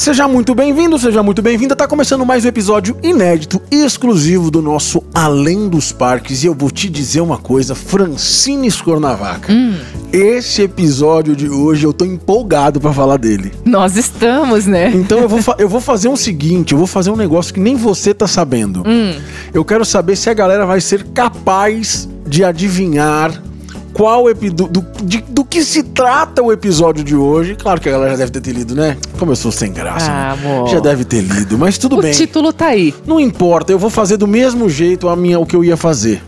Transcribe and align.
Seja 0.00 0.26
muito 0.26 0.54
bem-vindo, 0.54 0.98
seja 0.98 1.22
muito 1.22 1.42
bem-vinda. 1.42 1.76
Tá 1.76 1.86
começando 1.86 2.24
mais 2.24 2.42
um 2.42 2.48
episódio 2.48 2.96
inédito, 3.02 3.60
exclusivo 3.70 4.50
do 4.50 4.62
nosso 4.62 5.04
Além 5.12 5.68
dos 5.68 5.92
Parques. 5.92 6.42
E 6.42 6.46
eu 6.46 6.54
vou 6.54 6.70
te 6.70 6.88
dizer 6.88 7.20
uma 7.20 7.36
coisa, 7.36 7.74
Francine 7.74 8.70
Scornavaca. 8.70 9.52
Hum. 9.52 9.76
Esse 10.10 10.62
episódio 10.62 11.36
de 11.36 11.50
hoje 11.50 11.84
eu 11.84 11.92
tô 11.92 12.06
empolgado 12.06 12.80
pra 12.80 12.94
falar 12.94 13.18
dele. 13.18 13.52
Nós 13.62 13.94
estamos, 13.94 14.64
né? 14.64 14.90
Então 14.94 15.18
eu 15.18 15.28
vou, 15.28 15.40
eu 15.60 15.68
vou 15.68 15.82
fazer 15.82 16.08
um 16.08 16.16
seguinte, 16.16 16.72
eu 16.72 16.78
vou 16.78 16.86
fazer 16.86 17.10
um 17.10 17.16
negócio 17.16 17.52
que 17.52 17.60
nem 17.60 17.76
você 17.76 18.14
tá 18.14 18.26
sabendo. 18.26 18.82
Hum. 18.86 19.20
Eu 19.52 19.66
quero 19.66 19.84
saber 19.84 20.16
se 20.16 20.30
a 20.30 20.34
galera 20.34 20.64
vai 20.64 20.80
ser 20.80 21.04
capaz 21.08 22.08
de 22.26 22.42
adivinhar 22.42 23.49
qual 23.92 24.24
do, 24.34 24.66
do, 24.68 24.86
de- 25.04 25.24
do 25.28 25.44
que 25.44 25.62
se 25.64 25.82
trata 25.82 26.42
o 26.42 26.52
episódio 26.52 27.02
de 27.04 27.14
hoje. 27.16 27.56
Claro 27.56 27.80
que 27.80 27.88
a 27.88 27.92
galera 27.92 28.12
já 28.12 28.18
deve 28.24 28.30
ter 28.40 28.52
lido, 28.52 28.74
né? 28.74 28.96
Como 29.18 29.32
eu 29.32 29.36
sou 29.36 29.50
sem 29.52 29.72
graça. 29.72 30.10
Ah, 30.10 30.36
né? 30.36 30.48
amor. 30.48 30.68
Já 30.68 30.80
deve 30.80 31.04
ter 31.04 31.20
lido, 31.22 31.58
mas 31.58 31.76
tudo 31.78 31.98
o 31.98 32.02
bem. 32.02 32.12
título 32.12 32.52
tá 32.52 32.66
aí. 32.66 32.94
Não 33.06 33.18
importa, 33.20 33.72
eu 33.72 33.78
vou 33.78 33.90
fazer 33.90 34.16
do 34.16 34.26
mesmo 34.26 34.68
jeito 34.68 35.08
a 35.08 35.16
minha, 35.16 35.38
o 35.38 35.46
que 35.46 35.56
eu 35.56 35.64
ia 35.64 35.76
fazer. 35.76 36.22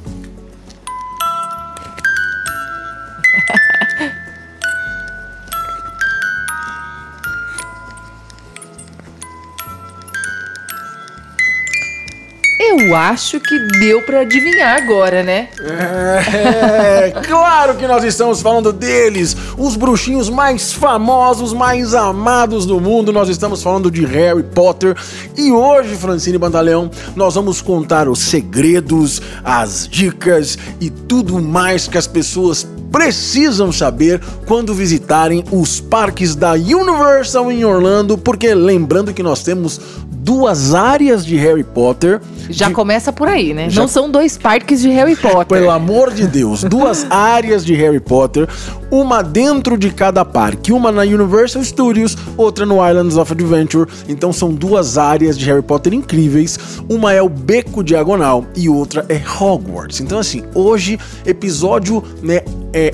Eu 12.92 12.96
acho 12.98 13.40
que 13.40 13.58
deu 13.80 14.02
pra 14.02 14.20
adivinhar 14.20 14.76
agora, 14.82 15.22
né? 15.22 15.48
É, 15.58 17.10
claro 17.26 17.74
que 17.74 17.86
nós 17.86 18.04
estamos 18.04 18.42
falando 18.42 18.70
deles, 18.70 19.34
os 19.56 19.76
bruxinhos 19.76 20.28
mais 20.28 20.74
famosos, 20.74 21.54
mais 21.54 21.94
amados 21.94 22.66
do 22.66 22.78
mundo. 22.78 23.10
Nós 23.10 23.30
estamos 23.30 23.62
falando 23.62 23.90
de 23.90 24.04
Harry 24.04 24.42
Potter. 24.42 24.94
E 25.38 25.50
hoje, 25.50 25.94
Francine 25.96 26.36
Bandaleão, 26.36 26.90
nós 27.16 27.34
vamos 27.34 27.62
contar 27.62 28.10
os 28.10 28.18
segredos, 28.18 29.22
as 29.42 29.88
dicas 29.88 30.58
e 30.78 30.90
tudo 30.90 31.40
mais 31.40 31.88
que 31.88 31.96
as 31.96 32.06
pessoas 32.06 32.66
precisam 32.92 33.72
saber 33.72 34.20
quando 34.46 34.74
visitarem 34.74 35.42
os 35.50 35.80
parques 35.80 36.34
da 36.34 36.52
Universal 36.52 37.50
em 37.50 37.64
Orlando, 37.64 38.18
porque 38.18 38.54
lembrando 38.54 39.14
que 39.14 39.22
nós 39.22 39.42
temos 39.42 39.80
duas 40.22 40.72
áreas 40.72 41.24
de 41.26 41.36
Harry 41.36 41.64
Potter. 41.64 42.20
Já 42.48 42.68
de- 42.68 42.74
começa 42.82 43.12
por 43.12 43.28
aí, 43.28 43.54
né? 43.54 43.70
Já- 43.70 43.80
Não 43.82 43.88
são 43.88 44.10
dois 44.10 44.36
parques 44.36 44.80
de 44.80 44.88
Harry 44.90 45.14
Potter. 45.16 45.46
pelo 45.58 45.70
amor 45.70 46.12
de 46.12 46.26
Deus, 46.26 46.64
duas 46.64 47.06
áreas 47.10 47.64
de 47.64 47.74
Harry 47.74 48.00
Potter, 48.00 48.48
uma 48.90 49.22
dentro 49.22 49.78
de 49.78 49.90
cada 49.90 50.24
parque, 50.24 50.72
uma 50.72 50.90
na 50.90 51.02
Universal 51.02 51.62
Studios, 51.62 52.16
outra 52.36 52.66
no 52.66 52.76
Islands 52.86 53.16
of 53.16 53.32
Adventure. 53.32 53.88
Então 54.08 54.32
são 54.32 54.52
duas 54.52 54.98
áreas 54.98 55.38
de 55.38 55.44
Harry 55.46 55.62
Potter 55.62 55.94
incríveis. 55.94 56.58
Uma 56.88 57.12
é 57.12 57.22
o 57.22 57.28
Beco 57.28 57.84
Diagonal 57.84 58.44
e 58.56 58.68
outra 58.68 59.06
é 59.08 59.20
Hogwarts. 59.40 60.00
Então 60.00 60.18
assim, 60.18 60.42
hoje 60.54 60.98
episódio, 61.24 62.02
né, 62.22 62.40
é 62.72 62.92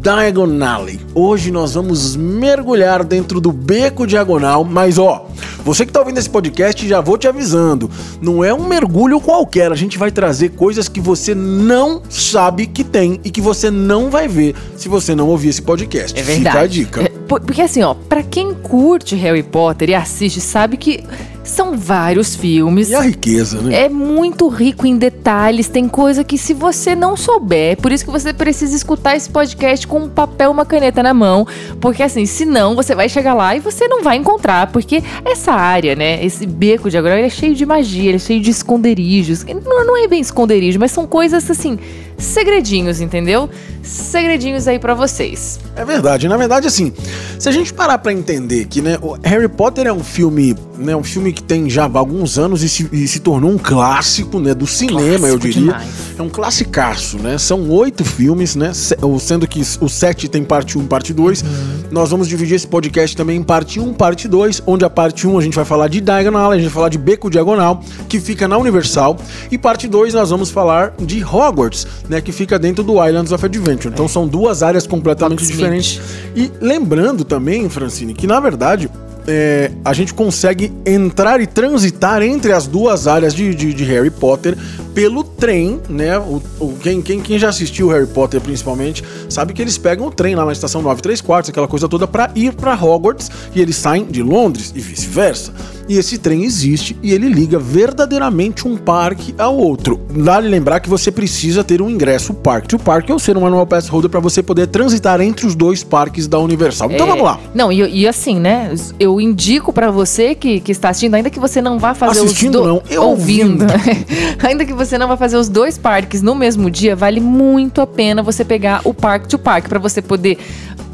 Diagonale. 0.00 1.00
Hoje 1.14 1.50
nós 1.50 1.74
vamos 1.74 2.14
mergulhar 2.14 3.02
dentro 3.02 3.40
do 3.40 3.50
beco 3.50 4.06
diagonal, 4.06 4.62
mas 4.62 4.98
ó, 4.98 5.26
você 5.64 5.86
que 5.86 5.92
tá 5.92 6.00
ouvindo 6.00 6.18
esse 6.18 6.28
podcast, 6.30 6.86
já 6.86 7.00
vou 7.00 7.16
te 7.18 7.26
avisando, 7.26 7.90
não 8.20 8.44
é 8.44 8.52
um 8.52 8.66
mergulho 8.68 9.20
qualquer, 9.20 9.72
a 9.72 9.74
gente 9.74 9.96
vai 9.98 10.10
trazer 10.10 10.50
coisas 10.50 10.88
que 10.88 11.00
você 11.00 11.34
não 11.34 12.02
sabe 12.08 12.66
que 12.66 12.84
tem 12.84 13.20
e 13.24 13.30
que 13.30 13.40
você 13.40 13.70
não 13.70 14.10
vai 14.10 14.28
ver 14.28 14.54
se 14.76 14.88
você 14.88 15.14
não 15.14 15.28
ouvir 15.28 15.48
esse 15.48 15.62
podcast. 15.62 16.18
É 16.18 16.22
verdade. 16.22 16.84
Fica 16.84 17.00
a 17.00 17.02
dica. 17.02 17.02
É, 17.02 17.08
por- 17.26 17.40
Porque 17.40 17.62
assim, 17.62 17.82
ó, 17.82 17.94
pra 17.94 18.22
quem 18.22 18.54
curte 18.54 19.14
Harry 19.16 19.42
Potter 19.42 19.90
e 19.90 19.94
assiste, 19.94 20.40
sabe 20.40 20.76
que 20.76 21.02
são 21.44 21.76
vários 21.76 22.34
filmes. 22.34 22.90
E 22.90 22.94
a 22.94 23.00
riqueza, 23.00 23.60
né? 23.60 23.84
É 23.84 23.88
muito 23.88 24.48
rico 24.48 24.86
em 24.86 24.96
detalhes, 24.96 25.68
tem 25.68 25.88
coisa 25.88 26.24
que 26.24 26.36
se 26.36 26.54
você 26.54 26.96
não 26.96 27.16
souber, 27.16 27.76
por 27.76 27.92
isso 27.92 28.04
que 28.04 28.10
você 28.10 28.32
precisa 28.32 28.74
escutar 28.74 29.16
esse 29.16 29.30
podcast 29.30 29.86
com 29.86 30.00
um 30.00 30.08
papel 30.08 30.50
e 30.50 30.52
uma 30.52 30.64
caneta 30.66 31.02
na 31.02 31.14
mão, 31.14 31.46
porque 31.80 32.02
assim, 32.02 32.26
senão 32.26 32.74
você 32.74 32.94
vai 32.94 33.08
chegar 33.08 33.34
lá 33.34 33.54
e 33.54 33.60
você 33.60 33.86
não 33.86 34.02
vai 34.02 34.16
encontrar, 34.16 34.72
porque 34.72 35.02
essa 35.24 35.52
área, 35.52 35.94
né, 35.94 36.24
esse 36.24 36.46
beco 36.46 36.90
de 36.90 36.96
agora, 36.98 37.18
ele 37.18 37.26
é 37.26 37.30
cheio 37.30 37.54
de 37.54 37.66
magia, 37.66 38.10
ele 38.10 38.16
é 38.16 38.18
cheio 38.18 38.40
de 38.40 38.50
esconderijos. 38.50 39.44
Não, 39.44 39.86
não 39.86 39.96
é 39.96 40.08
bem 40.08 40.20
esconderijo, 40.20 40.78
mas 40.78 40.90
são 40.90 41.06
coisas 41.06 41.50
assim, 41.50 41.78
segredinhos, 42.18 43.00
entendeu? 43.00 43.48
Segredinhos 43.82 44.66
aí 44.66 44.78
pra 44.78 44.94
vocês. 44.94 45.60
É 45.76 45.84
verdade. 45.84 46.26
Na 46.28 46.36
verdade, 46.36 46.66
assim, 46.66 46.92
se 47.38 47.48
a 47.48 47.52
gente 47.52 47.72
parar 47.72 47.98
pra 47.98 48.12
entender 48.12 48.66
que, 48.66 48.80
né, 48.80 48.98
o 49.02 49.16
Harry 49.22 49.48
Potter 49.48 49.86
é 49.86 49.92
um 49.92 50.02
filme, 50.02 50.56
né, 50.78 50.96
um 50.96 51.04
filme 51.04 51.32
que 51.32 51.42
tem 51.42 51.68
já 51.68 51.84
alguns 51.92 52.38
anos 52.38 52.62
e 52.62 52.68
se, 52.68 52.88
e 52.90 53.06
se 53.06 53.20
tornou 53.20 53.50
um 53.50 53.58
clássico, 53.58 54.40
né, 54.40 54.54
do 54.54 54.66
cinema, 54.66 55.28
eu 55.28 55.38
Clássico 55.38 55.38
diria. 55.40 55.62
demais. 55.62 55.88
É 56.18 56.22
um 56.22 56.30
classicaço, 56.30 57.18
né? 57.18 57.36
São 57.36 57.68
oito 57.70 58.04
filmes, 58.04 58.56
né? 58.56 58.72
Sendo 59.20 59.46
que 59.46 59.60
o 59.80 59.88
sete 59.88 60.28
tem 60.28 60.44
parte 60.44 60.78
1 60.78 60.82
e 60.82 60.86
parte 60.86 61.12
2. 61.12 61.42
Uhum. 61.42 61.48
Nós 61.90 62.10
vamos 62.10 62.28
dividir 62.28 62.54
esse 62.54 62.66
podcast 62.66 63.16
também 63.16 63.36
em 63.38 63.42
parte 63.42 63.78
1 63.80 63.90
e 63.90 63.94
parte 63.94 64.28
2, 64.28 64.62
onde 64.66 64.84
a 64.84 64.90
parte 64.90 65.26
1 65.26 65.38
a 65.38 65.42
gente 65.42 65.54
vai 65.56 65.64
falar 65.64 65.88
de 65.88 66.00
Diagonal, 66.00 66.52
a 66.52 66.54
gente 66.54 66.64
vai 66.64 66.72
falar 66.72 66.88
de 66.88 66.98
Beco 66.98 67.28
Diagonal, 67.28 67.82
que 68.08 68.18
fica 68.20 68.48
na 68.48 68.56
Universal, 68.56 69.18
e 69.50 69.58
parte 69.58 69.86
2 69.88 70.14
nós 70.14 70.30
vamos 70.30 70.50
falar 70.50 70.94
de 70.98 71.22
Hogwarts, 71.24 71.86
né, 72.08 72.20
que 72.20 72.32
fica 72.32 72.58
dentro 72.58 72.82
do 72.84 73.04
Islands 73.04 73.32
of 73.32 73.44
Adventure. 73.44 73.92
Então 73.92 74.06
são 74.08 74.26
duas 74.26 74.62
áreas 74.62 74.86
completamente 74.86 75.42
Hogsmeade. 75.42 75.82
diferentes. 75.82 76.00
E 76.36 76.50
lembrando 76.60 77.24
também, 77.24 77.68
Francine, 77.68 78.12
que 78.14 78.26
na 78.26 78.38
verdade 78.40 78.90
é, 79.26 79.70
a 79.84 79.92
gente 79.94 80.12
consegue 80.12 80.70
entrar 80.84 81.40
e 81.40 81.46
transitar 81.46 82.20
entre 82.22 82.52
as 82.52 82.66
duas 82.66 83.06
áreas 83.06 83.34
de, 83.34 83.54
de- 83.54 83.72
de 83.72 83.84
Harry 83.84 84.10
Potter 84.10 84.54
pelo 84.94 85.24
trem, 85.24 85.80
né? 85.88 86.16
O, 86.18 86.40
o- 86.60 86.74
quem, 86.80 87.02
quem, 87.02 87.20
quem 87.20 87.38
já 87.38 87.48
assistiu 87.48 87.88
Harry 87.88 88.06
Potter 88.06 88.40
principalmente 88.40 89.02
sabe 89.28 89.52
que 89.52 89.60
eles 89.60 89.76
pegam 89.76 90.06
o 90.06 90.10
trem 90.10 90.34
lá 90.34 90.44
na 90.44 90.52
estação 90.52 90.80
934, 90.82 91.50
aquela 91.50 91.66
coisa 91.68 91.88
toda, 91.88 92.06
pra 92.06 92.30
ir 92.34 92.54
pra 92.54 92.74
Hogwarts 92.74 93.30
e 93.54 93.60
eles 93.60 93.76
saem 93.76 94.04
de 94.04 94.22
Londres 94.22 94.72
e 94.74 94.80
vice-versa. 94.80 95.52
E 95.86 95.98
esse 95.98 96.16
trem 96.16 96.44
existe 96.44 96.96
e 97.02 97.12
ele 97.12 97.28
liga 97.28 97.58
verdadeiramente 97.58 98.66
um 98.66 98.74
parque 98.76 99.34
ao 99.36 99.54
outro. 99.56 100.00
Vale 100.08 100.48
lembrar 100.48 100.80
que 100.80 100.88
você 100.88 101.10
precisa 101.12 101.62
ter 101.62 101.82
um 101.82 101.90
ingresso 101.90 102.32
parque 102.32 102.68
to 102.68 102.78
parque 102.78 103.12
ou 103.12 103.18
ser 103.18 103.36
um 103.36 103.46
annual 103.46 103.66
pass 103.66 103.86
holder 103.88 104.10
para 104.10 104.20
você 104.20 104.42
poder 104.42 104.66
transitar 104.68 105.20
entre 105.20 105.46
os 105.46 105.54
dois 105.54 105.82
parques 105.84 106.26
da 106.26 106.38
Universal. 106.38 106.90
Então 106.90 107.06
É, 107.06 107.10
vamos 107.10 107.24
lá. 107.24 107.38
Não, 107.54 107.70
e, 107.70 108.00
e 108.00 108.08
assim, 108.08 108.40
né? 108.40 108.74
Eu 108.98 109.20
indico 109.20 109.72
pra 109.74 109.90
você 109.90 110.34
que, 110.34 110.58
que 110.60 110.72
está 110.72 110.88
assistindo, 110.88 111.14
ainda 111.16 111.28
que 111.28 111.38
você 111.38 111.60
não 111.60 111.78
vá 111.78 111.92
fazer 111.94 112.20
Assistindo 112.20 112.56
os 112.56 112.62
do- 112.62 112.68
não, 112.68 112.82
eu 112.88 113.02
ouvindo. 113.02 113.64
ainda 114.42 114.64
que 114.64 114.72
você 114.72 114.83
não 114.98 115.08
vá 115.08 115.16
fazer 115.16 115.36
os 115.36 115.48
dois 115.48 115.78
parques 115.78 116.22
no 116.22 116.34
mesmo 116.34 116.70
dia, 116.70 116.94
vale 116.94 117.20
muito 117.20 117.80
a 117.80 117.86
pena 117.86 118.22
você 118.22 118.44
pegar 118.44 118.80
o 118.84 118.92
parque 118.92 119.28
to 119.28 119.38
parque 119.38 119.68
pra 119.68 119.78
você 119.78 120.00
poder 120.02 120.38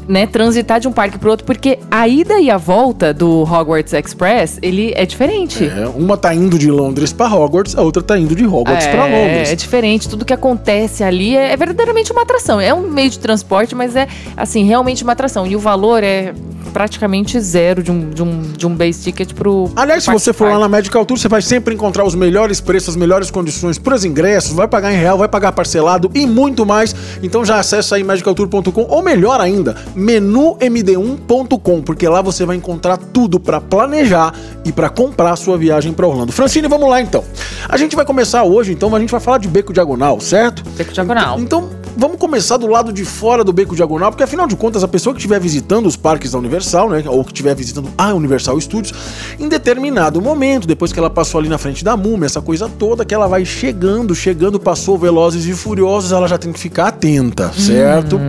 né, 0.07 0.25
transitar 0.25 0.79
de 0.79 0.87
um 0.87 0.91
parque 0.91 1.17
pro 1.17 1.29
outro, 1.29 1.45
porque 1.45 1.79
a 1.89 2.07
ida 2.07 2.39
e 2.39 2.49
a 2.49 2.57
volta 2.57 3.13
do 3.13 3.43
Hogwarts 3.43 3.93
Express, 3.93 4.59
ele 4.61 4.93
é 4.95 5.05
diferente. 5.05 5.65
É, 5.65 5.87
uma 5.87 6.17
tá 6.17 6.33
indo 6.33 6.57
de 6.57 6.69
Londres 6.69 7.13
para 7.13 7.33
Hogwarts, 7.33 7.77
a 7.77 7.81
outra 7.81 8.01
tá 8.01 8.17
indo 8.17 8.35
de 8.35 8.45
Hogwarts 8.45 8.87
para 8.87 9.05
Londres. 9.05 9.49
É 9.49 9.55
diferente, 9.55 10.09
tudo 10.09 10.25
que 10.25 10.33
acontece 10.33 11.03
ali 11.03 11.35
é, 11.35 11.53
é 11.53 11.57
verdadeiramente 11.57 12.11
uma 12.11 12.21
atração. 12.21 12.59
É 12.59 12.73
um 12.73 12.81
meio 12.89 13.09
de 13.09 13.19
transporte, 13.19 13.75
mas 13.75 13.95
é, 13.95 14.07
assim, 14.35 14.65
realmente 14.65 15.03
uma 15.03 15.13
atração. 15.13 15.45
E 15.45 15.55
o 15.55 15.59
valor 15.59 16.03
é 16.03 16.33
praticamente 16.71 17.39
zero 17.39 17.83
de 17.83 17.91
um, 17.91 18.09
de 18.09 18.23
um, 18.23 18.41
de 18.41 18.65
um 18.65 18.75
base 18.75 19.03
ticket 19.03 19.33
pro. 19.33 19.69
Aliás, 19.75 20.03
se 20.03 20.11
você 20.11 20.33
for 20.33 20.47
lá 20.49 20.59
na 20.59 20.69
Medical 20.69 21.05
Tour, 21.05 21.17
você 21.17 21.27
vai 21.27 21.41
sempre 21.41 21.75
encontrar 21.75 22.03
os 22.03 22.15
melhores 22.15 22.59
preços, 22.59 22.89
as 22.89 22.95
melhores 22.95 23.29
condições 23.29 23.77
para 23.77 23.95
os 23.95 24.05
ingressos, 24.05 24.53
vai 24.53 24.67
pagar 24.67 24.91
em 24.91 24.97
real, 24.97 25.17
vai 25.17 25.27
pagar 25.27 25.51
parcelado 25.51 26.09
e 26.13 26.25
muito 26.25 26.65
mais. 26.65 26.95
Então 27.21 27.45
já 27.45 27.59
acessa 27.59 27.95
aí 27.95 28.03
medicaltour.com 28.03 28.85
ou 28.89 29.01
melhor 29.03 29.39
ainda, 29.39 29.75
menumd1.com, 29.95 31.81
porque 31.81 32.07
lá 32.07 32.21
você 32.21 32.45
vai 32.45 32.55
encontrar 32.55 32.97
tudo 32.97 33.39
para 33.39 33.59
planejar 33.59 34.33
e 34.65 34.71
para 34.71 34.89
comprar 34.89 35.31
a 35.31 35.35
sua 35.35 35.57
viagem 35.57 35.93
para 35.93 36.07
Orlando. 36.07 36.31
Francine, 36.31 36.67
vamos 36.67 36.89
lá 36.89 37.01
então. 37.01 37.23
A 37.67 37.77
gente 37.77 37.95
vai 37.95 38.05
começar 38.05 38.43
hoje, 38.43 38.71
então 38.71 38.93
a 38.95 38.99
gente 38.99 39.11
vai 39.11 39.19
falar 39.19 39.37
de 39.37 39.47
Beco 39.47 39.73
Diagonal, 39.73 40.19
certo? 40.19 40.63
Beco 40.71 40.93
Diagonal. 40.93 41.39
Então, 41.39 41.69
vamos 41.95 42.17
começar 42.17 42.57
do 42.57 42.67
lado 42.67 42.91
de 42.91 43.03
fora 43.03 43.43
do 43.43 43.51
Beco 43.53 43.75
Diagonal, 43.75 44.11
porque 44.11 44.23
afinal 44.23 44.47
de 44.47 44.55
contas, 44.55 44.83
a 44.83 44.87
pessoa 44.87 45.13
que 45.13 45.19
estiver 45.19 45.39
visitando 45.39 45.85
os 45.85 45.95
parques 45.95 46.31
da 46.31 46.37
Universal, 46.37 46.89
né, 46.89 47.03
ou 47.07 47.23
que 47.23 47.31
estiver 47.31 47.55
visitando 47.55 47.89
a 47.97 48.13
Universal 48.13 48.59
Studios, 48.59 48.93
em 49.39 49.47
determinado 49.47 50.21
momento, 50.21 50.67
depois 50.67 50.91
que 50.91 50.99
ela 50.99 51.09
passou 51.09 51.39
ali 51.39 51.49
na 51.49 51.57
frente 51.57 51.83
da 51.83 51.97
múmia, 51.97 52.25
essa 52.25 52.41
coisa 52.41 52.69
toda, 52.69 53.05
que 53.05 53.13
ela 53.13 53.27
vai 53.27 53.45
chegando, 53.45 54.15
chegando, 54.15 54.59
passou 54.59 54.97
Velozes 54.97 55.45
e 55.45 55.53
Furiosos, 55.53 56.11
ela 56.11 56.27
já 56.27 56.37
tem 56.37 56.51
que 56.51 56.59
ficar 56.59 56.87
atenta, 56.87 57.51
certo? 57.53 58.19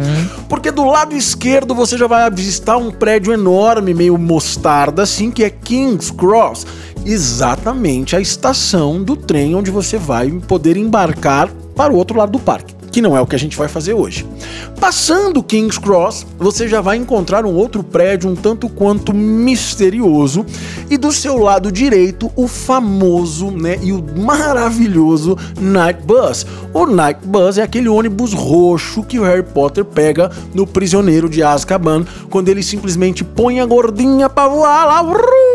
Porque 0.48 0.70
do 0.70 0.84
lado 0.84 1.14
esquerdo 1.14 1.74
você 1.74 1.96
já 1.96 2.06
vai 2.06 2.24
avistar 2.24 2.78
um 2.78 2.90
prédio 2.90 3.32
enorme, 3.32 3.94
meio 3.94 4.18
mostarda, 4.18 5.02
assim, 5.02 5.30
que 5.30 5.44
é 5.44 5.50
King's 5.50 6.10
Cross. 6.10 6.66
Exatamente 7.04 8.14
a 8.14 8.20
estação 8.20 9.02
do 9.02 9.16
trem 9.16 9.54
onde 9.54 9.70
você 9.70 9.98
vai 9.98 10.30
poder 10.30 10.76
embarcar 10.76 11.48
para 11.74 11.92
o 11.92 11.96
outro 11.96 12.18
lado 12.18 12.32
do 12.32 12.38
parque. 12.38 12.81
Que 12.92 13.00
não 13.00 13.16
é 13.16 13.20
o 13.20 13.26
que 13.26 13.34
a 13.34 13.38
gente 13.38 13.56
vai 13.56 13.68
fazer 13.68 13.94
hoje. 13.94 14.26
Passando 14.78 15.42
King's 15.42 15.78
Cross, 15.78 16.26
você 16.38 16.68
já 16.68 16.80
vai 16.80 16.96
encontrar 16.96 17.46
um 17.46 17.54
outro 17.54 17.82
prédio 17.82 18.28
um 18.28 18.36
tanto 18.36 18.68
quanto 18.68 19.14
misterioso 19.14 20.44
e 20.90 20.98
do 20.98 21.10
seu 21.10 21.38
lado 21.38 21.72
direito 21.72 22.30
o 22.36 22.46
famoso, 22.46 23.50
né, 23.50 23.78
e 23.82 23.92
o 23.92 24.04
maravilhoso 24.18 25.38
Night 25.58 26.02
Bus. 26.04 26.46
O 26.74 26.86
Night 26.86 27.20
Bus 27.24 27.58
é 27.58 27.62
aquele 27.62 27.88
ônibus 27.88 28.34
roxo 28.34 29.02
que 29.02 29.18
o 29.18 29.22
Harry 29.22 29.42
Potter 29.42 29.84
pega 29.84 30.30
no 30.52 30.66
Prisioneiro 30.66 31.28
de 31.28 31.42
Azkaban 31.42 32.04
quando 32.28 32.48
ele 32.48 32.62
simplesmente 32.62 33.24
põe 33.24 33.60
a 33.60 33.66
gordinha 33.66 34.28
pra 34.28 34.48
voar 34.48 34.84
lá, 34.84 35.02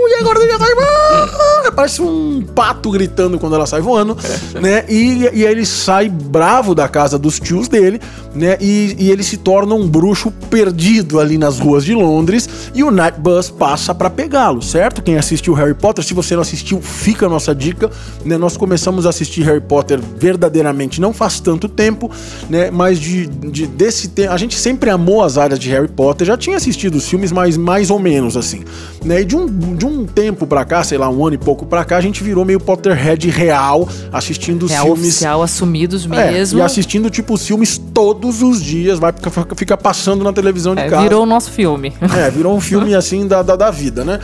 e 0.09 0.13
a 0.15 0.23
gordinha 0.23 0.57
sai 0.57 0.73
voando, 0.73 1.75
parece 1.75 2.01
um 2.01 2.41
pato 2.55 2.89
gritando 2.89 3.37
quando 3.37 3.55
ela 3.55 3.67
sai 3.67 3.81
voando, 3.81 4.17
né? 4.59 4.85
E, 4.87 5.29
e 5.33 5.45
aí 5.45 5.51
ele 5.51 5.65
sai 5.65 6.09
bravo 6.09 6.73
da 6.73 6.87
casa 6.87 7.19
dos 7.27 7.39
tios 7.41 7.67
dele, 7.67 7.99
né? 8.33 8.57
E, 8.61 8.95
e 8.97 9.11
ele 9.11 9.21
se 9.21 9.35
torna 9.35 9.75
um 9.75 9.85
bruxo 9.85 10.31
perdido 10.49 11.19
ali 11.19 11.37
nas 11.37 11.59
ruas 11.59 11.83
de 11.83 11.93
Londres 11.93 12.47
e 12.73 12.83
o 12.83 12.89
Night 12.89 13.19
Bus 13.19 13.49
passa 13.49 13.93
para 13.93 14.09
pegá-lo, 14.09 14.61
certo? 14.61 15.01
Quem 15.01 15.17
assistiu 15.17 15.53
Harry 15.53 15.73
Potter, 15.73 16.03
se 16.03 16.13
você 16.13 16.35
não 16.35 16.41
assistiu, 16.41 16.81
fica 16.81 17.25
a 17.25 17.29
nossa 17.29 17.53
dica, 17.53 17.91
né? 18.23 18.37
Nós 18.37 18.55
começamos 18.55 19.05
a 19.05 19.09
assistir 19.09 19.41
Harry 19.43 19.59
Potter 19.59 19.99
verdadeiramente 19.99 21.01
não 21.01 21.11
faz 21.11 21.41
tanto 21.41 21.67
tempo, 21.67 22.09
né? 22.49 22.71
Mas 22.71 22.97
de, 22.97 23.27
de 23.27 23.67
desse 23.67 24.07
tempo, 24.07 24.31
a 24.31 24.37
gente 24.37 24.57
sempre 24.57 24.89
amou 24.89 25.21
as 25.21 25.37
áreas 25.37 25.59
de 25.59 25.69
Harry 25.69 25.89
Potter, 25.89 26.25
já 26.25 26.37
tinha 26.37 26.55
assistido 26.55 26.95
os 26.95 27.07
filmes, 27.07 27.31
mas 27.31 27.57
mais 27.57 27.89
ou 27.89 27.99
menos 27.99 28.37
assim, 28.37 28.63
né? 29.03 29.21
E 29.21 29.25
de 29.25 29.35
um, 29.35 29.75
de 29.75 29.85
um 29.85 30.05
tempo 30.05 30.47
pra 30.47 30.63
cá, 30.63 30.81
sei 30.81 30.97
lá, 30.97 31.09
um 31.09 31.25
ano 31.25 31.35
e 31.35 31.37
pouco 31.37 31.65
pra 31.65 31.83
cá, 31.83 31.97
a 31.97 32.01
gente 32.01 32.23
virou 32.23 32.45
meio 32.45 32.59
Potterhead 32.59 33.29
real, 33.29 33.87
assistindo 34.13 34.63
os 34.63 34.71
Real 34.71 34.85
filmes 34.85 35.07
oficial, 35.07 35.43
assumidos 35.43 36.05
é, 36.05 36.31
mesmo. 36.31 36.59
e 36.59 36.61
assistindo, 36.61 37.09
tipo, 37.17 37.33
os 37.33 37.45
filmes 37.45 37.77
todos 37.93 38.41
os 38.41 38.61
dias, 38.63 38.99
vai 38.99 39.11
ficar 39.11 39.31
fica 39.55 39.75
passando 39.77 40.23
na 40.23 40.31
televisão 40.31 40.75
de 40.75 40.81
É, 40.81 40.89
casa. 40.89 41.01
virou 41.03 41.23
o 41.23 41.25
nosso 41.25 41.51
filme. 41.51 41.93
É, 42.15 42.29
virou 42.31 42.55
um 42.55 42.61
filme 42.61 42.93
assim 42.93 43.27
da, 43.27 43.41
da, 43.41 43.55
da 43.55 43.71
vida, 43.71 44.03
né? 44.05 44.19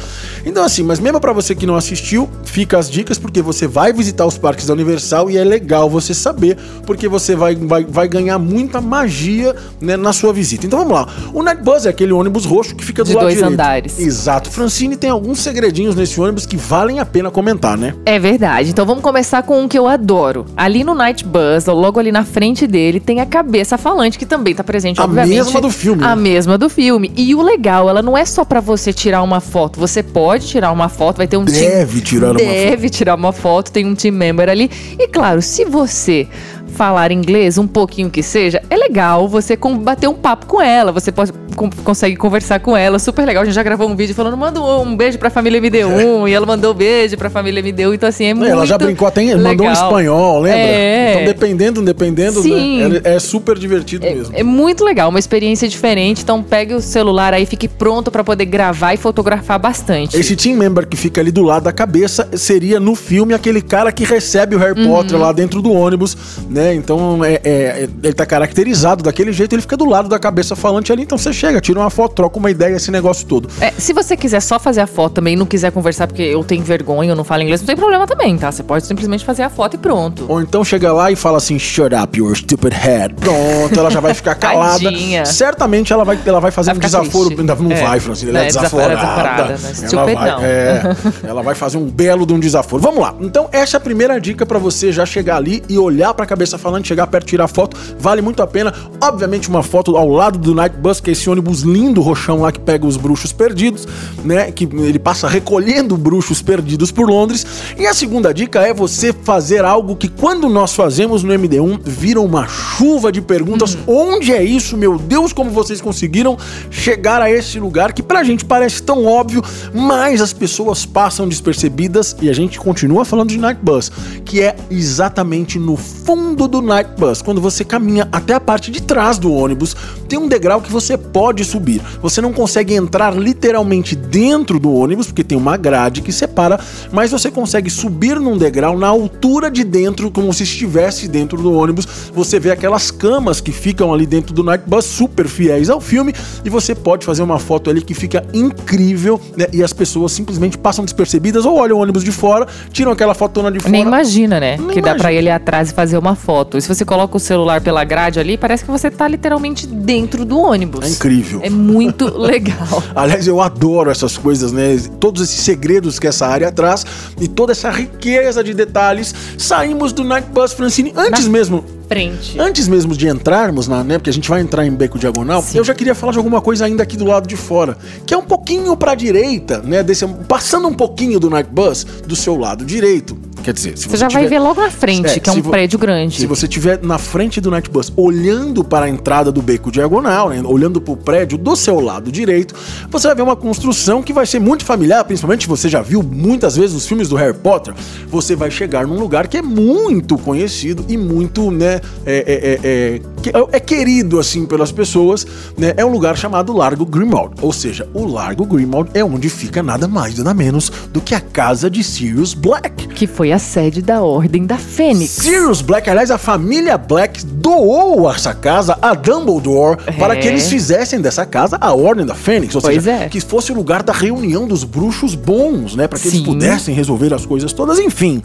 Então, 0.46 0.64
assim, 0.64 0.84
mas 0.84 1.00
mesmo 1.00 1.20
pra 1.20 1.34
você 1.34 1.56
que 1.56 1.66
não 1.66 1.76
assistiu, 1.76 2.30
fica 2.44 2.78
as 2.78 2.90
dicas, 2.90 3.18
porque 3.18 3.42
você 3.42 3.68
vai 3.68 3.92
visitar 3.92 4.26
os 4.26 4.38
parques 4.38 4.68
da 4.68 4.74
Universal 4.74 5.30
e 5.32 5.38
é 5.38 5.44
legal 5.44 5.90
você 5.90 6.14
saber, 6.14 6.56
porque 6.86 7.08
você 7.08 7.36
vai, 7.36 7.56
vai, 7.56 7.84
vai 7.84 8.08
ganhar 8.08 8.38
muita 8.38 8.80
magia 8.80 9.56
né, 9.82 9.98
na 9.98 10.14
sua 10.14 10.32
visita. 10.32 10.66
Então 10.66 10.78
vamos 10.80 10.94
lá. 10.94 11.08
O 11.34 11.42
Night 11.42 11.62
Bus 11.64 11.86
é 11.86 11.90
aquele 11.90 12.12
ônibus 12.14 12.46
roxo 12.46 12.76
que 12.76 12.84
fica 12.86 13.04
do 13.04 13.08
De 13.08 13.14
lado 13.16 13.24
dois 13.26 13.36
direito. 13.36 13.54
andares. 13.54 14.00
Exato. 14.00 14.52
Francine 14.52 14.96
tem 14.96 15.10
alguns 15.10 15.40
segredinhos 15.40 15.96
nesse 15.96 16.20
ônibus 16.22 16.46
que 16.46 16.56
valem 16.58 17.00
a 17.00 17.06
pena 17.06 17.32
comentar, 17.32 17.78
né? 17.78 17.96
É 18.06 18.20
verdade. 18.20 18.70
Então 18.70 18.86
vamos 18.86 19.02
começar 19.02 19.42
com 19.44 19.62
um 19.62 19.68
que 19.68 19.78
eu 19.80 19.88
adoro. 19.88 20.46
Ali 20.56 20.84
no 20.84 20.94
Night 20.94 21.26
Bus, 21.26 21.66
logo 21.66 22.00
ali 22.00 22.12
na 22.12 22.24
frente 22.24 22.68
dele, 22.68 22.83
tem 23.00 23.20
a 23.20 23.26
cabeça 23.26 23.78
falante, 23.78 24.18
que 24.18 24.26
também 24.26 24.54
tá 24.54 24.64
presente, 24.64 25.00
A 25.00 25.04
obviamente. 25.04 25.36
mesma 25.36 25.62
do 25.62 25.70
filme, 25.70 26.04
A 26.04 26.16
mesma 26.16 26.58
do 26.58 26.70
filme. 26.70 27.12
E 27.16 27.34
o 27.36 27.42
legal, 27.42 27.90
ela 27.90 28.02
não 28.02 28.18
é 28.18 28.26
só 28.26 28.44
pra 28.44 28.60
você 28.60 28.92
tirar 28.92 29.22
uma 29.22 29.40
foto. 29.40 29.80
Você 29.80 30.02
pode 30.04 30.48
tirar 30.48 30.72
uma 30.72 30.90
foto, 30.90 31.18
vai 31.18 31.28
ter 31.28 31.38
um 31.38 31.46
Deve 31.46 32.02
tirar 32.02 32.32
uma 32.32 32.40
Deve 32.40 32.90
tirar 32.90 33.16
uma 33.16 33.32
foto, 33.32 33.72
tem 33.72 33.86
um 33.86 33.96
team 33.96 34.14
member 34.14 34.50
ali. 34.50 34.70
E 34.98 35.08
claro, 35.08 35.42
se 35.42 35.66
você 35.66 36.28
falar 36.74 37.12
inglês, 37.12 37.58
um 37.58 37.68
pouquinho 37.68 38.10
que 38.10 38.22
seja, 38.22 38.62
é 38.70 38.76
legal 38.76 39.28
você 39.28 39.58
bater 39.80 40.08
um 40.10 40.14
papo 40.14 40.46
com 40.46 40.62
ela, 40.62 40.92
você 40.92 41.12
pode, 41.12 41.32
com- 41.56 41.70
consegue 41.84 42.16
conversar 42.16 42.60
com 42.60 42.76
ela, 42.76 43.00
super 43.00 43.26
legal. 43.26 43.44
A 43.44 43.46
gente 43.46 43.56
já 43.56 43.64
gravou 43.64 43.88
um 43.88 43.96
vídeo 43.96 44.14
falando, 44.16 44.36
manda 44.36 44.60
um, 44.60 44.82
um 44.82 44.96
beijo 44.98 45.18
pra 45.18 45.30
família 45.30 45.62
MD1, 45.62 46.28
e 46.30 46.34
ela 46.34 46.46
mandou 46.46 46.74
beijo 46.74 47.18
pra 47.18 47.30
família 47.30 47.62
MD1, 47.64 47.94
então 47.94 48.10
assim, 48.10 48.26
é 48.26 48.34
muito 48.34 48.52
Ela 48.52 48.66
já 48.66 48.78
brincou 48.78 49.08
até, 49.08 49.22
em- 49.24 49.36
mandou 49.36 49.66
um 49.66 49.70
legal. 49.70 49.72
espanhol, 49.74 50.42
lembra? 50.42 50.60
É. 50.60 51.14
Então, 51.14 51.26
dependendo, 51.26 51.82
dependendo, 51.82 52.42
Sim. 52.42 52.88
né? 52.90 53.02
É, 53.04 53.14
é 53.16 53.20
super 53.20 53.58
divertido 53.58 54.06
mesmo. 54.06 54.34
É 54.36 54.44
muito 54.44 54.84
legal, 54.84 55.10
uma 55.10 55.20
experiência 55.20 55.68
diferente. 55.68 56.22
Então 56.24 56.42
pegue 56.42 56.74
o 56.74 56.82
celular 56.82 57.34
aí, 57.34 57.46
fique 57.46 57.68
pronto 57.68 58.10
pra 58.12 58.24
poder 58.24 58.46
gravar 58.46 58.94
e 58.94 58.98
fotografar 58.98 59.60
bastante. 59.60 60.18
Esse 60.18 60.36
team 60.36 60.58
member 60.58 60.88
que 60.88 60.98
fica 60.98 61.22
ali 61.22 61.32
do 61.32 61.44
lado 61.44 61.64
da 61.64 61.72
cabeça 61.72 62.28
seria 62.34 62.80
no 62.80 62.96
filme 62.96 63.34
aquele 63.34 63.62
cara 63.62 63.92
que 63.92 64.04
recebe 64.04 64.56
o 64.56 64.60
Harry 64.60 64.80
Uhum. 64.82 64.88
Potter 64.90 65.18
lá 65.20 65.32
dentro 65.32 65.62
do 65.62 65.72
ônibus, 65.72 66.18
né? 66.50 66.63
Então 66.74 67.24
é, 67.26 67.40
é- 67.44 67.90
ele 68.04 68.14
tá 68.14 68.26
caracterizado 68.26 69.04
daquele 69.04 69.32
jeito, 69.32 69.54
ele 69.56 69.62
fica 69.62 69.76
do 69.76 69.86
lado 69.86 70.08
da 70.08 70.20
cabeça 70.20 70.56
falante 70.56 70.92
ali. 70.92 71.02
Então 71.04 71.18
você 71.18 71.34
chega, 71.34 71.60
tira 71.60 71.80
uma 71.80 71.90
foto, 71.90 72.14
troca 72.14 72.38
uma 72.38 72.52
ideia, 72.52 72.76
esse 72.76 72.92
negócio 72.92 73.26
todo. 73.26 73.50
É, 73.60 73.72
se 73.72 73.92
você 73.94 74.16
quiser 74.16 74.40
só 74.42 74.60
fazer 74.60 74.82
a 74.82 74.88
foto 74.88 75.14
também 75.14 75.34
e 75.34 75.38
não 75.38 75.46
quiser 75.46 75.72
conversar 75.72 76.06
porque 76.08 76.22
eu 76.22 76.44
tenho 76.44 76.64
vergonha, 76.64 77.12
eu 77.12 77.16
não 77.16 77.24
falo 77.24 77.42
inglês, 77.42 77.62
não 77.62 77.68
tem 77.68 77.76
problema 77.76 78.06
também, 78.06 78.38
tá? 78.38 78.52
Você 78.52 78.62
pode 78.62 78.86
simplesmente 78.86 79.26
fazer 79.26 79.44
a 79.44 79.50
foto 79.50 79.74
e 79.76 79.78
pronto. 79.78 80.26
Ou 80.30 80.42
então 80.42 80.64
chega 80.64 80.92
lá 80.94 81.12
e 81.12 81.16
fala 81.16 81.38
assim, 81.38 81.58
shut 81.58 81.94
up, 81.96 82.18
your 82.20 82.36
stupid 82.36 82.74
head. 82.74 83.16
Pronto, 83.16 83.80
ela 83.80 83.90
já 83.90 84.00
vai 84.00 84.14
ficar 84.14 84.36
calada. 84.36 84.90
Certamente 85.26 85.92
ela 85.92 86.04
vai, 86.06 86.20
ela 86.26 86.40
vai 86.40 86.52
fazer 86.52 86.72
Vai 86.72 86.78
um 86.78 86.80
desaforo. 86.80 87.30
triste. 87.30 87.44
Não 87.64 87.72
É. 87.72 87.82
vai, 87.82 88.00
Francine, 88.00 88.30
ela 88.32 88.40
é, 88.40 88.44
É, 88.44 88.48
desaforada. 88.48 88.96
desaforada, 88.96 89.44
né? 89.58 89.90
Ela 89.92 90.06
vai, 90.06 90.46
é, 90.46 90.96
ela 91.28 91.42
vai 91.44 91.56
fazer 91.56 91.78
um 91.78 91.86
belo 91.90 92.26
de 92.26 92.34
um 92.34 92.40
desaforo. 92.40 92.82
Vamos 92.82 93.00
lá. 93.00 93.14
Então, 93.22 93.48
essa 93.52 93.76
é 93.76 93.80
a 93.80 93.82
primeira 93.82 94.20
dica 94.20 94.46
pra 94.46 94.60
você 94.60 94.92
já 94.92 95.06
chegar 95.06 95.38
ali 95.38 95.64
e 95.70 95.78
olhar 95.78 96.14
pra 96.14 96.26
cabeça 96.26 96.53
falante, 96.58 96.88
chegar 96.88 97.08
perto, 97.08 97.28
tirar 97.28 97.48
foto. 97.48 97.78
Vale 98.00 98.22
muito 98.22 98.42
a 98.42 98.48
pena. 98.48 98.74
Obviamente, 99.02 99.50
uma 99.50 99.64
foto 99.64 99.96
ao 99.98 100.10
lado 100.10 100.40
do 100.40 100.54
Night 100.54 100.78
Bus, 100.78 101.00
que 101.00 101.10
é 101.10 101.14
esse 101.14 101.30
ônibus 101.30 101.62
lindo, 101.62 102.02
roxão 102.02 102.42
lá 102.42 102.52
que 102.52 102.60
pega 102.60 102.86
os 102.86 102.98
bruxos 102.98 103.32
perdidos, 103.32 103.88
né? 104.24 104.52
Que 104.52 104.66
ele 104.66 105.00
passa 105.00 105.28
recolhendo 105.28 105.98
bruxos 105.98 106.42
perdidos 106.42 106.92
por 106.92 107.10
Londres. 107.10 107.46
E 107.78 107.86
a 107.86 107.94
segunda 107.94 108.34
dica 108.34 108.62
é 108.62 108.74
você 108.74 109.14
fazer 109.14 109.64
algo 109.64 109.96
que 109.96 110.08
quando 110.08 110.50
nós 110.50 110.74
fazemos 110.74 111.24
no 111.24 111.34
MD1 111.34 111.82
vira 111.84 112.22
uma 112.22 112.48
chuva 112.48 113.12
de 113.12 113.22
perguntas. 113.22 113.78
Onde 113.88 114.32
é 114.32 114.44
isso? 114.44 114.78
Meu 114.78 114.98
Deus, 114.98 115.34
como 115.34 115.52
vocês 115.52 115.82
conseguiram 115.82 116.38
chegar 116.70 117.22
a 117.22 117.30
esse 117.30 117.60
lugar 117.60 117.94
que 117.94 118.02
pra 118.02 118.24
gente 118.24 118.46
parece 118.46 118.82
tão 118.82 119.06
óbvio, 119.06 119.44
mas 119.74 120.22
as 120.22 120.34
pessoas 120.34 120.86
passam 120.86 121.28
despercebidas 121.28 122.16
e 122.22 122.30
a 122.30 122.34
gente 122.34 122.60
continua 122.60 123.06
falando 123.06 123.30
de 123.30 123.38
Night 123.38 123.60
Bus, 123.62 123.92
que 124.26 124.42
é 124.42 124.56
exatamente 124.70 125.60
no 125.60 125.76
fundo 125.76 126.33
do 126.36 126.62
Night 126.62 126.90
Bus. 126.98 127.22
Quando 127.22 127.40
você 127.40 127.64
caminha 127.64 128.08
até 128.12 128.34
a 128.34 128.40
parte 128.40 128.72
de 128.72 128.82
trás 128.82 129.18
do 129.18 129.32
ônibus, 129.32 129.76
tem 130.08 130.20
um 130.20 130.28
degrau 130.28 130.62
que 130.62 130.72
você 130.72 130.98
pode 130.98 131.44
subir. 131.46 131.82
Você 132.02 132.22
não 132.22 132.34
consegue 132.34 132.74
entrar 132.74 133.16
literalmente 133.16 133.96
dentro 133.96 134.60
do 134.60 134.74
ônibus, 134.74 135.08
porque 135.08 135.24
tem 135.24 135.38
uma 135.38 135.58
grade 135.58 136.02
que 136.02 136.12
separa, 136.12 136.60
mas 136.92 137.12
você 137.12 137.32
consegue 137.32 137.70
subir 137.70 138.20
num 138.20 138.38
degrau 138.38 138.78
na 138.78 138.88
altura 138.88 139.50
de 139.50 139.64
dentro, 139.64 140.12
como 140.12 140.34
se 140.34 140.44
estivesse 140.44 141.08
dentro 141.08 141.42
do 141.42 141.54
ônibus. 141.54 141.88
Você 142.14 142.40
vê 142.40 142.52
aquelas 142.52 142.92
camas 142.92 143.40
que 143.40 143.52
ficam 143.52 143.94
ali 143.94 144.06
dentro 144.06 144.34
do 144.34 144.44
Night 144.44 144.64
Bus, 144.68 144.86
super 144.86 145.28
fiéis 145.28 145.70
ao 145.70 145.80
filme, 145.80 146.14
e 146.44 146.50
você 146.50 146.76
pode 146.76 147.06
fazer 147.06 147.24
uma 147.24 147.40
foto 147.40 147.70
ali 147.70 147.82
que 147.82 147.94
fica 147.94 148.26
incrível, 148.34 149.20
né? 149.36 149.48
E 149.52 149.64
as 149.64 149.74
pessoas 149.74 150.12
simplesmente 150.12 150.58
passam 150.58 150.84
despercebidas 150.84 151.46
ou 151.46 151.58
olham 151.58 151.78
o 151.78 151.82
ônibus 151.82 152.04
de 152.04 152.12
fora, 152.12 152.48
tiram 152.72 152.92
aquela 152.92 153.14
fotona 153.14 153.52
de 153.52 153.60
fora. 153.60 153.72
Nem 153.72 153.82
imagina, 153.82 154.40
né? 154.40 154.58
Nem 154.58 154.70
que 154.70 154.82
dá 154.82 154.96
pra 154.96 155.12
imagina. 155.12 155.12
ir 155.14 155.18
ali 155.18 155.30
atrás 155.30 155.72
e 155.72 155.74
fazer 155.74 155.98
uma 155.98 156.16
foto. 156.24 156.58
E 156.58 156.62
se 156.62 156.68
você 156.68 156.86
coloca 156.86 157.18
o 157.18 157.20
celular 157.20 157.60
pela 157.62 157.84
grade 157.84 158.20
ali, 158.20 158.38
parece 158.38 158.64
que 158.64 158.72
você 158.72 158.90
tá 158.90 159.08
literalmente 159.08 159.68
dentro 159.68 160.24
do 160.26 160.40
ônibus. 160.40 160.86
É 160.86 160.90
incrível. 160.90 161.40
É 161.44 161.50
muito 161.50 162.06
legal. 162.18 162.82
Aliás, 162.96 163.28
eu 163.28 163.42
adoro 163.42 163.92
essas 163.92 164.18
coisas, 164.18 164.52
né? 164.52 164.78
Todos 165.00 165.22
esses 165.22 165.44
segredos 165.44 166.00
que 166.00 166.08
essa 166.08 166.26
área 166.26 166.52
traz 166.52 166.86
e 167.20 167.28
toda 167.28 167.52
essa 167.52 167.70
riqueza 167.70 168.44
de 168.44 168.54
detalhes. 168.54 169.14
Saímos 169.38 169.92
do 169.92 170.04
Night 170.04 170.28
Bus 170.32 170.54
Francine 170.54 170.94
antes 170.96 171.26
Na- 171.26 171.30
mesmo. 171.32 171.64
Frente. 171.88 172.40
Antes 172.40 172.68
mesmo 172.68 172.96
de 172.96 173.08
entrarmos 173.08 173.68
na, 173.68 173.84
né, 173.84 173.98
porque 173.98 174.10
a 174.10 174.14
gente 174.14 174.28
vai 174.28 174.40
entrar 174.42 174.66
em 174.66 174.72
Beco 174.72 174.98
Diagonal, 174.98 175.44
Sim. 175.44 175.58
eu 175.60 175.64
já 175.64 175.76
queria 175.76 175.94
falar 175.94 176.14
de 176.14 176.18
alguma 176.18 176.42
coisa 176.42 176.66
ainda 176.66 176.82
aqui 176.82 176.96
do 176.98 177.06
lado 177.06 177.28
de 177.28 177.36
fora, 177.36 177.78
que 178.06 178.14
é 178.14 178.18
um 178.18 178.24
pouquinho 178.24 178.76
pra 178.76 178.96
direita, 178.96 179.60
né, 179.62 179.84
desse 179.84 180.08
passando 180.28 180.68
um 180.68 180.74
pouquinho 180.74 181.20
do 181.20 181.30
Night 181.30 181.50
Bus 181.52 181.84
do 182.08 182.16
seu 182.16 182.36
lado 182.38 182.66
direito. 182.66 183.16
Quer 183.44 183.54
dizer, 183.54 183.78
se 183.78 183.90
Você 183.90 183.98
já 183.98 184.08
vai 184.08 184.24
tiver- 184.24 184.36
ver 184.38 184.40
logo 184.40 184.62
na 184.62 184.72
frente, 184.72 185.08
É, 185.10 185.20
que 185.20 185.30
é 185.30 185.34
um 185.34 185.42
vo- 185.42 185.50
prédio 185.52 185.78
grande. 185.78 186.16
se 186.18 186.26
você 186.26 186.46
estiver 186.46 186.80
na 186.82 186.98
frente 186.98 187.42
do 187.42 187.52
Night 187.52 187.70
Bus, 187.70 187.92
olhando 187.98 188.64
para 188.64 188.86
a 188.86 188.90
entrada 188.90 189.32
do 189.34 189.42
beco 189.42 189.70
diagonal, 189.70 190.30
né, 190.30 190.42
olhando 190.46 190.80
para 190.80 190.94
o 190.94 190.98
prédio 190.98 191.38
do 191.38 191.54
seu 191.56 191.80
lado 191.82 192.10
direito, 192.12 192.56
você 192.90 193.08
vai 193.08 193.16
ver 193.18 193.22
uma 193.22 193.36
construção 193.36 194.02
que 194.02 194.14
vai 194.14 194.26
ser 194.26 194.40
muito 194.40 194.64
familiar, 194.64 195.04
principalmente 195.04 195.42
se 195.44 195.50
você 195.50 195.68
já 195.68 195.82
viu 195.82 196.02
muitas 196.02 196.56
vezes 196.56 196.74
os 196.76 196.88
filmes 196.88 197.10
do 197.10 197.16
Harry 197.18 197.34
Potter. 197.38 197.74
Você 198.08 198.34
vai 198.36 198.50
chegar 198.50 198.88
num 198.88 198.98
lugar 198.98 199.28
que 199.28 199.38
é 199.38 199.42
muito 199.42 200.18
conhecido 200.18 200.86
e 200.88 200.96
muito, 200.96 201.52
né, 201.52 201.82
é, 202.06 202.16
é- 202.16 202.24
é- 202.26 202.60
é- 202.64 203.02
que- 203.22 203.32
é 203.52 203.60
querido 203.60 204.20
assim 204.20 204.46
pelas 204.46 204.72
pessoas. 204.72 205.28
Né, 205.58 205.74
é 205.76 205.84
um 205.84 205.92
lugar 205.92 206.16
chamado 206.18 206.54
Largo 206.54 206.86
Grimald, 206.86 207.34
ou 207.42 207.52
seja, 207.52 207.88
o 207.94 208.06
Largo 208.06 208.46
Grimald 208.46 208.90
é 208.94 209.04
onde 209.04 209.28
fica 209.28 209.62
nada 209.62 209.86
mais 209.86 210.18
nada 210.18 210.34
menos 210.34 210.72
do 210.94 211.02
que 211.02 211.14
a 211.14 211.20
casa 211.20 211.70
de 211.70 211.84
Sirius 211.84 212.34
Black. 212.34 212.88
Que 212.88 213.06
foi 213.06 213.33
a 213.34 213.40
sede 213.40 213.82
da 213.82 214.02
Ordem 214.02 214.46
da 214.46 214.58
Fênix. 214.58 215.12
Sirius 215.12 215.62
Black, 215.62 215.90
aliás, 215.90 216.10
a 216.12 216.18
família 216.18 216.78
Black 216.78 217.26
doou 217.26 218.10
essa 218.12 218.34
casa 218.34 218.78
a 218.82 218.94
Dumbledore 218.94 219.78
É. 219.86 219.92
para 219.94 220.16
que 220.16 220.28
eles 220.28 220.48
fizessem 220.48 221.02
dessa 221.02 221.26
casa 221.26 221.58
a 221.60 221.74
Ordem 221.74 222.06
da 222.06 222.16
Fênix, 222.16 222.56
ou 222.56 222.62
Pois 222.62 222.76
seja, 222.76 222.92
é. 222.92 223.10
que 223.10 223.20
fosse 223.22 223.52
o 223.52 223.56
lugar 223.56 223.84
da 223.84 223.94
reunião 223.94 224.48
dos 224.48 224.64
bruxos 224.64 225.16
bons, 225.16 225.76
né, 225.76 225.88
para 225.88 226.00
que 226.00 226.08
eles 226.08 226.20
Sim. 226.20 226.26
pudessem 226.26 226.74
resolver 226.74 227.14
as 227.14 227.26
coisas 227.26 227.52
todas, 227.54 227.80
enfim. 227.80 228.22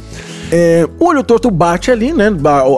É, 0.50 0.88
o 0.98 1.04
olho 1.04 1.22
torto 1.22 1.50
bate 1.50 1.90
ali, 1.90 2.10
né? 2.10 2.28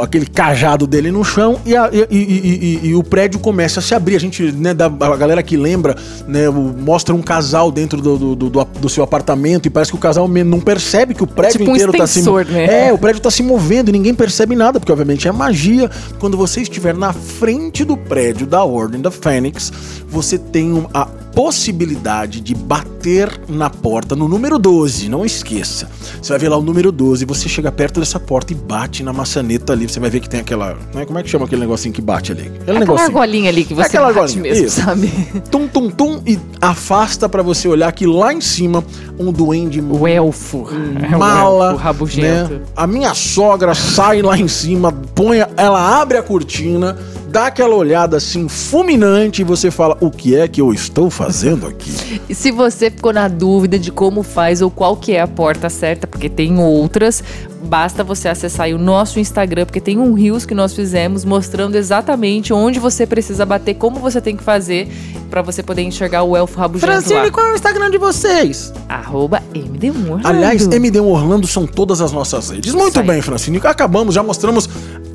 Aquele 0.03 0.27
cajado 0.27 0.89
dele 0.89 1.13
no 1.13 1.25
chão 1.25 1.57
e, 1.65 1.77
a- 1.77 1.89
e- 1.93 2.05
e- 2.11 2.81
e- 2.89 2.95
o 2.97 3.03
prédio 3.05 3.39
começa 3.39 3.79
a 3.79 3.83
se 3.83 3.95
abrir. 3.95 4.17
A 4.17 4.19
gente, 4.19 4.43
né, 4.51 4.75
da, 4.75 4.87
a 4.87 5.17
galera 5.17 5.41
que 5.41 5.57
lembra, 5.57 5.95
né, 6.27 6.49
mostra 6.49 7.15
um 7.15 7.23
casal 7.23 7.71
dentro 7.71 8.03
do, 8.03 8.35
do, 8.35 8.35
do- 8.51 8.65
do 8.65 8.89
seu 8.89 9.05
apartamento 9.05 9.67
e 9.67 9.71
parece 9.71 9.93
que 9.93 9.97
o 9.97 10.01
casal 10.01 10.27
não 10.27 10.59
percebe 10.61 11.15
que 11.15 11.23
o 11.23 11.29
prédio 11.29 11.59
tipo 11.61 11.71
inteiro 11.71 11.93
tá 11.93 12.09
se 12.09 12.20
extensor, 12.21 12.45
né? 12.47 12.89
É, 12.89 12.93
o 12.93 12.99
prédio 12.99 13.21
tá 13.21 13.31
se 13.31 13.43
movendo 13.43 13.89
e 13.89 13.93
ninguém 13.93 14.15
percebe 14.15 14.55
nada, 14.55 14.79
porque 14.79 14.93
obviamente 14.93 15.27
é 15.27 15.33
magia. 15.33 15.91
Quando 16.19 16.37
você 16.37 16.63
estiver 16.63 16.95
na 16.95 17.13
frente 17.13 17.85
do 17.85 17.97
prédio 17.97 18.47
da 18.47 18.65
Ordem 18.65 19.01
da 19.01 19.11
Fênix, 19.11 19.73
você 20.09 20.39
tem 20.39 20.87
a 20.95 21.07
possibilidade 21.35 22.41
de 22.41 22.55
bater 22.55 23.41
na 23.49 23.69
porta 23.71 24.15
no 24.15 24.29
número 24.29 24.59
12, 24.59 25.09
não 25.09 25.25
esqueça. 25.25 25.89
Você 26.21 26.29
vai 26.33 26.39
ver 26.39 26.49
lá 26.49 26.57
o 26.57 26.63
número 26.63 26.93
12, 26.93 27.25
você 27.25 27.49
chega 27.49 27.73
perto 27.73 27.99
dessa 28.01 28.21
porta 28.21 28.53
e 28.53 28.57
bate 28.57 29.03
na 29.03 29.13
maçaneta 29.13 29.73
ali, 29.73 29.89
você 29.89 29.99
vai 29.99 30.11
ver 30.11 30.21
que 30.21 30.29
tem 30.29 30.41
aquela, 30.41 30.77
né, 30.95 31.05
como 31.07 31.19
é 31.19 31.23
que 31.23 31.29
chama 31.29 31.47
aquele 31.47 31.63
negocinho 31.63 31.95
que 31.95 32.01
bate 32.03 32.33
ali? 32.33 32.43
Aquele 32.43 32.61
Aquela 32.63 32.79
negocinho. 32.81 33.07
argolinha 33.09 33.49
ali 33.49 33.65
que 33.65 33.75
você 33.75 33.87
Aquela 33.87 34.09
bate 34.09 34.19
argolinha, 34.21 34.43
mesmo, 34.43 34.67
isso. 34.67 34.81
sabe? 34.83 35.09
Tum, 35.51 35.67
tum, 35.67 35.91
tum, 35.91 36.23
e 36.27 36.39
afasta 36.61 37.29
pra 37.29 37.43
você 37.43 37.67
olhar 37.69 37.91
que 37.93 38.07
lá 38.07 38.33
em 38.33 38.41
cima 38.41 38.85
um 39.19 39.33
duende 39.33 39.81
O 39.81 40.07
elfo. 40.07 40.69
É 41.11 41.17
o 41.17 41.19
mala, 41.19 41.71
elfo 41.73 41.77
rabugento. 41.83 42.55
né? 42.55 42.61
A 42.77 42.87
minha 42.87 43.15
sogra 43.15 43.75
sai 43.75 44.23
lá 44.23 44.39
em 44.39 44.49
cima, 44.49 44.93
põe, 45.15 45.39
ela 45.57 46.01
abre 46.01 46.19
a 46.19 46.23
cortina, 46.23 46.99
dá 47.31 47.47
aquela 47.47 47.75
olhada 47.75 48.17
assim 48.17 48.49
fulminante 48.49 49.43
e 49.43 49.45
você 49.45 49.71
fala: 49.71 49.97
"O 50.01 50.11
que 50.11 50.37
é 50.37 50.49
que 50.49 50.61
eu 50.61 50.73
estou 50.73 51.09
fazendo 51.09 51.67
aqui?" 51.67 52.21
E 52.29 52.35
se 52.35 52.51
você 52.51 52.91
ficou 52.91 53.13
na 53.13 53.29
dúvida 53.29 53.79
de 53.79 53.91
como 53.91 54.23
faz 54.23 54.61
ou 54.61 54.71
qual 54.71 54.97
que 54.97 55.13
é 55.13 55.21
a 55.21 55.29
porta 55.29 55.71
certa, 55.71 56.07
porque 56.07 56.29
tem 56.29 56.59
outras, 56.59 57.23
basta 57.63 58.03
você 58.03 58.29
acessar 58.29 58.67
aí 58.67 58.75
o 58.75 58.79
nosso 58.79 59.21
Instagram, 59.21 59.65
porque 59.65 59.81
tem 59.81 59.99
um 59.99 60.13
Reels 60.13 60.45
que 60.45 60.55
nós 60.55 60.75
fizemos 60.75 61.25
mostrando 61.25 61.77
exatamente 61.77 62.53
onde 62.53 62.79
você 62.79 63.07
precisa 63.07 63.47
bater, 63.47 63.75
como 63.75 64.01
você 64.01 64.21
tem 64.21 64.37
que 64.37 64.43
fazer 64.43 64.89
pra 65.31 65.43
você 65.43 65.63
poder 65.63 65.83
enxergar 65.83 66.25
o 66.25 66.37
elfo 66.37 66.59
rabugento 66.59 67.15
lá. 67.15 67.31
qual 67.31 67.47
é 67.47 67.53
o 67.53 67.55
Instagram 67.55 67.91
de 67.91 67.99
vocês? 67.99 68.73
Arroba 68.89 69.43
MD1 69.55 70.03
Orlando. 70.03 70.27
Aliás, 70.27 70.67
MD 70.67 70.99
Orlando 70.99 71.47
são 71.47 71.67
todas 71.67 72.01
as 72.01 72.11
nossas 72.11 72.51
redes. 72.51 72.75
Muito 72.75 73.03
bem, 73.03 73.23
Francine. 73.23 73.61
Acabamos, 73.63 74.15
já 74.15 74.23
mostramos 74.23 74.69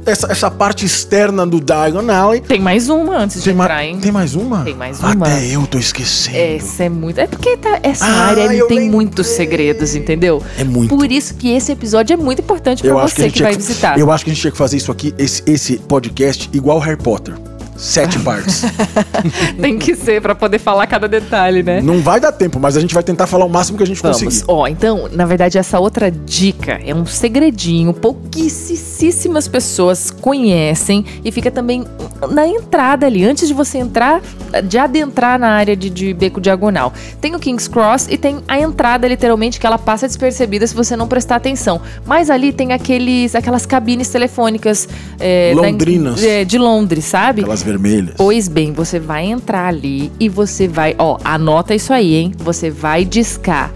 essa, 0.05 0.31
essa 0.31 0.51
parte 0.51 0.85
externa 0.85 1.45
do 1.45 1.59
Diagon 1.59 2.09
Alley. 2.11 2.41
Tem 2.41 2.59
mais 2.59 2.89
uma 2.89 3.17
antes 3.17 3.37
de 3.37 3.43
Tem, 3.45 3.53
ma- 3.53 3.63
entrar, 3.65 3.83
hein? 3.85 3.97
tem 4.01 4.11
mais 4.11 4.35
uma? 4.35 4.63
Tem 4.63 4.75
mais 4.75 4.99
uma. 4.99 5.11
Até 5.27 5.47
eu 5.47 5.65
tô 5.67 5.77
esquecendo. 5.77 6.37
Essa 6.37 6.83
é 6.85 6.89
muito. 6.89 7.19
É 7.19 7.27
porque 7.27 7.57
tá- 7.57 7.79
essa 7.83 8.05
Ah, 8.05 8.25
área 8.27 8.47
tem 8.49 8.61
lembrei. 8.61 8.89
muitos 8.89 9.27
segredos, 9.27 9.95
entendeu? 9.95 10.41
É 10.57 10.63
muito. 10.63 10.95
Por 10.95 11.11
isso 11.11 11.33
que 11.35 11.49
esse 11.49 11.71
episódio 11.71 12.13
é 12.13 12.17
muito 12.17 12.41
importante 12.41 12.81
pra 12.81 12.91
Eu 12.91 12.99
acho 12.99 13.15
que, 13.15 13.21
a 13.21 13.25
você 13.25 13.29
que 13.29 13.35
tinha 13.37 13.47
vai 13.47 13.55
que- 13.55 13.61
visitar. 13.61 13.97
Eu 13.99 14.11
acho 14.11 14.23
que 14.23 14.31
a 14.31 14.33
gente 14.33 14.41
tinha 14.41 14.51
que 14.51 14.57
fazer 14.57 14.77
isso 14.77 14.91
aqui, 14.91 15.13
esse, 15.17 15.41
esse 15.45 15.77
podcast, 15.77 16.49
igual 16.53 16.79
Harry 16.79 16.97
Potter. 17.01 17.33
Sete 17.75 18.19
partes. 18.19 18.63
Tem 19.61 19.77
que 19.77 19.95
ser 19.95 20.21
pra 20.21 20.33
poder 20.33 20.59
falar 20.59 20.87
cada 20.87 21.07
detalhe, 21.07 21.61
né? 21.61 21.81
Não 21.81 21.99
vai 22.01 22.19
dar 22.19 22.31
tempo, 22.31 22.59
mas 22.59 22.77
a 22.77 22.79
gente 22.79 22.93
vai 22.93 23.03
tentar 23.03 23.27
falar 23.27 23.45
o 23.45 23.49
máximo 23.49 23.77
que 23.77 23.83
a 23.83 23.87
gente 23.87 24.01
Vamos. 24.01 24.21
conseguir. 24.23 24.45
Ó, 24.47 24.67
então, 24.67 25.09
na 25.11 25.25
verdade, 25.25 25.57
essa 25.57 25.79
outra 25.79 26.09
dica 26.09 26.79
é 26.85 26.93
um 26.95 27.05
segredinho, 27.05 27.93
pouquíssimas 27.93 29.47
pessoas 29.47 30.09
conhecem 30.11 31.05
e 31.23 31.31
fica 31.31 31.51
também 31.51 31.85
na 32.29 32.47
entrada 32.47 33.05
ali, 33.05 33.25
antes 33.25 33.47
de 33.47 33.53
você 33.53 33.77
entrar, 33.77 34.21
de 34.63 34.77
adentrar 34.77 35.37
na 35.39 35.49
área 35.49 35.75
de, 35.75 35.89
de 35.89 36.13
beco 36.13 36.39
diagonal. 36.39 36.93
Tem 37.19 37.35
o 37.35 37.39
King's 37.39 37.67
Cross 37.67 38.07
e 38.09 38.17
tem 38.17 38.37
a 38.47 38.59
entrada, 38.59 39.07
literalmente, 39.07 39.59
que 39.59 39.65
ela 39.67 39.77
passa 39.77 40.07
despercebida 40.07 40.65
se 40.65 40.73
você 40.73 40.95
não 40.95 41.07
prestar 41.07 41.35
atenção. 41.35 41.81
Mas 42.05 42.29
ali 42.29 42.53
tem 42.53 42.71
aqueles, 42.73 43.35
aquelas 43.35 43.65
cabines 43.65 44.09
telefônicas 44.09 44.87
é, 45.19 45.53
da- 45.53 45.61
Londrinas. 45.61 46.23
é, 46.23 46.45
de 46.45 46.57
Londres, 46.57 47.05
sabe? 47.05 47.41
Aquelas 47.41 47.64
vermelhas. 47.65 48.13
Pois 48.17 48.47
bem, 48.47 48.71
você 48.71 48.99
vai 48.99 49.25
entrar 49.25 49.67
ali 49.67 50.11
e 50.19 50.29
você 50.29 50.67
vai, 50.67 50.93
ó, 50.97 51.17
anota 51.23 51.73
isso 51.73 51.91
aí, 51.91 52.13
hein? 52.13 52.31
Você 52.37 52.69
vai 52.69 53.03
discar 53.03 53.73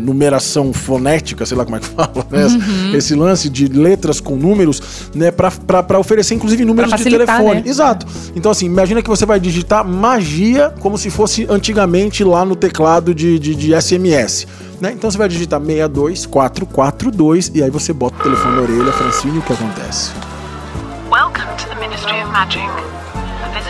numeração 0.00 0.72
fonética, 0.72 1.44
sei 1.46 1.56
lá 1.56 1.64
como 1.64 1.76
é 1.76 1.80
que 1.80 1.86
fala, 1.94 2.26
né? 2.30 2.46
Uhum. 2.46 2.94
Esse 2.94 3.14
lance 3.14 3.48
de 3.48 3.68
letras 3.68 4.20
com 4.20 4.36
números, 4.36 4.82
né? 5.14 5.30
Pra 5.30 5.98
oferecer, 5.98 6.34
inclusive, 6.34 6.64
números 6.64 6.92
de 6.92 7.04
telefone. 7.04 7.62
né? 7.62 7.62
Exato. 7.66 8.06
Então, 8.34 8.50
assim, 8.50 8.66
imagina 8.66 9.02
que 9.02 9.08
você 9.08 9.26
vai 9.26 9.38
digitar 9.38 9.84
magia 9.84 10.72
como 10.80 10.96
se 10.98 11.10
fosse 11.10 11.46
antigamente 11.48 12.24
lá 12.24 12.44
no 12.44 12.56
teclado 12.56 13.14
de, 13.14 13.38
de, 13.38 13.54
de 13.54 13.80
SMS. 13.80 14.46
Né? 14.80 14.92
Então 14.92 15.10
você 15.10 15.18
vai 15.18 15.28
digitar 15.28 15.60
62442 15.60 17.52
e 17.54 17.62
aí 17.62 17.70
você 17.70 17.92
bota 17.92 18.16
o 18.18 18.22
telefone 18.22 18.56
na 18.56 18.62
orelha, 18.62 18.92
Francine, 18.92 19.38
o 19.38 19.42
que 19.42 19.52
acontece? 19.52 20.10
Welcome 21.10 21.54
to 21.58 21.66
the 21.68 21.74
Ministry 21.74 22.22
of 22.22 22.32
Magic. 22.32 22.99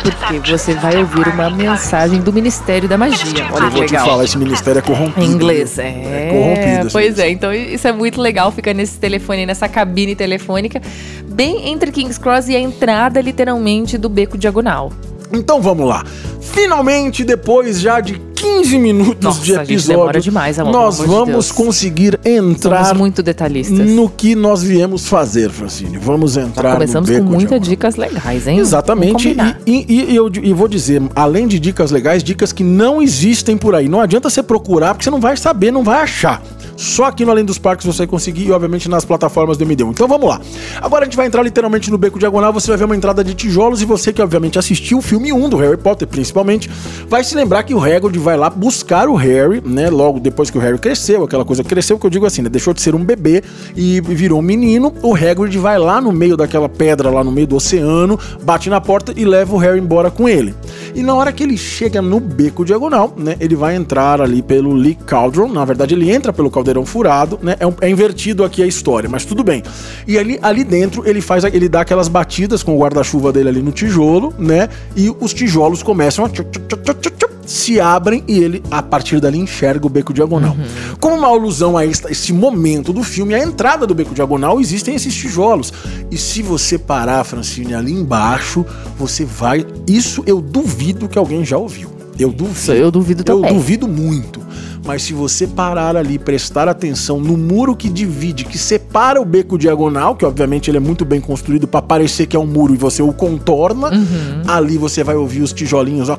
Porque 0.02 0.50
você 0.50 0.75
vai 0.75 0.97
ouvir 0.97 1.28
uma 1.28 1.50
mensagem 1.50 2.21
do 2.21 2.33
Ministério 2.33 2.88
da 2.88 2.97
Magia. 2.97 3.47
Olha 3.52 3.64
Eu 3.64 3.71
que 3.71 3.76
vou 3.76 3.87
te 3.87 3.92
legal. 3.92 4.07
falar, 4.07 4.25
esse 4.25 4.38
ministério 4.38 4.78
é 4.78 4.83
corrompido. 4.83 5.26
Em 5.26 5.28
inglês, 5.30 5.76
viu? 5.76 5.85
é. 5.85 6.28
corrompido. 6.30 6.92
Pois 6.92 7.19
é, 7.19 7.30
então 7.30 7.52
isso 7.52 7.87
é 7.87 7.92
muito 7.92 8.21
legal, 8.21 8.50
fica 8.50 8.73
nesse 8.73 8.99
telefone, 8.99 9.45
nessa 9.45 9.69
cabine 9.69 10.14
telefônica, 10.14 10.80
bem 11.26 11.69
entre 11.69 11.92
King's 11.92 12.19
Cross 12.19 12.49
e 12.49 12.57
a 12.57 12.61
entrada, 12.61 13.21
literalmente, 13.21 13.99
do 13.99 14.09
beco 14.09 14.38
diagonal. 14.38 14.92
Então 15.33 15.61
vamos 15.61 15.87
lá. 15.87 16.04
Finalmente, 16.40 17.23
depois 17.25 17.80
já 17.80 18.00
de 18.00 18.21
15 18.41 18.79
minutos 18.79 19.23
Nossa, 19.25 19.41
de 19.43 19.53
episódio, 19.55 20.21
demais, 20.23 20.59
amor, 20.59 20.73
nós 20.73 20.99
de 20.99 21.07
vamos 21.07 21.53
conseguir 21.53 22.19
entrar 22.25 22.85
Somos 22.87 22.99
muito 22.99 23.23
detalhistas. 23.23 23.79
no 23.91 24.09
que 24.09 24.35
nós 24.35 24.63
viemos 24.63 25.07
fazer, 25.07 25.51
Francine. 25.51 25.99
Vamos 25.99 26.37
entrar 26.37 26.73
Começamos 26.75 27.09
no 27.11 27.19
com 27.19 27.25
muitas 27.31 27.61
dicas 27.61 27.97
legais, 27.97 28.47
hein? 28.47 28.59
Exatamente. 28.59 29.37
E, 29.67 29.85
e- 29.89 30.11
e 30.13 30.17
eu 30.17 30.31
e 30.43 30.53
vou 30.53 30.69
dizer, 30.69 31.03
além 31.15 31.47
de 31.47 31.59
dicas 31.59 31.91
legais, 31.91 32.23
dicas 32.25 32.53
que 32.53 32.65
não 32.65 33.03
existem 33.03 33.57
por 33.57 33.75
aí. 33.75 33.89
Não 33.89 34.01
adianta 34.01 34.31
você 34.31 34.43
procurar, 34.43 34.95
porque 34.95 35.05
você 35.05 35.11
não 35.11 35.21
vai 35.21 35.37
saber, 35.37 35.71
não 35.71 35.83
vai 35.85 36.03
achar. 36.03 36.43
Só 36.81 37.05
aqui 37.05 37.27
no 37.27 37.31
Além 37.31 37.45
dos 37.45 37.59
Parques 37.59 37.85
você 37.85 37.99
vai 37.99 38.07
conseguir 38.07 38.47
e, 38.47 38.53
obviamente, 38.53 38.89
nas 38.89 39.05
plataformas 39.05 39.59
do 39.59 39.67
MD1. 39.67 39.91
Então 39.91 40.09
vamos 40.09 40.27
lá. 40.27 40.41
Agora 40.81 41.03
a 41.03 41.05
gente 41.05 41.15
vai 41.15 41.27
entrar 41.27 41.43
literalmente 41.43 41.91
no 41.91 41.99
Beco 41.99 42.19
Diagonal. 42.19 42.55
Você 42.55 42.69
vai 42.69 42.79
ver 42.79 42.87
uma 42.87 42.97
entrada 42.97 43.23
de 43.23 43.35
tijolos 43.35 43.83
e 43.83 43.85
você 43.85 44.15
que, 44.15 44.23
obviamente, 44.23 44.59
assistiu 44.59 44.97
o 44.97 45.03
filme 45.03 45.31
1 45.31 45.51
do 45.51 45.59
Harry 45.59 45.77
Potter, 45.77 46.09
principalmente, 46.09 46.71
vai 47.07 47.23
se 47.23 47.37
lembrar 47.37 47.65
que 47.65 47.75
o 47.75 47.85
Hagrid 47.85 48.19
vai 48.19 48.35
lá 48.35 48.49
buscar 48.49 49.11
o 49.11 49.15
Harry, 49.15 49.61
né? 49.63 49.91
Logo 49.91 50.19
depois 50.19 50.49
que 50.49 50.57
o 50.57 50.61
Harry 50.61 50.79
cresceu, 50.79 51.23
aquela 51.23 51.45
coisa 51.45 51.63
cresceu, 51.63 51.99
que 51.99 52.07
eu 52.07 52.11
digo 52.11 52.25
assim, 52.25 52.41
né? 52.41 52.49
Deixou 52.49 52.73
de 52.73 52.81
ser 52.81 52.95
um 52.95 53.05
bebê 53.05 53.45
e 53.77 54.01
virou 54.01 54.39
um 54.39 54.43
menino. 54.43 54.91
O 55.03 55.15
Hagrid 55.15 55.59
vai 55.59 55.79
lá 55.79 56.01
no 56.01 56.11
meio 56.11 56.35
daquela 56.35 56.69
pedra, 56.69 57.11
lá 57.11 57.23
no 57.23 57.31
meio 57.31 57.47
do 57.47 57.57
oceano, 57.57 58.19
bate 58.43 58.71
na 58.71 58.81
porta 58.81 59.13
e 59.15 59.27
leva 59.27 59.55
o 59.55 59.59
Harry 59.59 59.79
embora 59.79 60.11
com 60.11 60.27
ele. 60.27 60.55
E 60.95 61.03
na 61.03 61.15
hora 61.15 61.31
que 61.31 61.43
ele 61.43 61.59
chega 61.59 62.01
no 62.01 62.19
beco 62.19 62.65
diagonal, 62.65 63.13
né? 63.19 63.37
Ele 63.39 63.55
vai 63.55 63.77
entrar 63.77 64.23
ali 64.23 64.41
pelo 64.41 64.73
Lee 64.73 64.95
Cauldron. 64.95 65.49
Na 65.49 65.65
verdade, 65.67 65.95
ele 65.95 66.11
entra 66.11 66.33
pelo 66.33 66.51
caldeirão 66.71 66.87
furado, 66.87 67.39
né? 67.43 67.57
É, 67.59 67.67
um- 67.67 67.75
é 67.81 67.91
invertido 67.91 68.45
aqui 68.45 68.62
a 68.62 68.67
história, 68.67 69.09
mas 69.09 69.25
tudo 69.25 69.43
bem. 69.43 69.62
E 70.07 70.19
ali, 70.19 70.39
ali 70.41 70.65
dentro 70.65 71.07
ele 71.09 71.21
faz, 71.21 71.45
ele 71.45 71.69
dá 71.69 71.81
aquelas 71.83 72.09
batidas 72.09 72.62
com 72.62 72.77
o 72.77 72.79
guarda-chuva 72.81 73.33
dele 73.33 73.49
ali 73.49 73.62
no 73.62 73.73
tijolo, 73.73 74.33
né? 74.39 74.69
E 74.97 75.15
os 75.21 75.35
tijolos 75.35 75.83
começam 75.83 76.25
a 76.25 76.29
tchup, 76.29 76.59
tchup, 76.61 76.95
tchup, 76.95 77.27
se 77.45 77.81
abrem 77.81 78.23
e 78.29 78.39
ele, 78.39 78.62
a 78.71 78.81
partir 78.81 79.19
dali, 79.21 79.37
enxerga 79.39 79.85
o 79.87 79.91
beco 79.91 80.12
diagonal. 80.15 80.57
Como 81.00 81.17
uma 81.17 81.27
alusão 81.27 81.77
a 81.77 81.85
esta- 81.85 82.11
esse 82.11 82.33
momento 82.33 82.93
do 82.93 83.03
filme, 83.03 83.35
a 83.35 83.43
entrada 83.43 83.87
do 83.87 83.95
beco 83.95 84.15
diagonal, 84.15 84.61
existem 84.61 84.95
esses 84.95 85.12
tijolos. 85.15 85.73
E 86.11 86.17
se 86.17 86.43
você 86.43 86.79
parar, 86.79 87.25
Francine, 87.25 87.75
ali 87.75 87.93
embaixo, 87.93 88.65
você 88.97 89.25
vai. 89.25 89.67
Isso 89.89 90.23
eu 90.27 90.41
duvido 90.41 91.09
que 91.09 91.19
alguém 91.19 91.45
já 91.45 91.59
ouviu. 91.59 91.91
Eu 92.19 92.31
duvido. 92.31 92.57
Isso 92.59 92.73
eu 92.73 92.91
duvido 92.91 93.23
Eu 93.27 93.37
também. 93.41 93.55
duvido 93.55 93.89
muito. 93.89 94.41
Mas 94.85 95.03
se 95.03 95.13
você 95.13 95.47
parar 95.47 95.97
ali 95.97 96.15
e 96.15 96.19
prestar 96.19 96.69
atenção 96.69 97.21
no 97.21 97.37
muro 97.37 97.77
que 97.77 97.89
divide, 97.89 98.45
que 98.45 98.59
separa 98.59 99.21
o 99.21 99.25
beco 99.25 99.59
diagonal, 99.59 100.17
que 100.17 100.25
obviamente 100.25 100.71
ele 100.71 100.77
é 100.79 100.81
muito 100.81 101.05
bem 101.05 101.21
construído 101.21 101.69
para 101.69 101.83
parecer 101.83 102.27
que 102.27 102.35
é 102.37 102.39
um 102.39 102.47
muro 102.47 102.75
e 102.75 102.77
você 102.77 103.03
o 103.03 103.13
contorna, 103.13 103.89
Uhum. 103.91 104.43
ali 104.47 104.77
você 104.79 105.05
vai 105.05 105.15
ouvir 105.17 105.43
os 105.43 105.53
tijolinhos, 105.53 106.09
ó. 106.09 106.19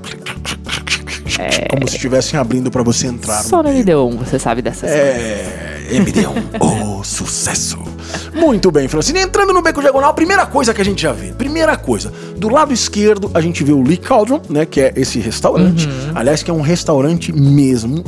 Como 1.69 1.87
se 1.87 1.95
estivessem 1.95 2.39
abrindo 2.39 2.69
para 2.69 2.83
você 2.83 3.07
entrar. 3.07 3.39
É. 3.39 3.43
Só 3.43 3.63
no 3.63 3.69
MD1 3.69 4.17
você 4.17 4.37
sabe 4.37 4.61
dessas 4.61 4.89
coisas. 4.89 4.99
É, 4.99 5.87
MD1, 5.93 6.61
o 6.99 7.03
sucesso. 7.03 7.79
Muito 8.33 8.71
bem, 8.71 8.87
Francine. 8.87 9.19
Entrando 9.19 9.53
no 9.53 9.61
Beco 9.61 9.81
Diagonal, 9.81 10.13
primeira 10.13 10.45
coisa 10.45 10.73
que 10.73 10.81
a 10.81 10.85
gente 10.85 11.01
já 11.01 11.11
vê. 11.11 11.31
Primeira 11.33 11.75
coisa, 11.77 12.11
do 12.37 12.49
lado 12.49 12.73
esquerdo 12.73 13.29
a 13.33 13.41
gente 13.41 13.63
vê 13.63 13.71
o 13.71 13.81
Lee 13.81 13.97
Cauldron, 13.97 14.41
né, 14.49 14.65
que 14.65 14.79
é 14.81 14.93
esse 14.95 15.19
restaurante. 15.19 15.87
Uhum. 15.87 16.11
Aliás, 16.15 16.41
que 16.43 16.49
é 16.51 16.53
um 16.53 16.61
restaurante 16.61 17.31
mesmo 17.31 18.03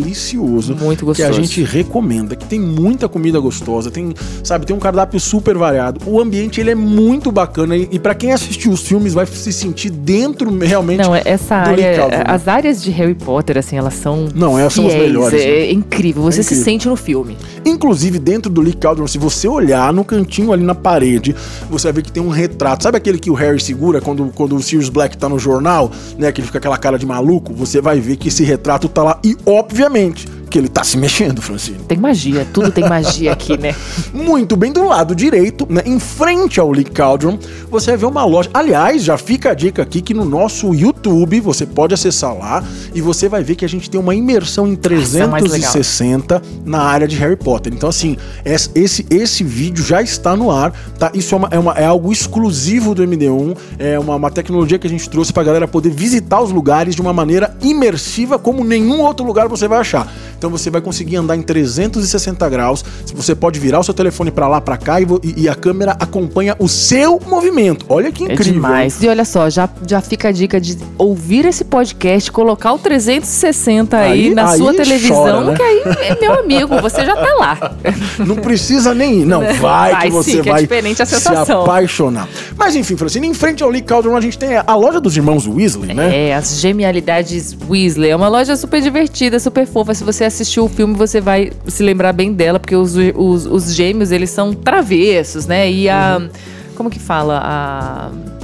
delicioso. 0.00 0.74
Muito 0.74 1.04
Que 1.12 1.22
a 1.22 1.28
gostoso. 1.28 1.40
gente 1.42 1.62
recomenda, 1.62 2.34
que 2.36 2.44
tem 2.46 2.60
muita 2.60 3.08
comida 3.08 3.38
gostosa, 3.38 3.90
tem, 3.90 4.14
sabe, 4.42 4.66
tem 4.66 4.74
um 4.74 4.78
cardápio 4.78 5.18
super 5.20 5.56
variado. 5.56 6.00
O 6.06 6.20
ambiente 6.20 6.60
ele 6.60 6.70
é 6.70 6.74
muito 6.74 7.30
bacana 7.32 7.76
e, 7.76 7.88
e 7.92 7.98
para 7.98 8.14
quem 8.14 8.32
assistiu 8.32 8.72
os 8.72 8.80
filmes 8.86 9.14
vai 9.14 9.26
se 9.26 9.52
sentir 9.52 9.90
dentro 9.90 10.56
realmente 10.58 11.02
Não, 11.02 11.14
é- 11.14 11.22
essa 11.24 11.54
área, 11.56 11.96
Cauldron. 11.96 12.22
as 12.26 12.48
áreas 12.48 12.82
de 12.82 12.90
Harry 12.90 13.14
Potter, 13.14 13.58
assim, 13.58 13.76
elas 13.76 13.94
são. 13.94 14.28
Não, 14.34 14.58
elas 14.58 14.72
são 14.72 14.86
as 14.86 14.92
fiéis, 14.92 15.06
melhores, 15.06 15.40
É, 15.40 15.46
né? 15.46 15.72
incrível. 15.72 16.22
Você 16.22 16.40
É 16.40 16.42
se 16.42 16.54
incrível. 16.54 16.64
sente 16.64 16.88
no 16.88 16.96
filme. 16.96 17.36
Inclusive, 17.64 18.18
dentro 18.18 18.50
do 18.50 18.60
Lee 18.60 18.72
Cauldron, 18.74 19.06
se 19.06 19.18
você 19.18 19.35
olhar 19.44 19.92
no 19.92 20.04
cantinho 20.04 20.52
ali 20.52 20.64
na 20.64 20.74
parede, 20.74 21.34
você 21.68 21.88
vai 21.88 21.94
ver 21.94 22.02
que 22.02 22.12
tem 22.12 22.22
um 22.22 22.28
retrato. 22.28 22.84
Sabe 22.84 22.96
aquele 22.96 23.18
que 23.18 23.30
o 23.30 23.34
Harry 23.34 23.60
segura 23.60 24.00
quando, 24.00 24.30
quando 24.34 24.54
o 24.54 24.62
Sirius 24.62 24.88
Black 24.88 25.18
tá 25.18 25.28
no 25.28 25.38
jornal, 25.38 25.90
né? 26.16 26.30
Que 26.30 26.40
ele 26.40 26.46
fica 26.46 26.58
aquela 26.58 26.78
cara 26.78 26.98
de 26.98 27.04
maluco? 27.04 27.52
Você 27.54 27.80
vai 27.80 27.98
ver 27.98 28.16
que 28.16 28.28
esse 28.28 28.44
retrato 28.44 28.88
tá 28.88 29.02
lá. 29.02 29.18
E, 29.24 29.36
obviamente, 29.44 30.28
que 30.50 30.58
ele 30.58 30.68
tá 30.68 30.84
se 30.84 30.96
mexendo, 30.96 31.42
Francine. 31.42 31.78
Tem 31.88 31.98
magia, 31.98 32.46
tudo 32.52 32.70
tem 32.70 32.88
magia 32.88 33.32
aqui, 33.32 33.58
né? 33.58 33.74
Muito 34.14 34.56
bem, 34.56 34.72
do 34.72 34.84
lado 34.86 35.14
direito, 35.14 35.66
né, 35.68 35.82
em 35.84 35.98
frente 35.98 36.60
ao 36.60 36.70
Lee 36.70 36.84
Cauldron, 36.84 37.38
você 37.70 37.90
vai 37.92 37.96
ver 37.98 38.06
uma 38.06 38.24
loja. 38.24 38.48
Aliás, 38.54 39.02
já 39.02 39.18
fica 39.18 39.50
a 39.50 39.54
dica 39.54 39.82
aqui 39.82 40.00
que 40.00 40.14
no 40.14 40.24
nosso 40.24 40.72
YouTube 40.74 41.40
você 41.40 41.66
pode 41.66 41.94
acessar 41.94 42.36
lá 42.36 42.62
e 42.94 43.00
você 43.00 43.28
vai 43.28 43.42
ver 43.42 43.56
que 43.56 43.64
a 43.64 43.68
gente 43.68 43.90
tem 43.90 44.00
uma 44.00 44.14
imersão 44.14 44.66
em 44.66 44.70
Nossa, 44.70 45.18
é 45.18 45.26
mais 45.26 45.42
legal. 45.44 45.72
360 45.72 46.42
na 46.64 46.80
área 46.82 47.08
de 47.08 47.16
Harry 47.16 47.36
Potter. 47.36 47.72
Então, 47.74 47.88
assim, 47.88 48.16
es- 48.44 48.70
esse, 48.74 49.04
esse 49.10 49.42
vídeo 49.44 49.84
já 49.84 50.00
está 50.02 50.36
no 50.36 50.50
ar, 50.50 50.72
tá? 50.98 51.10
Isso 51.14 51.34
é, 51.34 51.38
uma- 51.38 51.48
é 51.50 51.58
uma- 51.58 51.72
é 51.74 51.84
algo 51.84 52.12
exclusivo 52.12 52.94
do 52.94 53.02
MD1, 53.02 53.56
é 53.78 53.98
uma, 53.98 54.14
uma 54.16 54.30
tecnologia 54.30 54.78
que 54.78 54.86
a 54.86 54.90
gente 54.90 55.08
trouxe 55.10 55.32
pra 55.32 55.42
galera 55.42 55.66
poder 55.66 55.90
visitar 55.90 56.40
os 56.40 56.50
lugares 56.50 56.94
de 56.94 57.00
uma 57.02 57.12
maneira 57.12 57.56
imersiva 57.62 58.38
como 58.38 58.64
nenhum 58.64 59.00
outro 59.00 59.26
lugar 59.26 59.48
você 59.48 59.66
vai 59.68 59.78
achar. 59.78 60.10
Então 60.38 60.50
você 60.50 60.70
vai 60.70 60.80
conseguir 60.80 61.16
andar 61.16 61.36
em 61.36 61.42
360 61.42 62.48
graus. 62.48 62.84
Você 63.14 63.34
pode 63.34 63.58
virar 63.58 63.80
o 63.80 63.82
seu 63.84 63.94
telefone 63.94 64.30
pra 64.30 64.48
lá, 64.48 64.60
pra 64.60 64.76
cá 64.76 65.00
e, 65.00 65.06
e- 65.36 65.48
a 65.48 65.54
câmera 65.54 65.92
acompanha 65.98 66.54
o 66.58 66.68
seu 66.68 67.20
movimento. 67.26 67.86
Olha 67.88 68.10
que 68.12 68.24
É 68.24 68.32
incrível. 68.32 68.54
demais. 68.54 69.02
E 69.02 69.08
olha 69.08 69.24
só, 69.24 69.48
já, 69.48 69.68
já 69.86 70.00
fica 70.00 70.28
a 70.28 70.32
dica 70.32 70.60
de 70.60 70.76
ouvir 70.98 71.44
esse 71.46 71.64
podcast, 71.64 72.30
colocar 72.32 72.72
o 72.72 72.78
360 72.78 73.96
aí, 73.96 74.26
Aí- 74.28 74.34
na 74.34 74.50
aí 74.50 74.58
sua 74.58 74.74
televisão, 74.74 75.16
chora, 75.16 75.40
né? 75.44 75.54
que 75.56 75.62
aí, 75.62 75.82
meu 76.20 76.32
amigo, 76.40 76.80
você 76.80 77.04
já 77.04 77.14
tá 77.14 77.34
lá. 77.38 77.76
Não 78.26 78.36
precisa 78.36 78.94
nem 78.94 79.20
ir. 79.20 79.24
Não, 79.26 79.40
vai, 79.54 79.92
Vai 79.92 80.06
que 80.08 80.12
você 80.12 80.30
sim, 80.32 80.42
que 80.42 80.48
é 80.48 80.52
vai 80.52 80.62
diferente 80.62 81.02
a 81.02 81.06
se 81.06 81.14
sensação. 81.14 81.62
apaixonar. 81.62 82.28
Mas 82.56 82.74
enfim, 82.76 82.96
Francine, 82.96 83.26
em 83.26 83.34
frente 83.34 83.62
ao 83.62 83.70
Lee 83.70 83.82
Cauldron 83.82 84.16
a 84.16 84.20
gente 84.20 84.38
tem 84.38 84.56
a 84.56 84.74
loja 84.74 85.00
dos 85.00 85.16
irmãos 85.16 85.46
Weasley, 85.46 85.94
né? 85.94 86.28
É, 86.28 86.34
as 86.34 86.58
genialidades 86.60 87.56
Weasley. 87.68 88.10
É 88.10 88.16
uma 88.16 88.28
loja 88.28 88.56
super 88.56 88.80
divertida, 88.80 89.38
super 89.38 89.66
fofa. 89.66 89.94
Se 89.94 90.04
você 90.04 90.24
assistiu 90.36 90.64
o 90.64 90.68
filme, 90.68 90.94
você 90.94 91.20
vai 91.20 91.50
se 91.66 91.82
lembrar 91.82 92.12
bem 92.12 92.32
dela, 92.32 92.60
porque 92.60 92.76
os, 92.76 92.94
os, 93.14 93.46
os 93.46 93.74
gêmeos, 93.74 94.12
eles 94.12 94.30
são 94.30 94.52
travessos, 94.52 95.46
né? 95.46 95.70
E 95.70 95.88
a. 95.88 96.18
Uhum. 96.20 96.28
Como 96.76 96.90
que 96.90 96.98
fala? 96.98 97.40
A. 97.42 98.35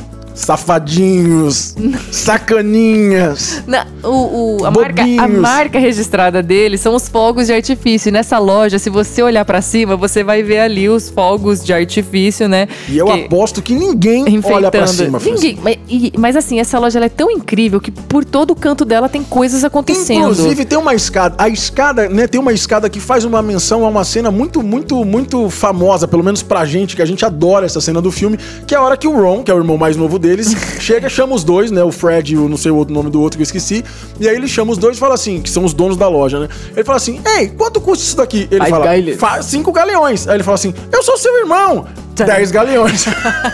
Safadinhos, 0.42 1.74
sacaninhas. 2.10 3.62
Na- 3.66 3.86
o, 4.02 4.58
o- 4.60 4.64
a, 4.66 4.70
marca, 4.70 5.02
a 5.02 5.28
marca 5.28 5.78
registrada 5.78 6.42
dele 6.42 6.76
são 6.76 6.94
os 6.96 7.08
fogos 7.08 7.46
de 7.46 7.52
artifício. 7.52 8.08
E 8.08 8.12
nessa 8.12 8.38
loja, 8.38 8.78
se 8.78 8.90
você 8.90 9.22
olhar 9.22 9.44
pra 9.44 9.62
cima, 9.62 9.96
você 9.96 10.24
vai 10.24 10.42
ver 10.42 10.58
ali 10.58 10.88
os 10.88 11.08
fogos 11.08 11.64
de 11.64 11.72
artifício, 11.72 12.48
né? 12.48 12.66
E 12.88 12.98
eu 12.98 13.06
Que- 13.06 13.24
aposto 13.24 13.62
que 13.62 13.74
ninguém 13.74 14.24
olha 14.44 14.70
pra 14.70 14.86
cima. 14.86 15.18
Ninguém. 15.24 15.58
Mas, 15.62 15.78
e- 15.88 16.12
mas 16.18 16.34
assim, 16.36 16.58
essa 16.58 16.78
loja 16.78 16.98
é 16.98 17.08
tão 17.08 17.30
incrível 17.30 17.80
que 17.80 17.90
por 17.92 18.24
todo 18.24 18.50
o 18.50 18.56
canto 18.56 18.84
dela 18.84 19.08
tem 19.08 19.22
coisas 19.22 19.62
acontecendo. 19.64 20.20
Inclusive 20.22 20.64
tem 20.64 20.78
uma 20.78 20.94
escada, 20.94 21.36
a 21.38 21.48
escada, 21.48 22.08
né, 22.08 22.26
tem 22.26 22.40
uma 22.40 22.52
escada 22.52 22.90
que 22.90 22.98
faz 23.00 23.24
uma 23.24 23.40
menção 23.42 23.84
a 23.84 23.88
uma 23.88 24.04
cena 24.04 24.30
muito, 24.30 24.62
muito, 24.62 25.04
muito 25.04 25.48
famosa, 25.50 26.08
pelo 26.08 26.22
menos 26.24 26.42
pra 26.42 26.64
gente, 26.64 26.96
que 26.96 27.02
a 27.02 27.06
gente 27.06 27.24
adora 27.24 27.64
essa 27.66 27.80
cena 27.80 28.00
do 28.02 28.10
filme, 28.10 28.38
que 28.66 28.74
é 28.74 28.78
a 28.78 28.82
hora 28.82 28.96
que 28.96 29.06
o 29.06 29.12
Ron, 29.20 29.42
que 29.42 29.50
é 29.50 29.54
o 29.54 29.58
irmão 29.58 29.76
mais 29.76 29.96
novo 29.96 30.18
deles, 30.32 30.54
chega, 30.80 31.08
chama 31.08 31.34
os 31.34 31.44
dois, 31.44 31.70
né, 31.70 31.82
o 31.82 31.92
Fred 31.92 32.34
e 32.34 32.36
o 32.38 32.48
não 32.48 32.56
sei 32.56 32.70
o 32.72 32.76
outro 32.76 32.94
nome 32.94 33.10
do 33.10 33.20
outro 33.20 33.36
que 33.38 33.42
eu 33.42 33.46
esqueci, 33.46 33.84
e 34.18 34.28
aí 34.28 34.34
ele 34.34 34.48
chama 34.48 34.72
os 34.72 34.78
dois 34.78 34.96
e 34.96 35.00
fala 35.00 35.14
assim, 35.14 35.40
que 35.40 35.50
são 35.50 35.64
os 35.64 35.74
donos 35.74 35.96
da 35.96 36.08
loja, 36.08 36.40
né? 36.40 36.48
Ele 36.74 36.84
fala 36.84 36.96
assim: 36.96 37.20
"Ei, 37.38 37.48
quanto 37.48 37.80
custa 37.80 38.04
isso 38.04 38.16
daqui?" 38.16 38.48
Ele 38.50 38.60
Five 38.60 38.70
fala: 38.70 38.84
galleons. 38.86 39.18
"Fa- 39.18 39.42
"Cinco 39.42 39.72
galeões". 39.72 40.26
Aí 40.28 40.36
ele 40.36 40.42
fala 40.42 40.54
assim: 40.54 40.74
"Eu 40.90 41.02
sou 41.02 41.16
seu 41.18 41.36
irmão". 41.38 41.86
Tá. 42.14 42.26
10 42.26 42.50
galeões. 42.50 43.06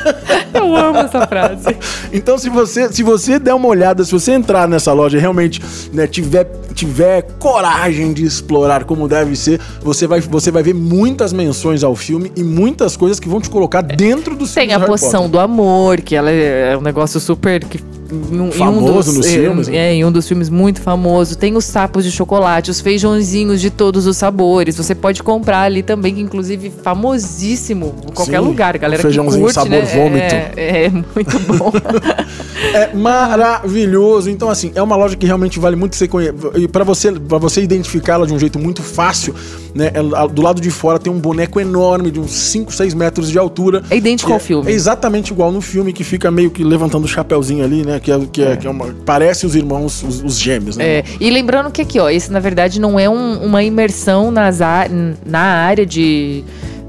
Eu 0.53 0.75
amo 0.75 0.99
essa 0.99 1.25
frase. 1.29 1.77
Então, 2.13 2.37
se 2.37 2.49
você, 2.51 2.93
se 2.93 3.05
você 3.05 3.39
der 3.39 3.55
uma 3.55 3.69
olhada, 3.69 4.05
se 4.05 4.11
você 4.11 4.33
entrar 4.33 4.67
nessa 4.67 4.93
loja 4.93 5.17
e 5.17 5.21
realmente 5.21 5.63
né, 5.93 6.09
tiver, 6.09 6.45
tiver 6.75 7.23
coragem 7.39 8.13
de 8.13 8.25
explorar 8.25 8.83
como 8.85 9.07
deve 9.07 9.37
ser, 9.37 9.61
você 9.81 10.09
vai, 10.09 10.21
você 10.21 10.51
vai 10.51 10.65
ver 10.65 10.75
muitas 10.75 11.33
menções 11.33 11.85
ao 11.85 11.95
filme 11.95 12.33
e 12.35 12.43
muitas 12.43 12.97
coisas 12.97 13.21
que 13.21 13.29
vão 13.29 13.41
te 13.41 13.49
colocar 13.49 13.81
dentro 13.81 14.35
do 14.35 14.45
Tem 14.45 14.65
filme 14.69 14.73
a 14.73 14.79
do 14.79 14.81
Harry 14.81 14.91
poção 14.91 15.29
do 15.29 15.39
amor, 15.39 16.01
que 16.01 16.17
ela 16.17 16.31
é 16.31 16.58
um 16.77 16.81
negócio 16.81 17.21
super. 17.21 17.65
Que, 17.65 17.81
um- 18.11 18.35
em 18.37 18.41
um 18.41 18.53
Famoso 18.53 18.93
dos, 19.13 19.17
nos 19.19 19.27
é, 19.27 19.31
filmes, 19.31 19.69
né? 19.69 19.77
É, 19.77 19.95
em 19.95 20.05
um 20.05 20.11
dos 20.13 20.27
filmes 20.27 20.49
muito 20.49 20.81
famoso. 20.81 21.37
Tem 21.37 21.57
os 21.57 21.65
sapos 21.65 22.05
de 22.05 22.11
chocolate, 22.11 22.71
os 22.71 22.81
feijãozinhos 22.81 23.61
de 23.61 23.71
todos 23.71 24.07
os 24.07 24.17
sabores. 24.17 24.77
Você 24.77 24.95
pode 24.95 25.23
comprar 25.23 25.63
ali 25.63 25.83
também, 25.83 26.15
que 26.15 26.21
inclusive 26.21 26.71
famosíssimo 26.83 27.95
em 28.09 28.13
qualquer 28.13 28.41
Sim, 28.41 28.47
lugar. 28.47 28.77
Galera 28.79 29.01
o 29.01 29.03
feijãozinho 29.03 29.47
que 29.47 29.53
curte, 29.53 29.55
sabor 29.55 29.71
né? 29.83 29.95
vômito. 29.95 30.35
É, 30.59 30.85
é 30.87 30.89
muito 30.91 31.39
bom. 31.55 31.73
É 32.75 32.95
maravilhoso. 32.95 34.31
Então, 34.31 34.49
assim, 34.51 34.73
é 34.75 34.83
uma 34.83 34.97
loja 34.97 35.17
que 35.17 35.27
realmente 35.27 35.59
vale 35.59 35.77
muito 35.77 35.97
você 35.97 36.09
conhecer. 36.09 36.35
E 36.57 36.69
pra 36.69 36.85
você, 36.85 37.13
pra 37.13 37.39
você 37.39 37.63
identificá-la 37.63 38.27
de 38.27 38.33
um 38.33 38.39
jeito 38.39 38.59
muito 38.59 38.83
fácil, 38.83 39.35
né? 39.75 39.91
ela- 39.95 40.27
do 40.27 40.43
lado 40.43 40.61
de 40.61 40.71
fora 40.71 40.99
tem 40.99 41.13
um 41.13 41.19
boneco 41.19 41.61
enorme 41.61 42.11
de 42.11 42.21
uns 42.21 42.33
5, 42.33 42.73
6 42.73 42.95
metros 42.95 43.31
de 43.31 43.39
altura. 43.39 43.83
É 43.91 43.97
idêntico 43.97 44.33
ao 44.33 44.41
filme. 44.41 44.71
É 44.71 44.75
exatamente 44.75 45.33
igual 45.33 45.53
no 45.53 45.61
filme, 45.61 45.93
que 45.93 46.05
fica 46.05 46.31
meio 46.31 46.51
que 46.51 46.63
levantando 46.65 47.05
o 47.05 47.09
chapéuzinho 47.09 47.65
ali, 47.65 47.85
né? 47.85 47.98
Que, 48.01 48.13
é, 48.13 48.19
que, 48.33 48.43
é, 48.43 48.57
que 48.57 48.67
é 48.67 48.71
uma, 48.71 48.95
parece 49.05 49.47
os 49.47 49.55
irmãos, 49.55 50.03
os, 50.03 50.23
os 50.23 50.39
gêmeos, 50.39 50.77
né? 50.77 50.99
É, 50.99 51.05
e 51.21 51.31
lembrando 51.31 51.71
que 51.71 51.83
aqui, 51.83 51.99
ó, 51.99 52.09
esse 52.09 52.31
na 52.33 52.41
verdade 52.41 52.81
não 52.81 52.99
é 52.99 53.09
um- 53.09 53.43
uma 53.45 53.63
imersão 53.63 54.31
nas 54.31 54.61
na 55.25 55.41
área 55.41 55.85
de. 55.87 56.45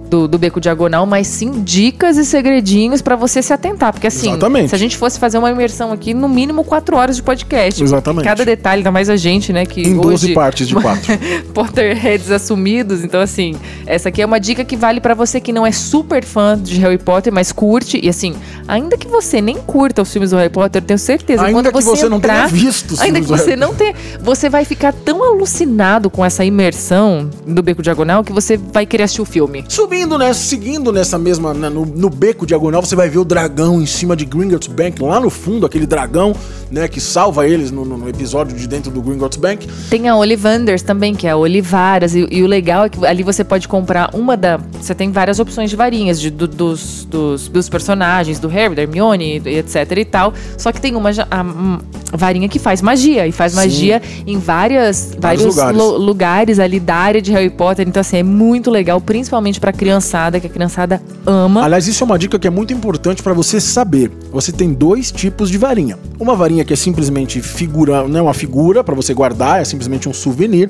Do, 0.09 0.27
do 0.27 0.39
beco 0.39 0.59
diagonal, 0.59 1.05
mas 1.05 1.27
sim 1.27 1.61
dicas 1.63 2.17
e 2.17 2.25
segredinhos 2.25 3.01
pra 3.01 3.15
você 3.15 3.41
se 3.41 3.53
atentar. 3.53 3.93
Porque 3.93 4.07
assim, 4.07 4.29
Exatamente. 4.29 4.69
se 4.69 4.75
a 4.75 4.77
gente 4.77 4.97
fosse 4.97 5.19
fazer 5.19 5.37
uma 5.37 5.51
imersão 5.51 5.91
aqui, 5.91 6.13
no 6.13 6.27
mínimo 6.27 6.63
quatro 6.63 6.97
horas 6.97 7.15
de 7.15 7.23
podcast. 7.23 7.83
Exatamente. 7.83 8.25
Cada 8.25 8.43
detalhe, 8.43 8.79
ainda 8.79 8.91
mais 8.91 9.09
a 9.09 9.15
gente, 9.15 9.53
né? 9.53 9.65
Que 9.65 9.81
Em 9.81 9.95
12 9.95 10.25
hoje, 10.25 10.33
partes 10.33 10.67
de 10.67 10.75
quatro. 10.75 11.13
Potterheads 11.53 12.31
assumidos. 12.31 13.03
Então, 13.03 13.21
assim, 13.21 13.55
essa 13.85 14.09
aqui 14.09 14.21
é 14.21 14.25
uma 14.25 14.39
dica 14.39 14.65
que 14.65 14.75
vale 14.75 14.99
pra 14.99 15.13
você 15.13 15.39
que 15.39 15.53
não 15.53 15.65
é 15.65 15.71
super 15.71 16.23
fã 16.23 16.57
de 16.59 16.79
Harry 16.79 16.97
Potter, 16.97 17.31
mas 17.31 17.51
curte. 17.51 17.99
E 18.01 18.09
assim, 18.09 18.35
ainda 18.67 18.97
que 18.97 19.07
você 19.07 19.41
nem 19.41 19.57
curta 19.57 20.01
os 20.01 20.11
filmes 20.11 20.31
do 20.31 20.37
Harry 20.37 20.49
Potter, 20.49 20.81
eu 20.81 20.85
tenho 20.85 20.99
certeza 20.99 21.43
Ainda 21.43 21.53
quando 21.53 21.67
que 21.67 21.83
você, 21.83 21.89
você 21.89 22.09
não 22.09 22.19
tenha 22.19 22.47
visto 22.47 22.91
os 22.93 23.01
Ainda 23.01 23.19
que 23.19 23.25
filmes 23.25 23.41
do 23.41 23.45
você 23.45 23.49
Harry 23.51 23.61
não 23.61 23.75
tenha. 23.75 23.93
Você 24.21 24.49
vai 24.49 24.65
ficar 24.65 24.93
tão 24.93 25.23
alucinado 25.23 26.09
com 26.09 26.23
essa 26.23 26.43
imersão 26.43 27.29
do 27.45 27.61
Beco 27.61 27.81
Diagonal 27.81 28.23
que 28.23 28.31
você 28.31 28.57
vai 28.57 28.85
querer 28.85 29.03
assistir 29.03 29.21
o 29.21 29.25
filme. 29.25 29.63
Subindo, 29.99 30.17
né? 30.17 30.33
Seguindo 30.33 30.91
nessa 30.93 31.17
mesma. 31.17 31.53
né, 31.53 31.67
no, 31.69 31.85
no 31.85 32.09
beco 32.09 32.45
diagonal, 32.45 32.81
você 32.81 32.95
vai 32.95 33.09
ver 33.09 33.17
o 33.17 33.25
dragão 33.25 33.81
em 33.81 33.85
cima 33.85 34.15
de 34.15 34.23
Gringotts 34.23 34.67
Bank, 34.69 35.01
lá 35.01 35.19
no 35.19 35.29
fundo, 35.29 35.65
aquele 35.65 35.85
dragão, 35.85 36.33
né? 36.71 36.87
Que 36.87 37.01
salva 37.01 37.45
eles 37.47 37.69
no, 37.69 37.83
no- 37.83 38.07
episódio 38.07 38.55
de 38.57 38.65
dentro 38.67 38.89
do 38.91 39.01
Gringotts 39.01 39.37
Bank. 39.37 39.67
Tem 39.89 40.07
a 40.07 40.15
Ollivanders 40.15 40.81
também, 40.81 41.13
que 41.13 41.27
é 41.27 41.31
a 41.31 41.37
Olivaras. 41.37 42.15
E, 42.15 42.25
e 42.31 42.41
o 42.41 42.47
legal 42.47 42.85
é 42.85 42.89
que 42.89 43.05
ali 43.05 43.23
você 43.23 43.43
pode 43.43 43.67
comprar 43.67 44.09
uma 44.13 44.37
da. 44.37 44.57
Você 44.79 44.95
tem 44.95 45.11
várias 45.11 45.37
opções 45.39 45.69
de 45.69 45.75
varinhas 45.75 46.19
de- 46.19 46.29
do- 46.29 46.47
dos, 46.47 47.03
dos, 47.05 47.49
dos 47.49 47.67
personagens, 47.67 48.39
do 48.39 48.47
Harry, 48.47 48.75
da 48.75 48.81
Hermione, 48.83 49.41
etc 49.45 49.97
e 49.97 50.05
tal. 50.05 50.33
Só 50.57 50.71
que 50.71 50.79
tem 50.79 50.95
uma 50.95 51.11
ja- 51.11 51.27
a- 51.29 51.43
hum, 51.43 51.77
varinha 52.13 52.47
que 52.47 52.57
faz 52.57 52.81
magia. 52.81 53.27
E 53.27 53.33
faz 53.33 53.51
Sim. 53.51 53.57
magia 53.57 54.01
em 54.25 54.37
várias, 54.39 55.11
vários 55.19 55.43
lugares. 55.45 55.77
lo- 55.77 55.97
lugares 55.97 56.57
ali 56.57 56.79
da 56.79 56.95
área 56.95 57.21
de 57.21 57.31
Harry 57.33 57.49
Potter. 57.49 57.85
Então, 57.87 57.99
assim, 57.99 58.17
é 58.17 58.23
muito 58.23 58.71
legal, 58.71 59.01
principalmente 59.01 59.59
pra 59.59 59.73
criança 59.73 59.88
criançada, 59.89 60.39
que 60.39 60.45
a 60.45 60.49
criançada 60.49 61.01
ama. 61.25 61.63
Aliás, 61.63 61.87
isso 61.87 62.03
é 62.03 62.05
uma 62.05 62.19
dica 62.19 62.37
que 62.37 62.45
é 62.45 62.49
muito 62.51 62.71
importante 62.71 63.23
para 63.23 63.33
você 63.33 63.59
saber. 63.59 64.11
Você 64.31 64.51
tem 64.51 64.71
dois 64.71 65.11
tipos 65.11 65.49
de 65.49 65.57
varinha. 65.57 65.97
Uma 66.19 66.35
varinha 66.35 66.63
que 66.63 66.71
é 66.71 66.75
simplesmente 66.75 67.41
figura, 67.41 68.07
não 68.07 68.19
é 68.19 68.21
uma 68.21 68.33
figura 68.33 68.83
para 68.83 68.93
você 68.93 69.15
guardar, 69.15 69.61
é 69.61 69.65
simplesmente 69.65 70.07
um 70.07 70.13
souvenir, 70.13 70.69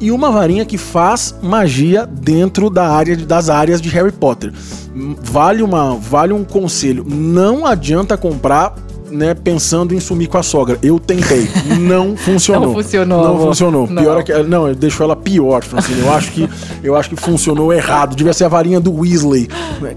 e 0.00 0.10
uma 0.10 0.32
varinha 0.32 0.64
que 0.64 0.76
faz 0.76 1.36
magia 1.40 2.06
dentro 2.06 2.68
da 2.68 2.88
área 2.88 3.16
das 3.16 3.48
áreas 3.48 3.80
de 3.80 3.88
Harry 3.90 4.10
Potter. 4.12 4.52
Hum, 4.94 5.14
Vale 5.22 5.62
uma, 5.62 5.94
vale 5.94 6.32
um 6.32 6.42
conselho, 6.42 7.04
não 7.06 7.66
adianta 7.66 8.16
comprar 8.16 8.74
né, 9.10 9.34
pensando 9.34 9.94
em 9.94 10.00
sumir 10.00 10.28
com 10.28 10.38
a 10.38 10.42
sogra. 10.42 10.78
Eu 10.82 10.98
tentei, 10.98 11.48
não 11.78 12.16
funcionou. 12.18 12.66
Não 12.68 12.74
funcionou, 12.74 13.22
Não 13.22 13.30
amor. 13.30 13.46
funcionou. 13.48 13.86
Não. 13.88 14.02
Pior 14.02 14.20
é 14.20 14.22
que 14.22 14.32
não, 14.42 14.68
eu 14.68 14.74
deixo 14.74 15.02
ela 15.02 15.14
pior, 15.16 15.62
Francine. 15.64 16.00
Eu 16.00 16.12
acho 16.12 16.32
que 16.32 16.48
eu 16.82 16.94
acho 16.96 17.08
que 17.10 17.16
funcionou 17.16 17.72
errado. 17.72 18.14
Devia 18.16 18.32
ser 18.32 18.44
a 18.44 18.48
varinha 18.48 18.80
do 18.80 18.92
Weasley. 18.94 19.48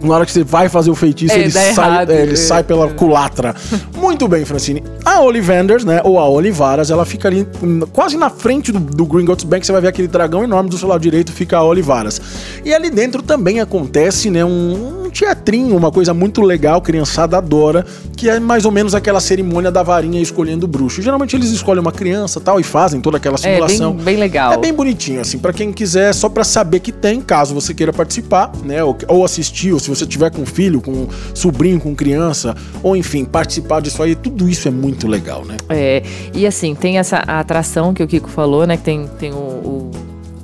Na 0.02 0.16
hora 0.16 0.26
que 0.26 0.32
você 0.32 0.44
vai 0.44 0.70
fazer 0.70 0.90
o 0.92 0.96
feitiço, 0.96 1.34
É, 1.34 1.40
ele 1.40 1.52
sai, 1.52 1.70
errado. 1.70 2.10
é, 2.12 2.22
ele 2.24 2.36
sai 2.38 2.64
pela 2.64 2.88
culatra. 2.90 3.56
Muito 3.98 4.28
bem, 4.28 4.46
Francine. 4.46 4.84
A 5.06 5.22
Ollivanders, 5.22 5.84
né, 5.86 6.02
ou 6.04 6.20
a 6.20 6.28
Olivaras, 6.30 6.90
ela 6.92 7.06
fica 7.06 7.28
ali 7.28 7.48
hum, 7.64 7.82
quase 7.94 8.18
na 8.18 8.30
frente 8.30 8.72
do, 8.72 8.80
do 8.80 9.06
Gringotts 9.06 9.44
Bank, 9.46 9.66
você 9.66 9.72
vai 9.72 9.82
ver 9.82 9.88
aquele 9.90 10.08
dragão 10.08 10.44
enorme 10.44 10.70
do 10.70 10.78
seu 10.78 10.88
lado 10.88 11.02
direito, 11.02 11.32
fica 11.32 11.58
a 11.58 11.64
Olivaras. 11.64 12.22
E 12.64 12.74
ali 12.74 12.90
dentro 12.90 13.22
também 13.22 13.60
acontece, 13.60 14.30
né, 14.30 14.44
um, 14.46 15.06
um 15.06 15.10
teatrinho, 15.10 15.76
uma 15.76 15.92
coisa 15.92 16.14
muito 16.14 16.42
legal, 16.42 16.82
criançada 16.82 17.38
adora, 17.38 17.86
que 18.16 18.30
é 18.30 18.40
mais 18.40 18.66
ou 18.66 18.72
menos 18.72 18.94
aquela 19.00 19.20
cerimônia 19.20 19.72
da 19.72 19.82
varinha 19.84 20.22
escolhendo 20.22 20.66
o 20.66 20.70
bruxo. 20.70 21.02
Geralmente 21.02 21.36
eles 21.36 21.50
escolhem 21.50 21.82
uma 21.82 21.92
criança 21.92 22.40
tal 22.40 22.60
e 22.60 22.64
fazem 22.64 23.02
toda 23.02 23.18
aquela 23.18 23.36
É, 23.36 23.38
simulação. 23.38 23.94
bem, 23.94 24.06
bem 24.06 24.18
legal. 24.18 24.54
É 24.54 24.58
bem 24.58 24.74
bonitinho, 24.74 25.22
assim, 25.22 25.40
pra 25.40 25.52
quem 25.52 25.74
quiser, 25.74 26.14
só 26.14 26.30
pra 26.30 26.44
saber 26.44 26.80
que 26.80 26.92
tem, 26.92 27.20
caso 27.22 27.54
você 27.54 27.74
queira 27.74 27.92
participar, 27.92 28.52
né, 28.64 28.84
ou, 28.84 28.96
ou 29.08 29.26
assistir, 29.26 29.74
ou 29.74 29.80
se 29.80 29.90
você 29.90 30.06
tiver 30.06 30.30
com 30.32 30.46
filho, 30.46 30.82
com 30.82 31.08
sobrinho, 31.34 31.80
com 31.80 31.96
criança, 31.96 32.56
ou 32.84 32.96
enfim, 32.96 33.26
participar 33.26 33.82
disso 33.82 34.02
aí, 34.04 34.16
tudo 34.16 34.48
isso 34.48 34.68
é 34.68 34.72
muito 34.72 35.08
legal, 35.08 35.44
né? 35.46 35.58
É, 35.70 36.04
e 36.34 36.46
assim, 36.46 36.76
tem 36.76 36.98
essa 37.00 37.18
atração 37.18 37.94
que 37.94 38.04
o 38.04 38.08
Kiko 38.08 38.30
falou, 38.30 38.68
né? 38.68 38.78
Que 38.78 38.84
tem, 38.84 39.08
tem 39.20 39.32
o, 39.32 39.36
o, 39.36 39.92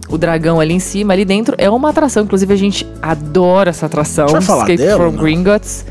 o 0.09 0.17
dragão 0.17 0.59
ali 0.59 0.73
em 0.73 0.79
cima, 0.79 1.13
ali 1.13 1.25
dentro. 1.25 1.55
É 1.57 1.69
uma 1.69 1.89
atração, 1.89 2.23
inclusive 2.23 2.53
a 2.53 2.57
gente 2.57 2.85
adora 3.01 3.69
essa 3.69 3.85
atração. 3.85 4.25
Escape 4.37 4.77
dela, 4.77 4.97
from 5.03 5.11
não? 5.11 5.23
Gringotts. 5.23 5.85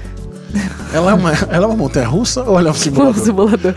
Ela 0.93 1.11
é 1.11 1.15
uma, 1.15 1.31
ela 1.51 1.65
é 1.65 1.67
uma 1.67 1.77
montanha 1.77 2.07
russa 2.07 2.43
ou 2.45 2.59
ela 2.59 2.69
é 2.69 2.71
um 2.71 2.75
simulador? 2.75 3.15
simulador. 3.25 3.75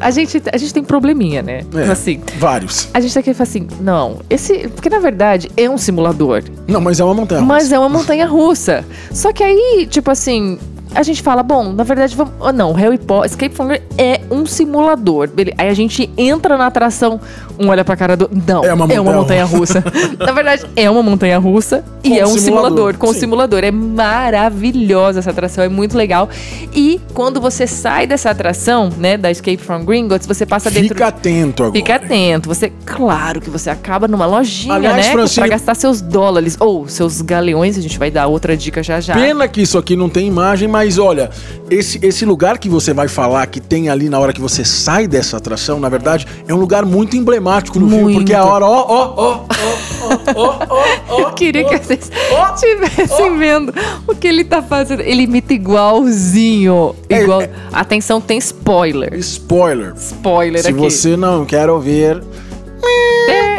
A 0.00 0.10
gente, 0.10 0.42
a 0.52 0.56
gente 0.56 0.74
tem 0.74 0.82
probleminha, 0.84 1.42
né? 1.42 1.60
É, 1.74 1.90
Assim, 1.90 2.20
vários. 2.38 2.88
a 2.92 3.00
gente 3.00 3.14
tá 3.14 3.20
aqui 3.20 3.32
fala 3.32 3.48
assim, 3.48 3.66
não, 3.80 4.18
esse. 4.28 4.68
Porque 4.68 4.88
na 4.90 4.98
verdade 4.98 5.50
é 5.56 5.68
um 5.70 5.78
simulador. 5.78 6.42
Não, 6.66 6.80
mas 6.80 6.98
é 7.00 7.04
uma 7.04 7.14
montanha 7.14 7.40
Mas 7.42 7.64
russa. 7.64 7.74
é 7.74 7.78
uma 7.78 7.88
montanha 7.88 8.26
russa. 8.26 8.84
Só 9.12 9.32
que 9.32 9.42
aí, 9.44 9.86
tipo 9.88 10.10
assim, 10.10 10.58
a 10.94 11.02
gente 11.02 11.22
fala, 11.22 11.42
bom, 11.42 11.72
na 11.72 11.84
verdade, 11.84 12.16
vamos. 12.16 12.32
Oh, 12.40 12.52
não, 12.52 12.72
Harry 12.72 12.98
Potter, 12.98 13.30
Escape 13.30 13.54
from 13.54 13.66
Gringotts 13.68 13.86
é 13.98 14.20
um 14.30 14.46
simulador. 14.46 15.28
Aí 15.58 15.68
a 15.68 15.74
gente 15.74 16.10
entra 16.16 16.56
na 16.56 16.66
atração, 16.66 17.20
um 17.58 17.68
olha 17.68 17.84
pra 17.84 17.96
cara 17.96 18.16
do. 18.16 18.30
Não, 18.46 18.64
É 18.64 18.72
uma 18.72 18.86
montanha 18.86 19.02
montanha 19.02 19.44
russa. 19.44 19.84
na 20.18 20.32
verdade, 20.32 20.64
é 20.76 20.88
uma 20.90 21.02
montanha 21.02 21.38
russa 21.38 21.84
e 22.02 22.10
Com 22.10 22.14
é 22.14 22.24
um 22.24 22.28
simulador, 22.38 22.68
simulador, 22.70 22.96
com 22.98 23.12
sim. 23.12 23.20
simulador. 23.20 23.64
É 23.64 23.70
maravilhosa 23.70 25.18
essa 25.18 25.30
atração, 25.30 25.64
é 25.64 25.68
muito 25.68 25.96
legal. 25.96 26.28
E 26.74 27.00
quando 27.14 27.40
você 27.40 27.66
sai 27.66 28.06
dessa 28.06 28.30
atração, 28.30 28.90
né, 28.96 29.16
da 29.16 29.30
Escape 29.30 29.58
from 29.58 29.84
Gringotts, 29.84 30.26
você 30.26 30.46
passa 30.46 30.70
dentro. 30.70 30.88
Fica 30.88 31.08
atento 31.08 31.62
agora. 31.64 31.78
Fica 31.78 31.94
atento. 31.96 32.48
Você, 32.48 32.72
claro 32.84 33.40
que 33.40 33.50
você 33.50 33.70
acaba 33.70 34.06
numa 34.06 34.26
lojinha, 34.26 34.74
Aliás, 34.74 35.06
né? 35.06 35.12
Francine- 35.12 35.36
Pra 35.46 35.48
gastar 35.48 35.74
seus 35.74 36.00
dólares 36.00 36.56
ou 36.60 36.86
seus 36.88 37.20
galeões. 37.20 37.76
A 37.76 37.80
gente 37.80 37.98
vai 37.98 38.10
dar 38.10 38.26
outra 38.26 38.56
dica 38.56 38.82
já 38.82 39.00
já. 39.00 39.14
Pena 39.14 39.48
que 39.48 39.62
isso 39.62 39.76
aqui 39.78 39.96
não 39.96 40.08
tem 40.08 40.26
imagem, 40.28 40.68
mas 40.68 40.85
olha, 40.98 41.30
esse, 41.70 41.98
esse 42.02 42.24
lugar 42.24 42.58
que 42.58 42.68
você 42.68 42.92
vai 42.92 43.08
falar 43.08 43.46
que 43.46 43.60
tem 43.60 43.88
ali 43.88 44.08
na 44.08 44.18
hora 44.18 44.32
que 44.32 44.40
você 44.40 44.64
sai 44.64 45.06
dessa 45.06 45.36
atração, 45.36 45.78
na 45.80 45.88
verdade, 45.88 46.26
é 46.46 46.54
um 46.54 46.58
lugar 46.58 46.84
muito 46.86 47.16
emblemático 47.16 47.78
no 47.78 47.88
filme, 47.88 48.02
Muito. 48.04 48.18
porque 48.18 48.32
é 48.32 48.36
a 48.36 48.44
hora, 48.44 48.64
ó, 48.64 48.86
ó, 48.88 49.14
ó, 49.16 49.40
ó, 49.50 50.34
ó, 50.34 50.56
ó, 50.68 50.84
ó, 51.10 51.20
Eu 51.20 51.30
queria 51.32 51.64
que 51.64 51.76
vocês 51.78 52.10
estivessem 52.54 53.38
vendo 53.38 53.74
o 54.06 54.14
que 54.14 54.26
ele 54.28 54.44
tá 54.44 54.62
fazendo. 54.62 55.00
Ele 55.02 55.22
imita 55.22 55.52
igualzinho. 55.54 56.94
É, 57.08 57.22
Igual. 57.22 57.42
é- 57.42 57.50
Atenção, 57.72 58.20
tem 58.20 58.38
spoiler. 58.38 59.14
Spoiler. 59.14 59.94
Spoiler 59.96 60.62
Se 60.62 60.68
aqui. 60.68 60.78
você 60.78 61.16
não 61.16 61.44
quer 61.44 61.68
ouvir. 61.68 62.22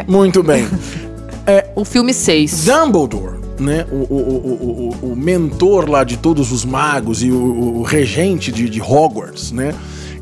Muito 0.07 0.41
bem. 0.41 0.67
O 1.77 1.85
filme 1.85 2.13
6. 2.13 2.65
Dumbledore, 2.65 3.37
né? 3.59 3.85
O, 3.91 3.95
o, 3.95 4.95
o, 5.03 5.11
o, 5.11 5.15
mentor 5.15 5.89
lá 5.89 6.03
de 6.03 6.17
todos 6.17 6.51
os 6.51 6.63
magos 6.65 7.23
e 7.23 7.31
o, 7.31 7.81
regente 7.81 8.51
de, 8.51 8.69
de 8.69 8.81
Hogwarts, 8.81 9.51
né? 9.51 9.73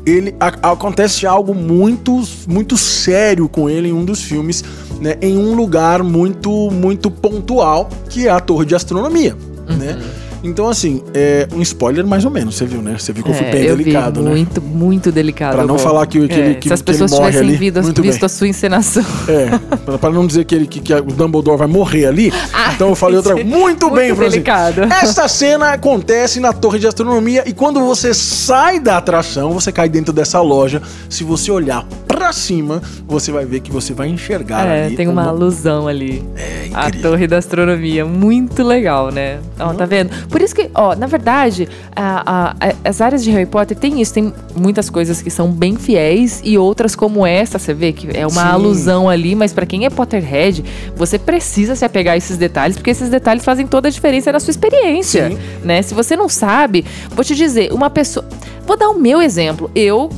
Ele 0.04 0.34
a- 0.38 0.70
acontece 0.72 1.26
algo 1.26 1.54
muito, 1.54 2.22
muito 2.46 2.76
sério 2.76 3.48
com 3.48 3.68
ele 3.68 3.88
em 3.88 3.92
um 3.92 4.04
dos 4.04 4.22
filmes, 4.22 4.64
né? 5.00 5.16
Em 5.20 5.36
um 5.36 5.54
lugar 5.54 6.02
muito, 6.02 6.70
muito 6.70 7.10
pontual, 7.10 7.88
que 8.08 8.26
é 8.26 8.30
a 8.30 8.40
Torre 8.40 8.66
de 8.66 8.74
Astronomia, 8.74 9.36
né? 9.78 9.98
Então, 10.46 10.68
assim, 10.68 11.02
é 11.14 11.46
um 11.54 11.60
spoiler 11.62 12.06
mais 12.06 12.24
ou 12.24 12.30
menos, 12.30 12.54
você 12.56 12.64
viu, 12.64 12.80
né? 12.82 12.96
Você 12.98 13.12
viu 13.12 13.22
que 13.24 13.30
eu 13.30 13.34
fui 13.34 13.46
bem 13.46 13.62
É, 13.66 13.70
eu 13.70 13.76
delicado, 13.76 14.20
vi, 14.20 14.26
né? 14.26 14.30
Muito, 14.34 14.62
muito 14.62 15.12
delicado. 15.12 15.54
Pra 15.54 15.64
não 15.66 15.78
falar 15.78 16.06
que- 16.06 16.26
que 16.28 16.34
ele- 16.34 16.54
que- 16.56 16.68
Se 16.68 16.74
as 16.74 16.82
pessoas 16.82 17.10
tivessem 17.12 17.40
ali, 17.40 17.56
visto, 17.56 17.82
muito 17.82 18.02
visto 18.02 18.20
bem. 18.20 18.26
a 18.26 18.28
sua 18.28 18.48
encenação. 18.48 19.04
É, 19.28 19.76
pra- 19.84 19.98
pra 19.98 20.10
não 20.10 20.26
dizer 20.26 20.44
que, 20.44 20.54
ele, 20.54 20.66
que, 20.66 20.80
que 20.80 20.94
o 20.94 21.02
Dumbledore 21.02 21.58
vai 21.58 21.66
morrer 21.66 22.06
ali, 22.06 22.32
Ah, 22.54 22.72
então 22.74 22.88
eu 22.88 22.94
falei 22.94 23.16
outra 23.16 23.38
é 23.40 23.44
Muito 23.44 23.90
bem, 23.90 24.06
muito 24.08 24.16
Francisco. 24.16 24.30
delicado. 24.44 24.82
Esta 24.84 25.28
cena 25.28 25.72
acontece 25.72 26.40
na 26.40 26.52
Torre 26.52 26.78
de 26.78 26.86
Astronomia 26.86 27.42
e 27.46 27.52
quando 27.52 27.80
você 27.80 28.14
sai 28.14 28.78
da 28.80 28.96
atração, 28.98 29.52
você 29.52 29.70
cai 29.72 29.88
dentro 29.88 30.12
dessa 30.12 30.40
loja. 30.40 30.80
Se 31.08 31.24
você 31.24 31.50
olhar 31.50 31.84
pra 32.06 32.32
cima, 32.32 32.80
você 33.06 33.30
vai 33.32 33.44
ver 33.44 33.60
que 33.60 33.70
você 33.70 33.92
vai 33.92 34.08
enxergar 34.08 34.66
É, 34.66 34.86
ali. 34.86 34.96
tem 34.96 35.08
uma 35.08 35.26
alusão 35.26 35.86
ali. 35.88 36.22
É 36.36 36.68
A 36.72 36.86
incrível. 36.88 37.10
Torre 37.10 37.26
da 37.26 37.38
Astronomia. 37.38 38.04
Muito 38.04 38.62
legal, 38.62 39.10
né? 39.10 39.38
Ó, 39.58 39.72
tá 39.74 39.84
vendo? 39.86 40.10
Por 40.36 40.42
isso 40.42 40.54
que, 40.54 40.68
ó, 40.74 40.94
na 40.94 41.06
verdade, 41.06 41.66
a- 41.94 42.50
a- 42.60 42.68
a- 42.68 42.74
as 42.90 43.00
áreas 43.00 43.24
de 43.24 43.30
Harry 43.30 43.46
Potter 43.46 43.74
tem 43.74 44.02
isso. 44.02 44.12
Tem 44.12 44.30
muitas 44.54 44.90
coisas 44.90 45.22
que 45.22 45.30
são 45.30 45.50
bem 45.50 45.76
fiéis 45.76 46.42
e 46.44 46.58
outras 46.58 46.94
como 46.94 47.24
essa, 47.26 47.58
você 47.58 47.72
vê 47.72 47.90
que 47.90 48.06
é 48.14 48.26
uma 48.26 48.42
Sim. 48.42 48.48
alusão 48.48 49.08
ali, 49.08 49.34
mas 49.34 49.54
pra 49.54 49.64
quem 49.64 49.86
é 49.86 49.88
Potterhead, 49.88 50.62
você 50.94 51.18
precisa 51.18 51.74
se 51.74 51.86
apegar 51.86 52.12
a 52.12 52.16
esses 52.18 52.36
detalhes, 52.36 52.76
porque 52.76 52.90
esses 52.90 53.08
detalhes 53.08 53.46
fazem 53.46 53.66
toda 53.66 53.88
a 53.88 53.90
diferença 53.90 54.30
na 54.30 54.38
sua 54.38 54.50
experiência, 54.50 55.30
Sim. 55.30 55.38
né? 55.64 55.80
Se 55.80 55.94
você 55.94 56.14
não 56.14 56.28
sabe, 56.28 56.84
vou 57.14 57.24
te 57.24 57.34
dizer, 57.34 57.72
uma 57.72 57.88
pessoa... 57.88 58.26
Vou 58.66 58.76
dar 58.76 58.90
o 58.90 58.98
meu 59.00 59.22
exemplo. 59.22 59.70
Eu 59.74 60.10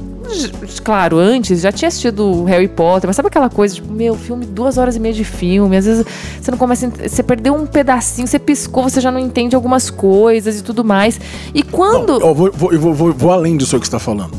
claro, 0.84 1.18
antes 1.18 1.60
já 1.60 1.72
tinha 1.72 1.88
assistido 1.88 2.44
Harry 2.44 2.68
Potter, 2.68 3.08
mas 3.08 3.16
sabe 3.16 3.28
aquela 3.28 3.48
coisa, 3.50 3.74
tipo, 3.74 3.92
meu, 3.92 4.14
filme, 4.14 4.44
duas 4.46 4.78
horas 4.78 4.96
e 4.96 5.00
meia 5.00 5.14
de 5.14 5.24
filme, 5.24 5.76
às 5.76 5.84
vezes 5.86 6.04
você 6.40 6.50
não 6.50 6.58
começa, 6.58 6.90
você 6.90 7.22
perdeu 7.22 7.54
um 7.54 7.66
pedacinho, 7.66 8.26
você 8.26 8.38
piscou, 8.38 8.84
você 8.84 9.00
já 9.00 9.10
não 9.10 9.18
entende 9.18 9.54
algumas 9.56 9.90
coisas 9.90 10.58
e 10.60 10.62
tudo 10.62 10.84
mais. 10.84 11.20
E 11.54 11.62
quando. 11.62 12.18
Ó, 12.24 12.32
vou, 12.34 12.50
vou, 12.52 12.72
eu 12.72 12.80
vou, 12.80 12.94
vou- 12.94 13.12
vou 13.12 13.32
além 13.32 13.56
disso 13.56 13.78
que 13.78 13.86
você 13.86 13.90
tá 13.92 13.98
falando. 13.98 14.32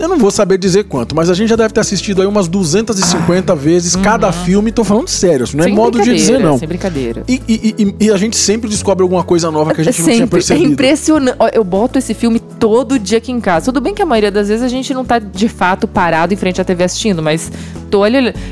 Eu 0.00 0.08
não 0.08 0.16
vou 0.18 0.30
saber 0.30 0.56
dizer 0.56 0.84
quanto, 0.84 1.14
mas 1.14 1.28
a 1.28 1.34
gente 1.34 1.50
já 1.50 1.56
deve 1.56 1.74
ter 1.74 1.80
assistido 1.80 2.22
aí 2.22 2.26
umas 2.26 2.48
250 2.48 3.54
vezes 3.54 3.94
cada 3.96 4.32
filme. 4.32 4.72
Tô 4.72 4.82
falando 4.82 5.08
sério, 5.08 5.44
isso 5.44 5.54
não 5.56 5.62
é 5.62 5.66
Ah. 5.66 5.68
Sem 5.68 5.74
modo 5.76 6.00
de 6.00 6.14
dizer, 6.14 6.40
não. 6.40 6.58
Sem 6.58 6.66
brincadeira. 6.66 7.22
E, 7.28 7.40
e- 7.46 7.74
e- 7.78 8.06
e 8.06 8.10
a 8.10 8.16
gente 8.16 8.34
sempre 8.36 8.68
descobre 8.70 9.02
alguma 9.02 9.22
coisa 9.22 9.50
nova 9.50 9.74
que 9.74 9.82
a 9.82 9.84
gente 9.84 9.98
não 9.98 10.04
tinha 10.06 10.16
Sempre. 10.16 10.24
É 10.38 10.40
percebido. 10.40 10.72
impressionante. 10.72 11.36
Ó, 11.38 11.48
Eu 11.52 11.62
boto 11.62 11.98
esse 11.98 12.14
filme 12.14 12.40
todo 12.40 12.98
dia 12.98 13.18
aqui 13.18 13.30
em 13.30 13.40
casa. 13.40 13.66
Tudo 13.66 13.80
bem 13.82 13.94
que 13.94 14.00
a 14.00 14.06
maioria 14.06 14.30
das 14.30 14.48
vezes 14.48 14.64
a 14.64 14.68
gente 14.68 14.94
não 14.94 15.04
tá 15.04 15.18
de 15.18 15.48
fato 15.48 15.86
parado 15.86 16.32
em 16.32 16.36
frente 16.36 16.60
à 16.60 16.64
TV 16.64 16.82
assistindo, 16.84 17.22
mas 17.22 17.52
tô. 17.90 18.00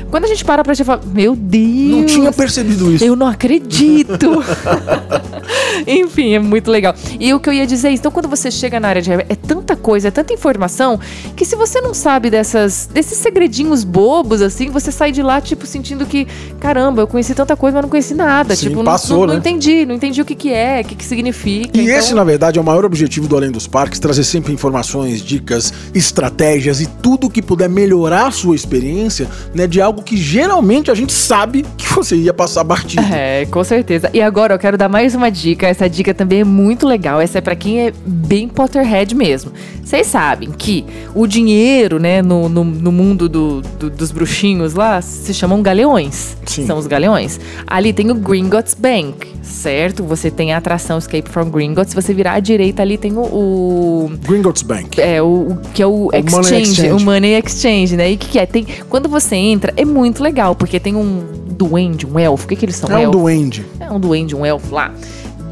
Quando 0.09 0.25
a 0.25 0.27
gente 0.27 0.43
para 0.45 0.63
pra 0.63 0.73
gente 0.73 0.85
fala, 0.85 1.01
meu 1.05 1.35
Deus. 1.35 1.91
Não 1.91 2.05
tinha 2.05 2.31
percebido 2.31 2.91
isso. 2.93 3.03
Eu 3.03 3.15
não 3.15 3.27
acredito. 3.27 4.43
Enfim, 5.87 6.33
é 6.33 6.39
muito 6.39 6.69
legal. 6.69 6.93
E 7.19 7.33
o 7.33 7.39
que 7.39 7.49
eu 7.49 7.53
ia 7.53 7.65
dizer 7.65 7.89
é. 7.89 7.91
Então, 7.91 8.11
quando 8.11 8.27
você 8.27 8.51
chega 8.51 8.79
na 8.79 8.87
área 8.87 9.01
de 9.01 9.11
é 9.11 9.35
tanta 9.35 9.75
coisa, 9.75 10.09
é 10.09 10.11
tanta 10.11 10.33
informação, 10.33 10.99
que 11.35 11.45
se 11.45 11.55
você 11.55 11.81
não 11.81 11.93
sabe 11.93 12.29
dessas, 12.29 12.87
desses 12.91 13.17
segredinhos 13.17 13.83
bobos, 13.83 14.41
assim, 14.41 14.69
você 14.69 14.91
sai 14.91 15.11
de 15.11 15.21
lá, 15.21 15.41
tipo, 15.41 15.65
sentindo 15.65 16.05
que, 16.05 16.27
caramba, 16.59 17.01
eu 17.01 17.07
conheci 17.07 17.33
tanta 17.33 17.55
coisa, 17.55 17.75
mas 17.75 17.83
não 17.83 17.89
conheci 17.89 18.13
nada. 18.13 18.55
Sim, 18.55 18.67
tipo, 18.67 18.77
não- 18.77 18.85
passou, 18.85 19.19
não, 19.21 19.27
não 19.27 19.33
né? 19.35 19.39
entendi, 19.39 19.85
não 19.85 19.95
entendi 19.95 20.21
o 20.21 20.25
que, 20.25 20.35
que 20.35 20.53
é, 20.53 20.81
o 20.81 20.85
que, 20.85 20.95
que 20.95 21.05
significa. 21.05 21.77
E 21.77 21.83
Então, 21.85 21.95
esse, 21.97 22.13
na 22.13 22.23
verdade, 22.23 22.57
é 22.59 22.61
o 22.61 22.65
maior 22.65 22.85
objetivo 22.85 23.27
do 23.27 23.35
Além 23.35 23.51
dos 23.51 23.67
Parques, 23.67 23.99
trazer 23.99 24.23
sempre 24.23 24.53
informações, 24.53 25.21
dicas, 25.21 25.73
estratégias 25.93 26.81
e 26.81 26.87
tudo 26.87 27.29
que 27.29 27.41
puder 27.41 27.69
melhorar 27.69 28.27
a 28.27 28.31
sua 28.31 28.55
experiência, 28.55 29.28
né, 29.53 29.67
de 29.67 29.81
algo 29.81 30.01
que 30.01 30.15
geralmente 30.17 30.89
a 30.91 30.95
gente 30.95 31.11
sabe 31.13 31.65
que 31.77 31.87
você 31.93 32.15
ia 32.15 32.33
passar 32.33 32.63
batido. 32.63 33.01
É, 33.13 33.45
com 33.45 33.63
certeza. 33.63 34.09
E 34.13 34.21
agora 34.21 34.53
eu 34.53 34.59
quero 34.59 34.77
dar 34.77 34.89
mais 34.89 35.15
uma 35.15 35.29
dica. 35.29 35.67
Essa 35.67 35.89
dica 35.89 36.13
também 36.13 36.41
é 36.41 36.43
muito 36.43 36.87
legal. 36.87 37.19
Essa 37.19 37.39
é 37.39 37.41
pra 37.41 37.55
quem 37.55 37.87
é 37.87 37.93
bem 38.05 38.47
Potterhead 38.47 39.13
mesmo. 39.15 39.51
Vocês 39.83 40.05
sabem 40.05 40.51
que 40.51 40.85
o 41.15 41.25
dinheiro, 41.25 41.97
né, 41.99 42.21
no, 42.21 42.47
no, 42.47 42.63
no 42.63 42.91
mundo 42.91 43.27
do- 43.27 43.61
do- 43.61 43.89
dos 43.89 44.11
bruxinhos 44.11 44.75
lá, 44.75 45.01
se 45.01 45.33
chamam 45.33 45.61
galeões. 45.63 46.37
Sim. 46.45 46.65
São 46.67 46.77
os 46.77 46.85
galeões. 46.85 47.39
Ali 47.65 47.91
tem 47.91 48.11
o 48.11 48.15
Gringotts 48.15 48.75
Bank, 48.75 49.27
certo? 49.41 50.03
Você 50.03 50.29
tem 50.29 50.53
a 50.53 50.57
atração 50.57 50.99
Escape 50.99 51.27
from 51.29 51.49
Gringotts. 51.49 51.89
Se 51.89 51.95
você 51.95 52.13
virar 52.13 52.33
à 52.33 52.39
direita 52.39 52.83
ali 52.83 52.97
tem 52.99 53.13
o- 53.13 53.21
o 53.21 54.11
Gringotts 54.27 54.61
Bank. 54.61 55.01
é, 55.01 55.19
o, 55.21 55.25
o- 55.53 55.57
que 55.73 55.81
é 55.81 55.87
o, 55.87 56.09
Money 56.11 56.23
exchange, 56.27 56.61
Exchange. 56.71 56.91
o 56.91 56.99
Money 57.05 57.33
Exchange, 57.43 57.95
né? 57.95 58.11
E 58.11 58.15
o 58.15 58.17
que, 58.19 58.27
que 58.29 58.39
é? 58.39 58.45
Tem, 58.45 58.67
quando 58.89 59.09
você 59.09 59.18
entra, 59.35 59.73
é 59.75 59.85
muito 59.85 60.21
legal, 60.23 60.55
porque 60.55 60.79
tem 60.79 60.95
um 60.95 61.23
duende, 61.51 62.05
um 62.07 62.17
elfo. 62.17 62.45
O 62.45 62.47
que, 62.47 62.55
que 62.55 62.65
eles 62.65 62.75
são? 62.75 62.89
É 62.89 62.95
um 62.95 62.99
elfo? 62.99 63.11
duende. 63.17 63.65
É 63.79 63.91
um 63.91 63.99
duende, 63.99 64.35
um 64.35 64.45
elfo 64.45 64.73
lá. 64.73 64.93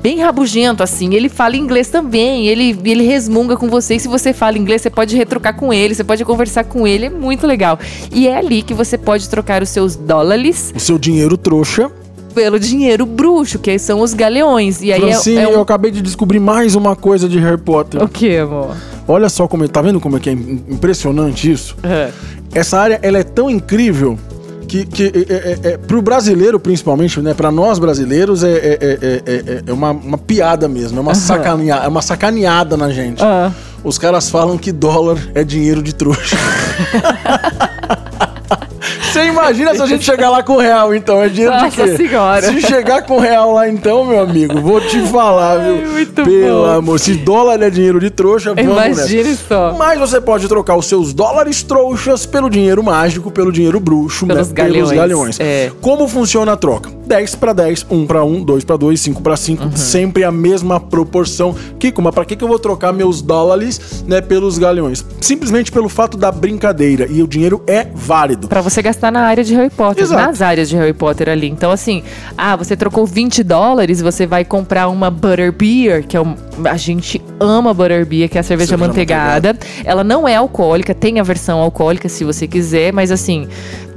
Bem 0.02 0.22
rabugento, 0.22 0.84
assim. 0.84 1.14
Ele 1.14 1.28
fala 1.28 1.58
inglês 1.58 1.90
também. 1.90 2.48
Ele, 2.48 2.80
ele 2.86 3.04
resmunga 3.04 3.58
com 3.58 3.68
você. 3.68 3.96
E 3.96 4.00
se 4.00 4.08
você 4.08 4.32
fala 4.32 4.58
inglês, 4.58 4.82
você 4.82 4.90
pode 4.90 5.18
retrucar 5.18 5.56
com 5.56 5.74
ele, 5.74 5.96
você 5.96 6.04
pode 6.04 6.24
conversar 6.24 6.64
com 6.64 6.88
ele. 6.88 7.08
É 7.08 7.10
muito 7.10 7.46
legal. 7.46 7.78
E 8.14 8.28
é 8.28 8.38
ali 8.38 8.62
que 8.62 8.74
você 8.74 8.98
pode 8.98 9.28
trocar 9.28 9.62
os 9.62 9.70
seus 9.70 9.96
dólares 9.96 10.72
O 10.76 10.80
seu 10.80 10.98
dinheiro 10.98 11.36
trouxa. 11.36 11.92
pelo 12.34 12.60
dinheiro 12.60 13.06
bruxo, 13.06 13.58
que 13.60 13.78
são 13.80 14.00
os 14.00 14.14
galeões. 14.14 14.82
E 14.82 14.94
aí 14.94 15.02
é- 15.02 15.12
Francine, 15.12 15.38
é, 15.40 15.46
eu 15.46 15.58
um... 15.58 15.62
acabei 15.62 15.90
de 15.92 16.02
descobrir 16.02 16.40
mais 16.40 16.76
uma 16.76 16.96
coisa 16.96 17.28
de 17.28 17.40
Harry 17.40 17.58
Potter. 17.60 18.02
O 18.02 18.08
que, 18.08 18.38
amor? 18.38 18.78
Olha 19.08 19.30
só 19.30 19.48
como 19.48 19.68
tá 19.70 19.82
vendo 19.82 20.00
como 20.00 20.18
é 20.18 20.20
que 20.20 20.30
é 20.30 20.34
im- 20.34 20.64
impressionante 20.70 21.52
isso? 21.52 21.76
É. 21.84 22.10
Essa 22.54 22.80
área 22.80 23.00
ela 23.02 23.18
é 23.18 23.24
tão 23.24 23.50
incrível 23.50 24.18
que, 24.68 24.86
que 24.86 25.04
é, 25.30 25.34
é, 25.70 25.74
é, 25.74 25.78
pro 25.78 26.02
brasileiro 26.02 26.60
principalmente, 26.60 27.22
né? 27.22 27.34
Para 27.34 27.50
nós 27.52 27.80
brasileiros 27.80 28.44
é, 28.44 28.52
é, 28.52 28.58
é, 28.58 28.78
é- 28.82 29.34
é- 29.54 29.64
é 29.66 29.74
uma, 29.74 29.92
uma 29.92 30.18
piada 30.18 30.68
mesmo, 30.68 30.98
é 30.98 31.02
uma, 31.02 31.16
sacanea, 31.16 31.76
é 31.76 31.88
uma 31.88 32.02
sacaneada 32.02 32.76
na 32.76 32.90
gente. 32.90 33.24
Ah. 33.24 33.52
Os 33.84 33.98
caras 33.98 34.30
falam 34.30 34.58
que 34.58 34.72
dólar 34.74 35.18
é 35.34 35.44
dinheiro 35.44 35.82
de 35.82 35.94
trouxa. 35.96 36.36
Você 39.18 39.28
imagina 39.30 39.74
se 39.74 39.82
a 39.82 39.86
gente 39.88 40.06
chegar 40.06 40.30
lá 40.30 40.44
com 40.44 40.58
real, 40.58 40.94
então? 40.94 41.22
É 41.22 41.28
dinheiro 41.28 41.54
Nossa 41.56 41.84
de 41.86 41.92
quê? 41.92 41.98
Senhora. 42.08 42.42
Se 42.42 42.62
chegar 42.62 43.02
com 43.04 43.18
real 43.20 43.52
lá, 43.54 43.68
então, 43.68 44.06
meu 44.06 44.20
amigo, 44.20 44.60
vou 44.62 44.80
te 44.80 45.00
falar, 45.08 45.58
viu? 45.58 45.76
Ai, 45.76 45.86
muito 45.86 46.24
Pelo 46.24 46.62
bom. 46.62 46.66
amor, 46.66 47.00
se 47.00 47.16
dólar 47.16 47.62
é 47.64 47.70
dinheiro 47.70 48.00
de 48.00 48.10
trouxa, 48.12 48.54
vamos 48.54 48.76
nessa. 48.76 49.02
Imagine 49.02 49.36
só. 49.36 49.74
Mas 49.78 50.00
você 50.00 50.22
pode 50.22 50.48
trocar 50.48 50.76
os 50.76 50.86
seus 50.86 51.14
dólares 51.14 51.64
trouxas 51.64 52.26
pelo 52.26 52.50
dinheiro 52.50 52.84
mágico, 52.84 53.32
pelo 53.32 53.52
dinheiro 53.52 53.80
bruxo, 53.80 54.28
Pelos 54.28 54.50
né? 54.50 54.54
galeões, 54.54 54.90
pelos 54.90 54.92
galeões. 54.92 55.40
é. 55.40 55.72
Como 55.82 56.08
funciona 56.08 56.54
a 56.54 56.58
troca? 56.58 56.97
10 57.08 57.36
para 57.36 57.54
10, 57.54 57.86
1 57.90 58.06
para 58.06 58.24
1, 58.24 58.44
2 58.44 58.64
para 58.64 58.76
2, 58.78 59.00
5 59.00 59.22
para 59.22 59.36
5, 59.38 59.64
Uhum. 59.64 59.72
sempre 59.76 60.24
a 60.24 60.32
mesma 60.32 60.80
proporção. 60.80 61.56
Kiko, 61.80 62.02
mas 62.02 62.14
para 62.14 62.26
que, 62.26 62.36
que 62.36 62.44
eu 62.44 62.48
vou 62.48 62.60
trocar 62.60 62.92
meus 62.92 63.22
dólares 63.22 64.04
né, 64.08 64.20
pelos 64.22 64.58
galeões? 64.58 65.06
Simplesmente 65.22 65.72
pelo 65.72 65.88
fato 65.90 66.18
da 66.18 66.32
brincadeira. 66.32 67.08
E 67.10 67.24
o 67.24 67.28
dinheiro 67.28 67.64
é 67.66 67.88
válido. 67.96 68.48
Pra 68.48 68.62
você 68.62 68.82
gastar 68.82 69.12
na 69.12 69.22
área 69.22 69.44
de 69.44 69.56
Harry 69.56 69.70
Potter, 69.70 70.04
Exato. 70.04 70.22
nas 70.22 70.42
áreas 70.42 70.68
de 70.70 70.76
Harry 70.76 70.94
Potter 70.94 71.30
ali. 71.30 71.48
Então, 71.50 71.72
assim, 71.72 72.04
ah, 72.38 72.56
você 72.56 72.76
trocou 72.76 73.06
20 73.06 73.42
dólares, 73.44 74.02
você 74.02 74.26
vai 74.28 74.44
comprar 74.44 74.90
uma 74.90 75.10
Butterbeer, 75.10 76.06
que 76.06 76.18
é 76.18 76.22
um. 76.22 76.36
A 76.66 76.76
gente 76.78 77.22
ama 77.40 77.74
Butterbeer, 77.74 78.30
que 78.30 78.38
é 78.38 78.42
a 78.42 78.44
cerveja, 78.44 78.70
Cerveja 78.70 78.88
manteigada. 78.88 79.58
Ela 79.86 80.04
não 80.04 80.28
é 80.28 80.36
alcoólica, 80.36 80.94
tem 80.94 81.20
a 81.20 81.24
versão 81.24 81.60
alcoólica 81.60 82.10
se 82.10 82.24
você 82.24 82.48
quiser, 82.48 82.92
mas 82.92 83.12
assim. 83.12 83.48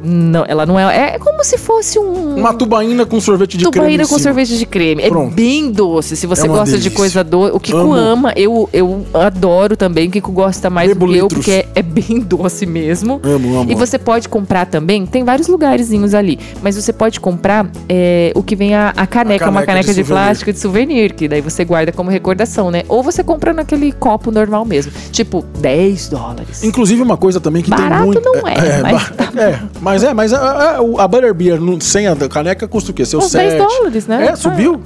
Não, 0.02 0.44
ela 0.46 0.64
não 0.66 0.78
é. 0.78 1.14
É 1.14 1.18
como 1.18 1.42
se 1.44 1.58
fosse 1.58 1.98
um. 1.98 2.36
Uma 2.36 2.54
tubaína 2.54 3.04
com 3.04 3.20
sorvete 3.20 3.56
de 3.58 3.64
creme. 3.64 3.72
Tubaína 3.86 4.06
com 4.06 4.18
sorvete 4.18 4.56
de 4.58 4.66
creme. 4.66 5.02
Pronto. 5.08 5.32
É 5.32 5.34
bem 5.34 5.70
doce. 5.70 6.16
Se 6.16 6.26
você 6.26 6.42
É 6.46 6.50
uma 6.50 6.58
gosta 6.58 6.76
de 6.76 6.82
delícia. 6.84 6.96
coisa 6.96 7.24
doce. 7.24 7.54
O 7.54 7.60
Kiko 7.60 7.78
Amo. 7.78 7.92
ama, 7.94 8.32
eu, 8.36 8.68
eu 8.72 9.04
adoro 9.14 9.76
também. 9.76 10.08
O 10.08 10.10
Kiko 10.10 10.32
gosta 10.32 10.70
mais 10.70 10.88
Bebo 10.88 11.06
do 11.06 11.12
que 11.12 11.18
eu, 11.18 11.28
porque 11.28 11.50
é, 11.50 11.66
é 11.74 11.82
bem 11.82 12.20
doce 12.26 12.64
mesmo. 12.66 13.20
Amo, 13.22 13.60
amo. 13.60 13.70
E 13.70 13.74
você 13.74 13.98
pode 13.98 14.28
comprar 14.28 14.66
também, 14.66 15.04
tem 15.06 15.24
vários 15.24 15.48
lugarzinhos 15.48 16.14
ali, 16.14 16.38
mas 16.62 16.76
você 16.76 16.92
pode 16.92 17.20
comprar 17.20 17.66
é, 17.88 18.32
o 18.34 18.42
que 18.42 18.56
vem 18.56 18.74
a, 18.74 18.92
a 18.96 19.06
caneca, 19.06 19.44
uma 19.50 19.60
caneca 19.62 19.66
caneca 19.66 19.94
de 19.94 20.02
de, 20.02 20.04
plástico 20.04 20.52
de 20.52 20.58
souvenir, 20.58 21.12
que 21.14 21.28
daí 21.28 21.40
você 21.40 21.64
guarda 21.64 21.92
como 21.92 22.10
recordação, 22.10 22.70
né? 22.70 22.82
Ou 22.88 23.02
você 23.02 23.22
compra 23.22 23.52
naquele 23.52 23.92
copo 23.92 24.30
normal 24.30 24.64
mesmo, 24.64 24.92
tipo 25.12 25.44
10 25.58 26.08
dólares. 26.08 26.64
Inclusive 26.64 27.02
uma 27.02 27.16
coisa 27.16 27.40
também 27.40 27.62
que 27.62 27.70
tem 27.70 27.78
Barato 27.78 28.04
muito. 28.06 28.20
não 28.24 28.46
é, 28.48 28.80
mas 28.82 28.92
ba- 29.10 29.42
é, 29.42 29.58
mas 29.80 29.89
é, 29.89 29.89
mas 30.14 30.32
é, 30.32 30.36
é, 30.36 30.80
o- 30.80 30.98
a 31.00 31.06
Butterbeer 31.08 31.60
no- 31.60 31.80
sem 31.80 32.06
a 32.06 32.16
caneca 32.16 32.66
custa 32.68 32.90
o 32.90 32.94
quê? 32.94 33.04
Seus 33.04 33.24
Uns 33.26 33.32
10 33.32 33.52
sete. 33.52 33.66
dólares, 33.66 34.06
né? 34.06 34.26
É, 34.26 34.36
subiu? 34.36 34.80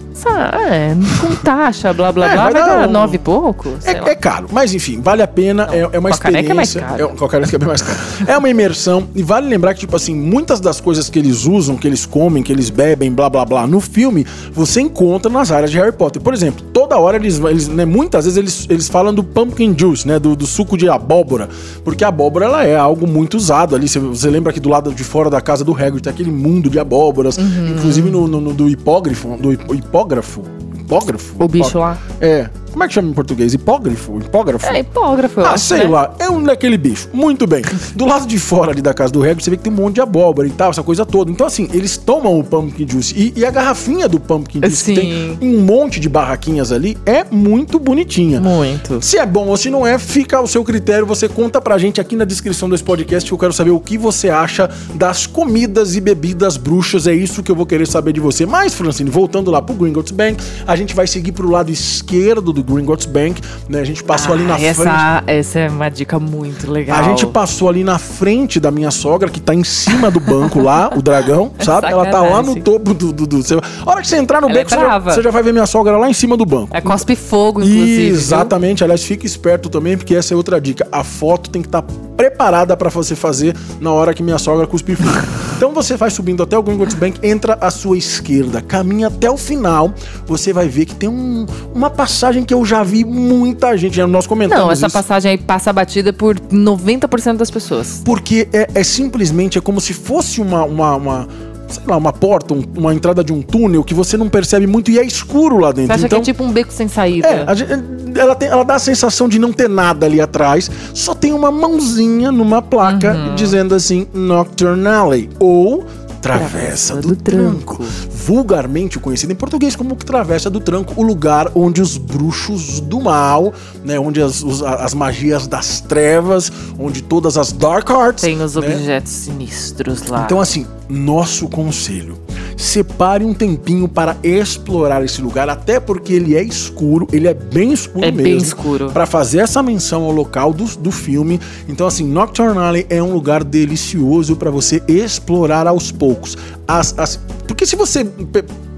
É, 0.71 0.95
com 1.21 1.35
taxa, 1.37 1.93
blá 1.93 2.11
blá 2.12 2.31
É, 2.31 2.33
blá, 2.35 2.45
vai 2.45 2.53
dar 2.55 2.88
um- 2.88 2.93
9 2.93 3.17
e 3.17 3.19
pouco. 3.19 3.69
É, 3.85 3.90
é 3.93 4.14
caro, 4.14 4.47
mas 4.53 4.75
enfim, 4.75 5.01
vale 5.03 5.23
a 5.23 5.27
pena, 5.29 5.69
é, 5.73 5.88
é 5.93 5.99
uma 5.99 6.09
a 6.11 6.17
caneca 6.17 6.51
é 6.51 6.55
mais 6.55 6.69
experiência. 6.69 6.99
caro. 7.09 7.25
a 7.25 7.29
caneca 7.29 7.57
é 7.57 7.59
bem 7.59 7.69
mais 7.69 7.83
caro. 7.83 7.99
É 8.27 8.38
uma 8.38 8.49
imersão, 8.49 9.09
e 9.14 9.23
vale 9.23 9.49
lembrar 9.49 9.75
que, 9.75 9.81
tipo 9.81 9.95
assim, 9.97 10.14
muitas 10.14 10.61
das 10.61 10.81
coisas 10.81 11.09
que 11.11 11.19
eles 11.19 11.45
usam, 11.45 11.77
que 11.77 11.87
eles 11.87 12.07
comem, 12.07 12.43
que 12.43 12.53
eles 12.53 12.71
bebem, 12.71 13.12
blá 13.12 13.29
blá 13.29 13.45
blá, 13.45 13.67
no 13.67 13.81
filme, 13.81 14.27
você 14.53 14.81
encontra 14.81 15.31
nas 15.31 15.51
áreas 15.51 15.71
de 15.71 15.79
Harry 15.79 15.93
Potter. 15.93 16.23
Por 16.23 16.33
exemplo, 16.33 16.64
toda 16.73 16.97
hora 16.99 17.17
eles, 17.17 17.38
eles 17.40 17.69
né, 17.69 17.85
muitas 17.85 18.25
vezes 18.25 18.37
eles, 18.38 18.67
eles 18.71 18.88
falam 18.88 19.12
do 19.12 19.23
pumpkin 19.25 19.75
juice, 19.77 20.07
né, 20.07 20.19
do, 20.19 20.35
do 20.37 20.47
suco 20.47 20.77
de 20.79 20.88
abóbora, 20.88 21.49
porque 21.85 22.05
a 22.05 22.09
abóbora, 22.09 22.47
ela 22.47 22.64
é 22.64 22.77
algo 22.77 23.07
muito 23.07 23.37
usado 23.37 23.75
ali. 23.77 23.88
Você, 23.88 23.99
você 23.99 24.31
lembra 24.31 24.53
que 24.53 24.61
do 24.61 24.69
lado 24.69 24.93
de 24.94 25.04
fora 25.04 25.28
da 25.28 25.40
casa 25.40 25.64
do 25.64 25.72
Hagrid 25.72 26.02
tem 26.02 26.12
aquele 26.12 26.30
mundo 26.30 26.70
de 26.70 26.78
abóboras, 26.78 27.37
Uhum. 27.37 27.74
inclusive 27.76 28.11
no, 28.11 28.26
no- 28.28 28.40
no- 28.40 28.52
do 28.54 28.68
hipógrafo, 28.68 29.37
do 29.37 29.52
hip- 29.52 29.72
hipógrafo, 29.74 30.42
hipógrafo? 30.78 31.35
O 31.38 31.48
bicho 31.48 31.78
lá. 31.78 31.98
É. 32.20 32.48
Como 32.74 32.82
é 32.82 32.88
que 32.88 32.94
chama 32.94 33.08
em 33.08 33.12
português? 33.12 33.54
Hipógrafo? 33.54 34.18
Hipógrafo? 34.18 34.66
É 34.66 34.80
hipógrafo, 34.80 35.38
eu 35.40 35.46
Ah, 35.46 35.52
acho, 35.52 35.64
sei 35.66 35.78
né? 35.78 35.84
lá, 35.84 36.12
é 36.18 36.28
um 36.28 36.42
daquele 36.42 36.76
bicho. 36.76 37.08
Muito 37.12 37.46
bem. 37.46 37.62
Do 37.94 38.04
lado 38.04 38.26
de 38.26 38.37
fora 38.37 38.72
ali 38.72 38.82
da 38.82 38.92
casa 38.92 39.12
do 39.12 39.22
Hagrid, 39.22 39.44
você 39.44 39.50
vê 39.50 39.56
que 39.56 39.62
tem 39.62 39.72
um 39.72 39.76
monte 39.76 39.94
de 39.94 40.00
abóbora 40.00 40.48
e 40.48 40.50
tal, 40.50 40.70
essa 40.70 40.82
coisa 40.82 41.06
toda. 41.06 41.30
Então, 41.30 41.46
assim, 41.46 41.68
eles 41.72 41.96
tomam 41.96 42.37
o 42.37 42.42
pumpkin 42.42 42.84
juice. 42.88 43.14
E, 43.16 43.32
e 43.38 43.46
a 43.46 43.50
garrafinha 43.52 44.08
do 44.08 44.18
pumpkin 44.18 44.58
juice, 44.60 44.92
que 44.92 45.00
Sim. 45.00 45.37
tem 45.37 45.38
um 45.40 45.60
monte 45.60 46.00
de 46.00 46.08
barraquinhas 46.08 46.72
ali, 46.72 46.98
é 47.06 47.22
muito 47.22 47.78
bonitinha. 47.78 48.40
Muito. 48.40 49.00
Se 49.00 49.18
é 49.18 49.24
bom 49.24 49.46
ou 49.46 49.56
se 49.56 49.70
não 49.70 49.87
é, 49.87 49.96
fica 49.96 50.38
ao 50.38 50.46
seu 50.48 50.64
critério. 50.64 51.06
Você 51.06 51.28
conta 51.28 51.60
pra 51.60 51.78
gente 51.78 52.00
aqui 52.00 52.16
na 52.16 52.24
descrição 52.24 52.68
desse 52.68 52.82
podcast 52.82 53.30
que 53.30 53.32
eu 53.34 53.38
quero 53.38 53.52
saber 53.52 53.70
o 53.70 53.78
que 53.78 53.96
você 53.96 54.30
acha 54.30 54.68
das 54.96 55.28
comidas 55.28 55.94
e 55.94 56.00
bebidas 56.00 56.56
bruxas. 56.56 57.06
É 57.06 57.14
isso 57.14 57.40
que 57.40 57.52
eu 57.52 57.56
vou 57.56 57.66
querer 57.66 57.87
saber 57.87 58.12
de 58.12 58.18
você. 58.18 58.44
Mas, 58.44 58.74
Francine, 58.74 59.10
voltando 59.10 59.48
lá 59.48 59.62
pro 59.62 59.76
Gringotts 59.76 60.10
Bank, 60.10 60.42
a 60.66 60.74
gente 60.74 60.92
vai 60.92 61.06
seguir 61.06 61.30
pro 61.30 61.48
lado 61.48 61.70
esquerdo 61.70 62.52
do 62.52 62.63
Gringotts 62.64 63.07
Bank, 63.07 63.40
né? 63.68 63.81
A 63.81 63.85
gente 63.85 64.03
passou 64.03 64.35
ali 64.35 64.44
na 64.44 64.55
Ah, 64.55 64.59
frente. 64.59 64.68
essa, 64.68 65.22
essa 65.27 65.59
é 65.61 65.68
uma 65.68 65.88
dica 65.88 66.18
muito 66.18 66.70
legal. 66.70 66.98
A 66.98 67.03
gente 67.03 67.27
passou 67.27 67.68
ali 67.68 67.85
na 67.85 67.98
frente 67.98 68.59
da 68.59 68.70
minha 68.70 68.90
sogra, 68.90 69.29
que 69.31 69.40
tá 69.40 69.55
em 69.55 69.64
cima 69.64 70.11
do 70.11 70.20
banco 70.20 70.61
lá, 70.61 70.90
o 70.94 71.03
dragão, 71.03 71.53
sabe? 71.61 71.88
Ela 71.88 72.07
tá 72.07 72.20
lá 72.22 72.42
no 72.42 72.57
topo 72.61 72.94
do. 72.94 73.12
do, 73.12 73.27
do 73.27 73.42
seu... 73.42 73.61
A 73.85 73.90
hora 73.90 74.00
que 74.03 74.09
você 74.09 74.16
entrar 74.16 74.40
no 74.40 74.48
Ela 74.48 74.59
é 74.61 74.64
beco, 74.64 74.70
você, 74.70 74.77
já, 74.77 74.98
você 74.98 75.22
já 75.22 75.31
vai 75.31 75.42
ver 75.42 75.53
minha 75.53 75.66
sogra 75.66 75.96
lá 75.96 76.09
em 76.09 76.14
cima 76.14 76.37
do 76.37 76.46
banco. 76.46 76.68
É 76.77 76.81
cospe 76.81 77.14
fogo, 77.16 77.61
inclusive. 77.62 78.07
viu? 78.07 78.14
Exatamente, 78.14 78.83
aliás, 78.83 79.03
fique 79.05 79.27
esperto 79.27 79.68
também, 79.68 79.96
porque 79.96 80.14
essa 80.14 80.33
é 80.35 80.37
outra 80.37 80.61
dica. 80.61 80.87
A 80.90 81.05
foto 81.05 81.50
tem 81.50 81.62
que 81.62 81.68
estar 81.68 81.83
preparada 82.16 82.77
pra 82.77 82.88
você 82.90 83.14
fazer 83.14 83.57
na 83.81 83.90
hora 83.92 84.14
que 84.14 84.22
minha 84.22 84.38
sogra 84.38 84.66
cuspir 84.66 84.96
fogo. 84.96 85.11
Então 85.57 85.72
você 85.72 85.96
vai 85.96 86.11
subindo 86.11 86.42
até 86.42 86.59
o 86.59 86.62
Gringotts 86.62 86.94
Bank, 86.96 87.18
entra 87.22 87.57
à 87.61 87.70
sua 87.70 87.96
esquerda, 87.96 88.61
caminha 88.61 89.07
até 89.07 89.31
o 89.31 89.37
final, 89.37 89.92
você 90.27 90.53
vai 90.53 90.68
ver 90.68 90.85
que 90.85 90.94
tem 90.94 91.09
um- 91.09 91.46
uma 91.74 91.88
passagem 91.88 92.44
que 92.44 92.53
eu 92.53 92.64
já 92.64 92.83
vi 92.83 93.05
muita 93.05 93.77
gente, 93.77 93.96
já 93.96 94.07
nós 94.07 94.27
comentamos 94.27 94.64
Não, 94.64 94.70
essa 94.72 94.87
isso. 94.87 94.92
passagem 94.96 95.31
aí 95.31 95.38
passa 95.38 95.72
batida 95.72 96.12
por 96.12 96.38
90% 96.50 97.37
das 97.38 97.50
pessoas. 97.50 98.03
Porque 98.05 98.48
é, 98.53 98.68
é 98.74 98.83
simplesmente 98.83 99.57
é 99.57 99.61
como 99.61 99.81
se 99.81 99.92
fosse 99.94 100.40
uma, 100.40 100.64
uma, 100.64 100.96
uma, 100.96 101.29
sei 101.74 101.82
lá, 101.87 101.96
uma 101.96 102.12
porta, 102.12 102.54
um- 102.54 102.62
uma 102.76 102.94
entrada 102.94 103.22
de 103.22 103.32
um 103.32 103.40
túnel 103.42 103.82
que 103.84 103.94
você 103.94 104.16
não 104.16 104.28
percebe 104.28 104.66
muito 104.66 104.90
e 104.90 104.98
é 104.98 105.04
escuro 105.04 105.58
lá 105.58 105.68
Você 105.68 105.74
dentro. 105.74 105.92
acha 105.94 106.06
então, 106.06 106.18
que 106.22 106.30
é 106.30 106.32
tipo 106.32 106.44
um 106.44 106.50
beco 106.52 106.72
sem 106.72 106.88
saída? 106.88 107.26
é, 107.28 107.54
gente- 107.54 108.18
ela, 108.18 108.34
tem, 108.34 108.48
ela 108.48 108.64
dá 108.64 108.74
a 108.74 108.78
sensação 108.78 109.28
de 109.28 109.38
não 109.38 109.52
ter 109.52 109.68
nada 109.68 110.06
ali 110.06 110.20
atrás, 110.20 110.70
só 110.92 111.14
tem 111.14 111.32
uma 111.32 111.50
mãozinha 111.50 112.30
numa 112.32 112.62
placa 112.62 113.12
Uhum. 113.14 113.34
dizendo 113.34 113.74
assim 113.74 114.06
Nocturne 114.14 114.87
Alley 114.87 115.30
ou 115.38 115.84
Travessa 116.24 116.96
do, 116.96 117.14
Tranco. 117.16 117.82
Vulgarmente 118.10 118.98
conhecido 118.98 119.32
em 119.32 119.37
português 119.37 119.76
como 119.76 119.94
Travessa 119.96 120.48
do 120.50 120.58
Tranco, 120.60 120.94
o 120.96 121.02
lugar 121.02 121.50
onde 121.54 121.82
os 121.82 121.96
bruxos 121.96 122.80
do 122.80 123.00
mal, 123.00 123.52
né, 123.84 123.98
onde 124.00 124.20
as, 124.22 124.42
os- 124.42 124.62
as 124.62 124.94
magias 124.94 125.46
das 125.46 125.80
trevas, 125.80 126.50
onde 126.78 127.02
todas 127.02 127.37
as 127.37 127.52
Dark 127.52 127.90
Arts. 127.90 128.22
Tem 128.22 128.40
os 128.42 128.54
né, 128.56 128.66
objetos 128.66 129.12
sinistros 129.12 130.06
lá. 130.06 130.24
então, 130.24 130.40
assim, 130.40 130.66
nosso 130.88 131.48
conselho: 131.48 132.18
separe 132.57 133.25
um 133.25 133.35
tempinho 133.35 133.88
para 133.88 134.17
explorar 134.23 135.05
esse 135.05 135.21
lugar, 135.21 135.49
até 135.49 135.79
porque 135.81 136.12
ele 136.12 136.37
é 136.37 136.43
escuro, 136.43 137.07
ele 137.12 137.27
é 137.29 137.35
bem 137.35 137.73
escuro 137.73 138.05
É 138.05 138.11
mesmo. 138.11 138.23
bem 138.23 138.37
escuro. 138.37 138.90
Para 138.90 139.07
fazer 139.07 139.38
essa 139.38 139.62
menção 139.62 140.03
ao 140.05 140.12
local 140.12 140.53
do, 140.53 140.64
do 140.79 140.90
filme. 140.90 141.40
Então, 141.69 141.87
assim, 141.87 142.07
Nocturne 142.07 142.59
Alley 142.59 142.87
é 142.88 143.03
um 143.03 143.12
lugar 143.12 143.43
delicioso 143.45 144.37
para 144.37 144.51
você 144.51 144.83
explorar 144.88 145.67
aos 145.67 145.90
poucos. 145.93 146.37
As, 146.67 146.97
as- 146.99 147.17
porque 147.47 147.67
se 147.67 147.77
você 147.77 148.05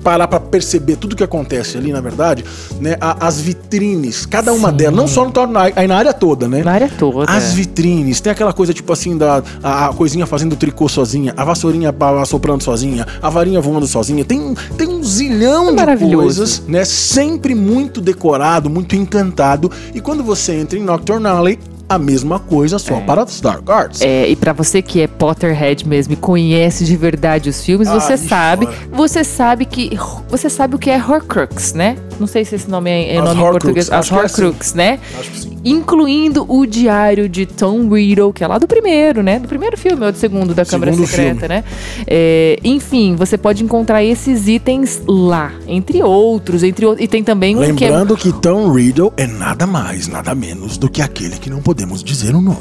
parar 0.07 0.29
pra 0.29 0.39
perceber 0.39 0.95
tudo 0.95 1.17
que 1.17 1.25
acontece 1.25 1.77
ali, 1.77 1.93
na 1.93 2.01
verdade, 2.01 2.45
né? 2.81 2.97
a- 3.01 3.27
as 3.27 3.41
vitrines, 3.41 4.25
cada 4.25 4.53
uma 4.53 4.71
delas, 4.71 4.97
não 4.97 5.09
só 5.09 5.25
no 5.25 5.33
torno, 5.33 5.59
aí 5.59 5.89
na 5.89 5.97
área 5.97 6.13
toda, 6.15 6.47
né? 6.47 6.63
Na 6.63 6.71
área 6.71 6.89
toda. 6.89 7.29
As 7.29 7.53
vitrines, 7.55 8.21
tem 8.21 8.31
aquela 8.31 8.53
coisa 8.53 8.73
tipo 8.73 8.93
assim, 8.93 9.19
da 9.19 9.43
a, 9.61 9.89
a 9.89 9.93
coisinha 9.93 10.25
fazendo 10.25 10.55
tricô 10.55 10.89
sozinha, 10.89 11.35
a 11.37 11.45
vassourinha 11.45 11.93
assoprando 12.23 12.63
sozinha, 12.63 13.05
a 13.21 13.29
varinha 13.29 13.61
voando 13.61 13.85
sozinha. 13.89 14.25
Tem, 14.25 14.55
tem 14.79 14.87
um 14.87 15.03
zilhão 15.03 15.71
de 15.71 15.73
maravilhoso. 15.77 16.23
coisas, 16.25 16.63
né? 16.69 16.85
Sempre 16.85 17.53
muito 17.57 18.01
decorado, 18.01 18.71
muito 18.71 18.95
encantado. 18.95 19.73
E 19.93 20.01
quando 20.01 20.23
você 20.23 20.53
entra 20.53 20.79
em 20.79 20.83
Nocturne 20.85 21.27
Alley, 21.27 21.59
a 21.89 21.99
mesma 21.99 22.39
coisa, 22.39 22.79
só 22.79 23.01
para 23.01 23.23
as 23.23 23.41
Dark 23.41 23.69
Arts. 23.69 24.01
É, 24.01 24.29
e 24.29 24.37
pra 24.37 24.53
você 24.53 24.83
que 24.83 25.01
é 25.01 25.07
Potterhead 25.07 25.87
mesmo 25.87 26.15
e 26.15 26.17
conhece 26.17 26.85
de 26.85 26.97
verdade 26.97 27.49
os 27.49 27.65
filmes, 27.65 27.89
você 27.89 28.13
Ai, 28.13 28.19
sabe, 28.19 28.67
fora. 28.67 28.79
você 28.93 29.25
sabe 29.25 29.65
que 29.65 29.97
você 30.29 30.51
sabe 30.51 30.75
o 30.75 30.79
que 30.79 30.91
é 30.91 30.97
Horcrux, 30.97 31.73
né? 31.75 31.97
Não 32.19 32.27
sei 32.27 32.45
se 32.45 32.55
esse 32.55 32.69
nome 32.71 32.91
é, 32.91 33.17
é 33.17 33.21
nome 33.21 33.41
em 33.41 33.51
português, 33.51 33.91
as 33.91 34.11
é 34.11 34.15
assim. 34.15 34.15
Horcrux, 34.15 34.75
né? 34.75 34.99
Acho 35.19 35.31
que 35.31 35.39
sim. 35.41 35.57
Incluindo 35.65 36.47
o 36.49 36.65
diário 36.65 37.29
de 37.29 37.45
Tom 37.45 37.89
Riddle, 37.89 38.33
que 38.33 38.45
é 38.45 38.47
lá 38.47 38.57
do 38.57 38.69
primeiro, 38.69 39.23
né? 39.23 39.39
Do 39.39 39.49
primeiro 39.49 39.77
filme 39.77 40.05
ou 40.05 40.13
do 40.13 40.19
segundo 40.19 40.55
da 40.55 40.65
Câmara 40.65 40.93
Segundo 40.93 41.09
Secreta, 41.09 41.41
filme. 41.41 41.49
né? 41.49 41.65
É, 42.07 42.59
enfim, 42.63 43.17
você 43.17 43.37
pode 43.37 43.65
encontrar 43.65 44.03
esses 44.03 44.47
itens 44.47 45.03
lá, 45.07 45.53
entre 45.67 46.03
outros, 46.03 46.63
entre 46.63 46.87
outros. 46.87 47.05
E 47.05 47.09
tem 47.09 47.25
também 47.25 47.57
um 47.57 47.75
que 47.75 47.85
é 47.85 47.89
Lembrando 47.89 48.17
que 48.17 48.33
Tom 48.33 48.73
Riddle 48.73 49.13
é 49.17 49.27
nada 49.27 49.67
mais, 49.67 50.07
nada 50.07 50.35
menos 50.35 50.77
do 50.77 50.89
que 50.89 51.03
aquele 51.03 51.37
que 51.37 51.51
não 51.51 51.61
podemos 51.77 52.03
dizer 52.03 52.35
o 52.35 52.41
nome. 52.41 52.57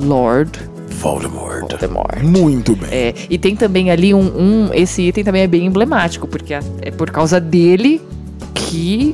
Lord 0.00 0.60
Voldemort. 1.00 1.60
Voldemort. 1.68 2.22
Muito 2.22 2.76
bem. 2.76 2.88
É, 2.90 3.14
e 3.28 3.36
tem 3.36 3.56
também 3.56 3.90
ali 3.90 4.14
um, 4.14 4.66
um- 4.66 4.70
Esse 4.72 5.02
item 5.02 5.24
também 5.24 5.42
é 5.42 5.46
bem 5.48 5.66
emblemático, 5.66 6.28
porque 6.28 6.54
a- 6.54 6.62
é 6.82 6.90
por 6.92 7.10
causa 7.10 7.40
dele 7.40 8.00
que 8.54 9.12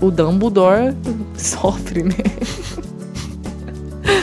o 0.00 0.10
Dumbledore 0.12 0.94
sofre, 1.36 2.04
né? 2.04 2.14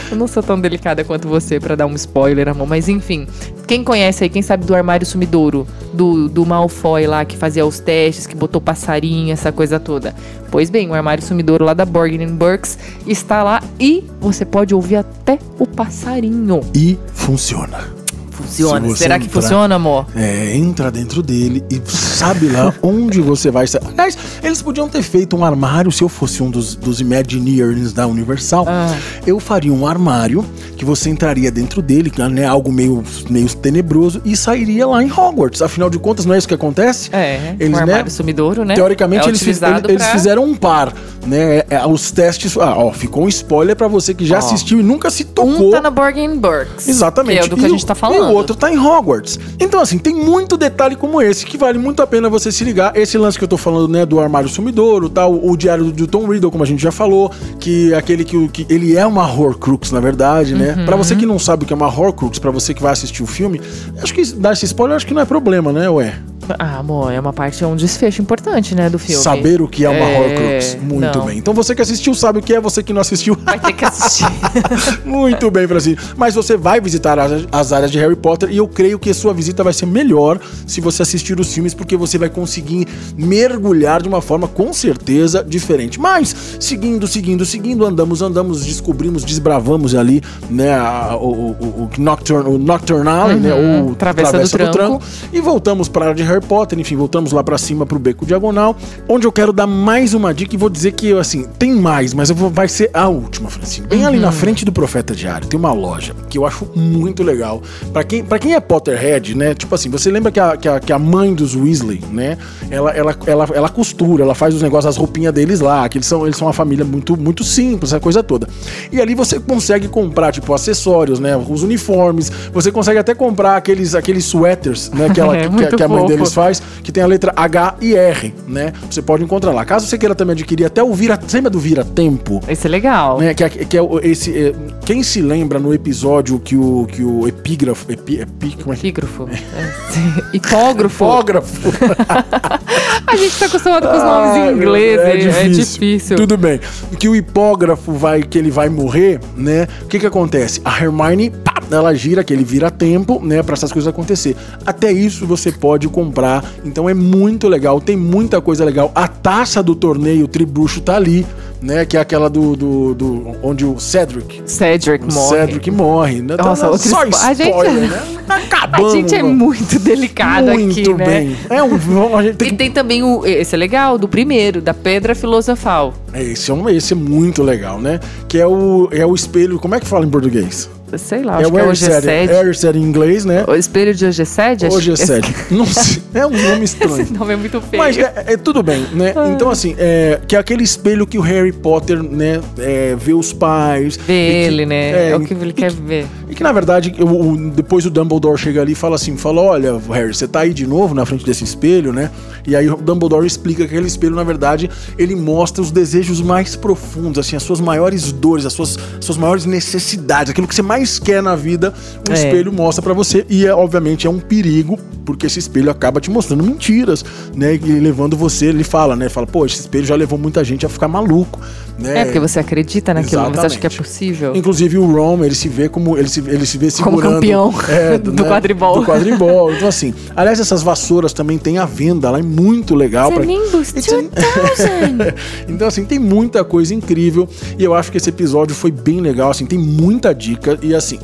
Eu 0.10 0.15
não 0.17 0.26
sou 0.28 0.41
tão 0.41 0.58
delicada 0.60 1.04
quanto 1.04 1.28
você 1.28 1.60
pra 1.60 1.76
dar 1.76 1.86
um 1.86 1.93
spoiler, 1.96 2.48
amor, 2.48 2.65
mas 2.65 2.88
enfim. 2.88 3.28
Quem 3.67 3.84
conhece 3.84 4.23
aí, 4.23 4.30
quem 4.30 4.41
sabe 4.41 4.65
do 4.65 4.73
armário 4.73 5.06
sumidouro, 5.06 5.67
do, 5.93 6.30
do 6.30 6.45
Malfoy 6.45 7.06
lá 7.06 7.25
que 7.25 7.36
fazia 7.36 7.65
os 7.65 7.80
testes, 7.80 8.25
que 8.25 8.34
botou 8.34 8.62
passarinho, 8.62 9.34
essa 9.34 9.51
coisa 9.51 9.77
toda. 9.77 10.15
Pois 10.49 10.69
bem, 10.69 10.89
o 10.89 10.93
armário 10.93 11.21
sumidouro 11.21 11.65
lá 11.65 11.73
da 11.73 11.84
Borgin 11.84 12.25
Burks 12.27 12.80
está 13.06 13.43
lá 13.43 13.62
e 13.77 14.06
você 14.21 14.45
pode 14.45 14.73
ouvir 14.73 14.95
até 14.95 15.38
o 15.60 15.67
passarinho. 15.67 16.62
E 16.73 16.97
funciona. 17.13 18.07
Funciona. 18.38 18.95
Será 18.95 19.17
que 19.19 19.26
entrar- 19.26 19.41
funciona, 19.41 19.76
amor? 19.76 20.06
É, 20.15 20.56
entra 20.56 20.91
dentro 20.91 21.21
dele 21.23 21.63
e 21.69 21.82
sabe 21.89 22.47
lá 22.50 22.73
onde 22.84 23.19
você 23.21 23.50
vai 23.50 23.65
estar. 23.65 23.82
Aliás, 23.86 24.17
eles 24.43 24.62
podiam 24.62 24.88
ter 24.88 25.02
feito 25.02 25.36
um 25.36 25.43
armário, 25.43 25.91
se 25.91 26.04
eu 26.04 26.10
fosse 26.10 26.41
um 26.43 26.50
dos, 26.52 26.76
dos 26.76 27.02
Imagineers 27.02 27.93
da 27.93 28.06
Universal, 28.08 28.65
Ah. 28.67 28.95
eu 29.26 29.39
faria 29.39 29.73
um 29.73 29.86
armário 29.88 30.45
que 30.78 30.86
você 30.86 31.10
entraria 31.10 31.50
dentro 31.52 31.82
dele, 31.82 32.10
que 32.12 32.21
é 32.21 32.45
algo 32.45 32.71
meio, 32.71 33.04
meio 33.30 33.47
tenebroso, 33.56 34.21
e 34.23 34.38
sairia 34.38 34.86
lá 34.86 35.04
em 35.04 35.12
Hogwarts. 35.12 35.62
Afinal 35.62 35.89
de 35.89 35.97
contas, 35.97 36.26
não 36.26 36.36
é 36.36 36.38
isso 36.38 36.47
que 36.47 36.54
acontece? 36.54 37.10
É, 37.12 37.56
Eles, 37.60 37.76
o 37.76 37.80
armário 37.82 38.04
né, 38.06 38.10
sumidouro, 38.12 38.63
né? 38.63 38.76
Teoricamente, 38.76 39.26
É 39.26 39.30
eles, 39.30 39.41
eles 39.41 39.60
pra- 39.60 40.00
fizeram 40.12 40.43
um 40.43 40.54
par, 40.56 40.93
né? 41.26 41.58
É, 41.58 41.65
é, 41.71 41.86
os 41.88 42.12
testes. 42.12 42.56
Ah, 42.58 42.76
ó, 42.78 42.91
ficou 42.91 43.23
um 43.23 43.28
spoiler 43.28 43.76
pra 43.76 43.88
você 43.88 44.13
que 44.13 44.26
já 44.26 44.36
Ó. 44.36 44.39
assistiu 44.39 44.80
e 44.80 44.84
nunca 44.84 45.10
se 45.10 45.23
tocou. 45.23 45.69
Um 45.69 45.71
tá 45.71 45.82
na 45.82 45.89
Borgin 45.89 46.38
Burks. 46.38 46.88
Exatamente. 46.88 47.39
Que 47.39 47.45
é 47.45 47.50
do 47.50 47.56
que 47.58 47.63
E 47.63 47.65
a 47.65 47.69
gente 47.69 47.86
tá 47.86 47.95
falando. 47.95 48.32
O 48.38 48.39
outro 48.39 48.56
tá 48.56 48.71
em 48.71 48.78
Hogwarts. 48.78 49.39
Então, 49.60 49.82
assim, 49.82 49.97
tem 49.97 50.13
muito 50.13 50.56
detalhe 50.58 50.95
como 50.95 51.21
esse 51.21 51.45
que 51.45 51.58
vale 51.58 51.78
muito 51.80 52.02
a 52.04 52.08
pena 52.08 52.30
você 52.30 52.52
se 52.52 52.63
ligar. 52.63 52.95
Esse 52.95 53.17
lance 53.17 53.38
que 53.38 53.43
eu 53.43 53.47
tô 53.47 53.58
falando, 53.58 53.88
né, 53.91 54.06
do 54.06 54.19
armário 54.19 54.47
sumidouro, 54.47 55.10
tal, 55.10 55.34
o 55.43 55.58
diário 55.58 55.86
do, 55.86 56.08
Tom 56.08 56.28
Riddle, 56.28 56.52
como 56.52 56.63
a 56.63 56.67
gente 56.67 56.82
já 56.82 56.91
falou, 56.91 57.32
que 57.60 57.93
aquele 57.95 58.23
que, 58.23 58.38
o- 58.38 58.47
que 58.47 58.65
ele 58.69 58.95
é 58.95 59.06
uma 59.06 59.26
Horcrux, 59.28 59.91
na 59.91 60.00
verdade, 60.00 60.54
né? 60.54 60.76
Uhum. 60.78 60.86
Pra 60.86 60.95
você 60.95 61.15
que 61.15 61.26
não 61.26 61.39
sabe 61.39 61.63
o 61.63 61.67
que 61.67 61.73
é 61.73 61.76
uma 61.76 61.88
Horcrux, 61.88 62.38
pra 62.39 62.52
você 62.52 62.73
que 62.73 62.82
vai 62.82 62.91
assistir 62.93 63.23
o 63.23 63.28
filme, 63.28 63.60
acho 64.02 64.13
que 64.13 64.23
dar 64.34 64.54
esse 64.54 64.65
spoiler 64.65 64.95
acho 64.95 65.08
que 65.08 65.13
não 65.13 65.21
é 65.21 65.26
problema, 65.26 65.73
né, 65.73 65.89
ué? 65.89 66.13
Ah, 66.60 66.77
amor, 66.79 67.12
é 67.12 67.19
uma 67.19 67.33
parte, 67.33 67.63
é 67.63 67.67
um 67.67 67.75
desfecho 67.75 68.21
importante, 68.21 68.73
né, 68.75 68.89
do 68.89 68.97
filme. 68.99 69.21
Saber 69.21 69.62
o 69.62 69.67
que 69.67 69.86
é 69.86 69.89
uma 69.89 69.97
É, 70.05 70.19
Horcrux. 70.19 70.77
Muito 70.81 71.17
não. 71.19 71.25
bem. 71.25 71.38
Então 71.38 71.53
você 71.53 71.73
que 71.75 71.81
assistiu 71.81 72.13
sabe 72.13 72.39
o 72.39 72.41
que 72.41 72.53
é, 72.53 72.60
você 72.60 72.81
que 72.83 72.93
não 72.93 73.01
assistiu. 73.01 73.38
Vai 73.43 73.60
ter 73.60 73.73
que 73.73 73.86
assistir. 73.86 74.25
Muito 75.05 75.49
bem, 75.51 75.67
Francisco. 75.67 76.01
Mas 76.17 76.36
você 76.36 76.55
vai 76.57 76.79
visitar 76.81 77.17
as, 77.19 77.45
as 77.51 77.71
áreas 77.73 77.91
de 77.91 77.99
Harry 77.99 78.15
Potter 78.15 78.49
e 78.51 78.57
eu 78.57 78.67
creio 78.67 78.99
que 78.99 79.10
a 79.10 79.13
sua 79.13 79.33
visita 79.33 79.63
vai 79.63 79.73
ser 79.73 79.86
melhor 79.86 80.39
se 80.65 80.81
você 80.81 81.01
assistir 81.03 81.39
os 81.39 81.53
filmes, 81.53 81.73
porque 81.73 81.95
você 81.97 82.17
vai 82.17 82.29
conseguir 82.29 82.88
mergulhar 83.17 84.01
de 84.01 84.07
uma 84.07 84.21
forma 84.21 84.47
com 84.47 84.71
certeza 84.73 85.43
diferente. 85.47 85.99
Mas, 85.99 86.36
seguindo, 86.60 87.07
seguindo, 87.07 87.45
seguindo, 87.45 87.86
andamos, 87.86 88.21
andamos, 88.21 88.65
descobrimos, 88.65 89.23
desbravamos 89.23 89.95
ali, 89.95 90.21
né, 90.49 90.73
a- 90.73 91.15
o, 91.19 91.51
o, 91.51 91.53
o 91.83 91.89
Nocturne, 91.97 92.49
o 92.49 92.57
Nocturnal, 92.57 93.29
né, 93.29 93.53
Uhum. 93.53 93.91
o 93.91 93.95
Travessa 93.95 94.39
do 94.39 94.71
Tranco. 94.71 95.01
e 95.33 95.39
voltamos 95.41 95.88
para 95.88 96.05
a 96.05 96.07
área 96.10 96.15
de 96.23 96.23
Harry 96.29 96.37
Potter, 96.41 96.80
enfim, 96.80 96.95
voltamos 96.95 97.32
lá 97.32 97.43
pra 97.43 97.58
cima 97.58 97.86
pro 97.86 98.00
Beco 98.00 98.26
Diagonal, 98.26 98.76
onde 99.08 99.26
eu 99.26 99.32
quero 99.32 99.54
dar 99.54 99.67
mais 99.67 100.13
uma 100.13 100.34
dica 100.34 100.56
e 100.56 100.58
vou 100.58 100.69
dizer 100.69 100.91
que, 100.91 101.13
assim, 101.13 101.45
tem 101.58 101.73
mais, 101.73 102.13
mas 102.13 102.30
eu 102.30 102.36
vou, 102.36 102.50
vai 102.50 102.67
ser 102.67 102.89
a 102.93 103.08
última, 103.08 103.50
Francine. 103.50 103.88
Bem 103.88 104.06
ali 104.06 104.19
na 104.19 104.32
frente 104.32 104.65
do 104.65 104.71
Profeta 104.71 105.15
Diário, 105.15 105.47
tem 105.47 105.60
uma 105.60 105.71
loja 105.71 106.13
que 106.30 106.38
eu 106.38 106.45
acho 106.45 106.67
muito 106.76 107.23
legal. 107.23 107.62
Pra 107.93 108.04
quem, 108.04 108.23
pra 108.23 108.38
quem 108.38 108.54
é 108.54 108.60
Potterhead, 108.60 109.36
né, 109.36 109.54
tipo 109.54 109.73
assim, 109.73 109.89
você 109.89 110.12
lembra 110.12 110.32
que 110.32 110.39
a, 110.39 110.58
que 110.58 110.67
a, 110.67 110.80
que 110.80 110.91
a 110.91 111.00
mãe 111.00 111.34
dos 111.34 111.56
Weasley, 111.56 112.02
né, 112.12 112.38
ela, 112.69 112.91
ela, 112.91 113.15
ela, 113.26 113.47
ela 113.54 113.69
costura, 113.69 114.23
ela 114.23 114.36
faz 114.36 114.54
os 114.54 114.62
negócios, 114.62 114.88
as 114.88 114.97
roupinhas 114.97 115.34
deles 115.34 115.60
lá, 115.60 115.88
que 115.88 115.97
eles 115.97 116.08
são, 116.08 116.26
eles 116.26 116.38
são 116.38 116.47
uma 116.47 116.54
família 116.54 116.86
muito, 116.86 117.17
muito 117.17 117.43
simples, 117.43 117.91
essa 117.91 118.00
coisa 118.00 118.21
toda. 118.21 118.47
E 118.91 119.02
ali 119.02 119.15
você 119.15 119.39
consegue 119.39 119.88
comprar, 119.88 120.32
tipo, 120.32 120.54
acessórios, 120.54 121.19
né, 121.19 121.36
os 121.38 121.63
uniformes, 121.63 122.32
você 122.52 122.71
consegue 122.71 123.00
até 123.00 123.13
comprar 123.15 123.58
aqueles, 123.58 123.95
aqueles 123.95 124.26
sweaters, 124.26 124.89
né, 124.91 125.10
que, 125.10 125.19
ela, 125.19 125.38
É 125.47 125.69
que, 125.69 125.76
que 125.76 125.84
a 125.84 125.88
mãe 125.88 126.08
fofo. 126.17 126.26
Faz, 126.33 126.61
que 126.83 126.91
tem 126.91 127.03
a 127.03 127.07
letra 127.07 127.33
H 127.35 127.75
e 127.81 127.95
R, 127.95 128.33
né? 128.47 128.73
Você 128.89 129.01
pode 129.01 129.23
encontrar 129.23 129.51
lá. 129.51 129.65
Caso 129.65 129.87
você 129.87 129.97
queira 129.97 130.15
também 130.15 130.33
adquirir 130.33 130.65
até 130.65 130.83
o 130.83 130.93
Vira, 130.93 131.19
lembra 131.31 131.49
do 131.49 131.59
Vira 131.59 131.83
Tempo? 131.83 132.41
Esse 132.47 132.67
é 132.67 132.69
legal. 132.69 133.19
Né, 133.19 133.33
que 133.33 133.43
é, 133.43 133.49
que 133.49 133.77
é 133.77 133.81
esse, 134.03 134.37
é, 134.37 134.53
quem 134.85 135.03
se 135.03 135.21
lembra 135.21 135.59
no 135.59 135.73
episódio 135.73 136.39
que 136.39 136.55
o, 136.55 136.87
que 136.91 137.03
o 137.03 137.27
epígrafo, 137.27 137.91
epi, 137.91 138.21
epi, 138.21 138.55
como 138.61 138.73
é 138.73 138.77
Epígrafo. 138.77 139.27
É. 139.29 140.35
Hipógrafo. 140.35 140.97
Fógrafo. 140.97 141.69
A 143.07 143.15
gente 143.15 143.39
tá 143.39 143.45
acostumado 143.45 143.87
com 143.87 143.95
os 143.95 144.03
nomes 144.03 144.31
Ai, 144.31 144.49
em 144.49 144.55
inglês, 144.55 144.97
meu, 144.97 145.05
é, 145.05 145.45
é 145.45 145.49
difícil. 145.49 146.17
Tudo 146.17 146.37
bem. 146.37 146.59
Que 146.99 147.07
o 147.07 147.15
hipógrafo 147.15 147.93
vai, 147.93 148.21
que 148.21 148.37
ele 148.37 148.51
vai 148.51 148.69
morrer, 148.69 149.19
né? 149.35 149.67
O 149.83 149.85
que 149.85 149.99
que 149.99 150.05
acontece? 150.05 150.61
A 150.65 150.83
Hermione, 150.83 151.29
pá, 151.29 151.57
ela 151.75 151.93
gira, 151.93 152.23
que 152.23 152.34
ele 152.34 152.43
vira 152.43 152.69
tempo, 152.71 153.19
né? 153.23 153.41
Pra 153.43 153.53
essas 153.53 153.71
coisas 153.71 153.88
acontecer. 153.88 154.36
Até 154.65 154.91
isso 154.91 155.25
você 155.25 155.51
pode 155.51 155.88
comprar. 155.89 156.43
Então 156.63 156.89
é 156.89 156.93
muito 156.93 157.47
legal, 157.47 157.80
tem 157.82 157.95
muita 157.97 158.39
coisa 158.41 158.63
legal. 158.63 158.91
A 158.95 159.08
taça 159.08 159.62
do 159.62 159.75
torneio 159.75 160.27
Tribruxo 160.27 160.82
tá 160.82 160.95
ali, 160.95 161.25
né? 161.62 161.86
Que 161.86 161.97
é 161.97 161.99
aquela 161.99 162.30
do, 162.30 162.56
do, 162.56 162.93
do- 162.95 163.36
onde 163.43 163.65
o 163.65 163.80
Cedric. 163.80 164.41
Cedric 164.45 165.03
O 165.03 165.13
morre. 165.13 165.38
Cedric 165.38 165.71
morre. 165.71 166.21
Né? 166.21 166.36
Nossa, 166.38 166.62
Então, 166.62 166.71
outro 166.71 166.89
só 166.89 167.06
spo- 167.06 167.17
a 167.25 167.34
gente- 167.34 167.49
spoiler, 167.49 167.89
né? 167.89 168.01
Acabamos. 168.30 168.93
A 168.93 168.95
gente 168.97 169.15
é 169.15 169.23
muito 169.23 169.80
delicado 169.80 170.47
muito 170.51 170.71
aqui, 170.71 170.93
né? 170.93 171.06
bem. 171.06 171.38
É 171.49 171.63
um, 171.63 172.17
a 172.17 172.23
gente 172.23 172.36
tem 172.36 172.47
E 172.47 172.51
que 172.51 172.58
tem 172.58 172.71
também 172.71 173.03
o. 173.03 173.25
Esse 173.25 173.56
é 173.56 173.58
legal, 173.58 173.97
do 173.97 174.08
primeiro, 174.08 174.62
da 174.62 174.73
Pedra 174.73 175.15
Filosofal. 175.15 175.93
Esse 176.13 176.51
é, 176.51 176.53
um, 176.53 176.69
esse 176.69 176.93
é 176.93 176.95
muito 176.95 177.41
legal, 177.43 177.80
né? 177.80 177.99
Que 178.27 178.38
é 178.39 178.45
o, 178.47 178.89
é 178.91 179.06
o 179.06 179.15
espelho. 179.15 179.58
Como 179.60 179.75
é 179.75 179.80
que 179.80 179.88
fala 179.88 180.06
em 180.06 180.10
português? 180.10 180.69
Sei 180.95 181.21
lá, 181.21 181.38
acho 181.38 181.52
que 181.52 181.58
é 181.60 181.63
o 181.63 181.67
Ersed, 181.69 181.91
Gesed. 182.02 182.32
Ersed 182.32 182.78
em 182.78 182.82
inglês, 182.82 183.26
né? 183.26 183.43
O 183.45 183.54
espelho 183.56 183.93
de 183.93 184.06
Ogesed? 184.06 184.65
Hoje 184.71 184.91
é 184.93 184.95
sério. 184.95 185.30
Não 185.52 185.65
sei, 185.65 186.02
é 186.13 186.26
um 186.26 186.30
nome 186.32 186.63
estranho. 186.63 187.02
Esse 187.02 187.12
nome 187.13 187.34
é 187.34 187.36
muito 187.36 187.60
feio. 187.60 187.84
Mas 187.84 187.97
é, 187.97 188.13
é 188.28 188.38
tudo 188.38 188.63
bem, 188.63 188.86
né? 188.93 189.13
Então, 189.36 189.50
assim, 189.50 189.76
é, 189.78 190.21
que 190.26 190.36
é 190.36 190.39
aquele 190.39 190.63
espelho 190.63 191.06
que 191.06 191.17
o 191.17 191.21
Harry 191.21 191.52
Potter, 191.52 192.02
né, 192.02 192.39
é, 192.58 192.95
vê 192.97 193.13
os 193.13 193.34
pais. 193.34 193.97
Vê 193.97 194.30
e 194.30 194.32
que- 194.32 194.47
ele, 194.54 194.65
né? 194.65 195.10
É, 195.10 195.15
o 195.15 195.19
que 195.19 195.34
ele 195.34 195.52
quer 195.52 195.71
ver. 195.71 196.08
E 196.30 196.34
que, 196.36 196.41
na 196.41 196.52
verdade, 196.54 196.95
o, 197.00 197.32
o- 197.34 197.50
depois 197.52 197.86
o 197.86 197.89
Dumbledore 197.89 198.38
chega 198.38 198.62
ali 198.62 198.71
e 198.71 198.76
fala 198.76 198.95
assim, 198.95 199.17
fala, 199.17 199.41
olha, 199.41 199.78
Harry, 199.91 200.13
você 200.13 200.28
tá 200.28 200.41
aí 200.41 200.54
de 200.54 200.65
novo 200.65 200.93
na 200.95 201.06
frente 201.06 201.26
desse 201.26 201.43
espelho, 201.43 201.91
né? 201.91 202.10
E 202.45 202.56
aí 202.56 202.69
o 202.69 202.78
Dumbledore 202.78 203.28
explica 203.28 203.63
que 203.67 203.73
aquele 203.73 203.88
espelho, 203.88 204.15
na 204.15 204.23
verdade, 204.23 204.69
ele 204.97 205.15
mostra 205.15 205.62
os 205.62 205.69
desejos 205.69 206.21
mais 206.21 206.56
profundos, 206.56 207.19
assim, 207.19 207.36
as 207.36 207.43
suas 207.43 207.60
maiores 207.60 208.10
dores, 208.13 208.45
as 208.45 208.54
suas, 208.54 208.78
suas 209.02 209.17
maiores 209.17 209.45
necessidades, 209.45 210.32
aquilo 210.32 210.47
que 210.47 210.56
você 210.56 210.62
mais 210.62 210.76
mais 210.77 210.99
quer 210.99 211.21
na 211.23 211.35
vida, 211.35 211.73
o 212.07 212.11
É. 212.11 212.13
espelho 212.13 212.53
mostra 212.53 212.81
pra 212.83 212.93
você. 212.93 213.25
E 213.29 213.45
é, 213.45 213.53
obviamente 213.53 214.05
é 214.05 214.09
um 214.09 214.19
perigo, 214.19 214.77
porque 215.05 215.25
esse 215.25 215.39
espelho 215.39 215.71
acaba 215.71 215.99
te 215.99 216.11
mostrando 216.11 216.43
mentiras, 216.43 217.03
né? 217.35 217.55
E 217.55 217.79
levando 217.79 218.15
você, 218.15 218.45
ele 218.47 218.63
fala, 218.63 218.95
né? 218.95 219.09
Fala, 219.09 219.25
pô, 219.25 219.45
esse 219.45 219.59
espelho 219.61 219.85
já 219.85 219.95
levou 219.95 220.19
muita 220.19 220.43
gente 220.43 220.65
a 220.65 220.69
ficar 220.69 220.87
maluco, 220.87 221.39
né? 221.78 221.99
É, 221.99 222.05
porque 222.05 222.19
você 222.19 222.39
acredita 222.39 222.93
naquilo, 222.93 223.21
você 223.23 223.28
acha 223.28 223.32
que 223.32 223.43
é 223.43 223.47
Exatamente. 223.69 223.78
possível. 223.78 224.36
Inclusive 224.36 224.78
o 224.78 224.86
Ron, 224.86 225.23
ele 225.23 225.36
se 225.36 225.47
vê 225.47 225.69
como. 225.69 225.97
Ele 225.97 226.07
se, 226.09 226.19
ele 226.21 226.45
se 226.45 226.57
vê 226.57 226.71
Como 226.71 226.97
segurando. 226.97 227.13
campeão 227.15 227.53
do 228.03 228.25
quadribol. 228.25 228.80
Do 228.80 228.86
quadribol. 228.86 229.53
Então, 229.53 229.67
assim. 229.67 229.93
Aliás, 230.15 230.39
essas 230.39 230.63
vassouras 230.63 231.13
também 231.13 231.38
tem 231.38 231.57
à 231.57 231.65
venda 231.65 232.09
lá, 232.09 232.19
é 232.19 232.23
muito 232.23 232.75
legal. 232.75 233.11
a- 233.11 233.15
2000. 233.15 233.38
então, 235.47 235.67
assim, 235.67 235.86
tem 235.86 235.99
muita 235.99 236.43
coisa 236.43 236.73
incrível. 236.73 237.28
E 237.57 237.63
eu 237.63 237.73
acho 237.73 237.91
que 237.91 237.97
esse 237.97 238.09
episódio 238.09 238.55
foi 238.55 238.71
bem 238.71 239.01
legal. 239.01 239.32
Assim, 239.32 239.45
tem 239.45 239.59
muita 239.59 240.13
dica. 240.13 240.57
E 240.61 240.73
assim. 240.73 240.99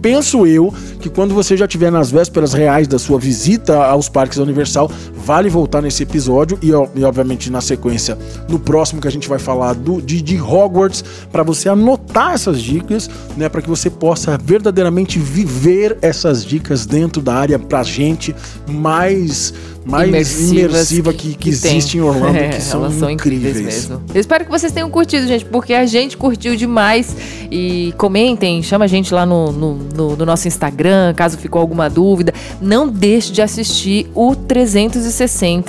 Penso 0.00 0.46
eu 0.46 0.72
que 1.00 1.08
quando 1.08 1.34
você 1.34 1.56
já 1.56 1.64
estiver 1.64 1.90
nas 1.90 2.10
vésperas 2.10 2.52
reais 2.52 2.86
da 2.86 2.98
sua 2.98 3.18
visita 3.18 3.86
aos 3.86 4.06
parques 4.06 4.36
da 4.36 4.44
Universal, 4.44 4.90
vale 5.24 5.48
voltar 5.48 5.80
nesse 5.80 6.02
episódio 6.02 6.58
e, 6.62 6.68
e, 6.68 7.04
obviamente 7.04 7.50
na 7.50 7.60
sequência 7.60 8.18
no 8.48 8.58
próximo 8.58 9.00
que 9.00 9.08
a 9.08 9.10
gente 9.10 9.28
vai 9.28 9.38
falar 9.38 9.72
do, 9.74 10.00
de, 10.02 10.20
de 10.20 10.40
Hogwarts 10.40 11.02
para 11.32 11.42
você 11.42 11.68
anotar 11.68 12.34
essas 12.34 12.60
dicas, 12.60 13.08
né, 13.36 13.48
para 13.48 13.62
que 13.62 13.68
você 13.68 13.88
possa 13.88 14.36
verdadeiramente 14.36 15.18
viver 15.18 15.96
essas 16.02 16.44
dicas 16.44 16.84
dentro 16.86 17.22
da 17.22 17.34
área 17.34 17.58
pra 17.58 17.82
gente 17.82 18.34
mais 18.68 19.52
mais 19.86 20.08
Imersivas 20.08 20.50
imersiva 20.72 21.12
que, 21.12 21.34
que, 21.34 21.50
tem. 21.54 21.76
existe 21.76 21.98
em 21.98 22.00
Orlando, 22.00 22.38
É, 22.38 22.48
que 22.48 22.60
são, 22.64 22.80
elas 22.86 22.94
são 22.94 23.10
incríveis. 23.10 23.50
incríveis 23.58 23.86
mesmo. 23.90 24.02
Eu 24.14 24.18
espero 24.20 24.46
que 24.46 24.50
vocês 24.50 24.72
tenham 24.72 24.88
curtido, 24.88 25.26
gente, 25.26 25.44
porque 25.44 25.74
a 25.74 25.84
gente 25.84 26.16
curtiu 26.16 26.56
demais. 26.56 27.14
E 27.50 27.92
comentem, 27.98 28.62
chama 28.62 28.86
a 28.86 28.88
gente 28.88 29.12
lá 29.12 29.26
no, 29.26 29.52
no, 29.52 29.74
no- 29.94 30.16
no 30.16 30.24
nosso 30.24 30.48
Instagram, 30.48 31.12
caso 31.14 31.36
ficou 31.36 31.60
alguma 31.60 31.90
dúvida. 31.90 32.32
Não 32.62 32.88
deixe 32.88 33.30
de 33.30 33.42
assistir 33.42 34.10
o 34.14 34.34
360, 34.34 34.98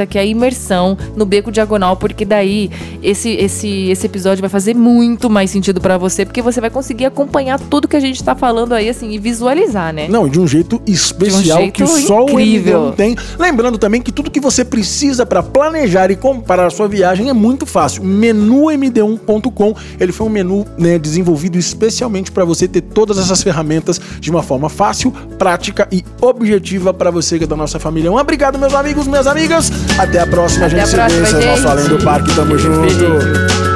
que 0.06 0.18
é 0.18 0.22
a 0.22 0.26
imersão 0.26 0.98
no 1.16 1.26
Beco 1.26 1.52
Diagonal, 1.52 1.96
porque 1.96 2.26
daí 2.26 2.70
esse, 3.02 3.30
esse, 3.32 3.89
esse 3.89 4.06
episódio 4.06 4.41
vai 4.41 4.50
fazer 4.50 4.76
muito 4.76 5.30
mais 5.30 5.52
sentido 5.52 5.80
pra 5.80 5.98
você, 5.98 6.26
porque 6.26 6.41
você 6.41 6.60
vai 6.60 6.70
conseguir 6.70 7.06
acompanhar 7.06 7.60
tudo 7.60 7.88
que 7.88 7.96
a 7.96 8.00
gente 8.00 8.24
tá 8.24 8.36
falando 8.36 8.74
aí, 8.74 8.89
assim, 8.89 9.12
e 9.12 9.20
visualizar, 9.20 9.93
né? 9.93 10.08
Não, 10.10 10.28
de 10.28 10.39
um 10.39 10.48
jeito 10.48 10.82
especial 10.88 11.60
jeito 11.60 11.74
que 11.74 11.88
só 11.88 12.24
incrível. 12.24 12.80
o 12.80 12.86
MD 12.86 12.96
tem. 12.96 13.16
Lembrando 13.38 13.78
também 13.78 14.02
que 14.02 14.12
tudo 14.12 14.32
que 14.32 14.39
você 14.39 14.66
precisa 14.66 15.26
para 15.26 15.43
planejar 15.43 16.10
e 16.10 16.16
comprar 16.16 16.66
a 16.66 16.70
sua 16.70 16.88
viagem 16.88 17.30
é 17.30 17.34
muito 17.34 17.66
fácil. 17.66 18.04
Menumd1.com, 18.04 19.76
ele 20.00 20.12
foi 20.12 20.28
um 20.28 20.30
menu 20.30 20.66
né, 20.78 20.98
desenvolvido 20.98 21.58
especialmente 21.58 22.32
para 22.32 22.46
você 22.46 22.68
ter 22.68 22.82
todas 22.82 23.18
essas 23.18 23.43
ferramentas 23.43 24.00
de 24.20 24.32
uma 24.32 24.41
forma 24.41 24.70
fácil, 24.70 25.12
prática 25.38 25.88
e 25.91 26.04
objetiva 26.22 26.93
para 26.93 27.12
você 27.12 27.38
que 27.38 27.43
é 27.43 27.48
da 27.48 27.56
nossa 27.56 27.80
família. 27.80 28.12
Um 28.12 28.18
obrigado, 28.18 28.58
meus 28.58 28.74
amigos, 28.74 29.08
minhas 29.08 29.28
amigas. 29.28 29.35
Até 29.98 30.20
a 30.20 30.28
próxima, 30.28 30.66
Até 30.66 30.86
gente. 30.86 30.96
a 30.96 30.98
próxima, 30.98 31.26
se 31.26 31.34
vê. 31.34 31.40
Esse 31.40 31.46
é 31.46 31.48
o 31.48 31.50
nosso 31.50 31.62
gente. 31.62 31.72
Além 31.72 31.88
do 31.88 31.98
Parque. 32.04 32.36
Tamo 32.36 32.58
junto. 32.58 32.82
Beijo. 32.82 33.75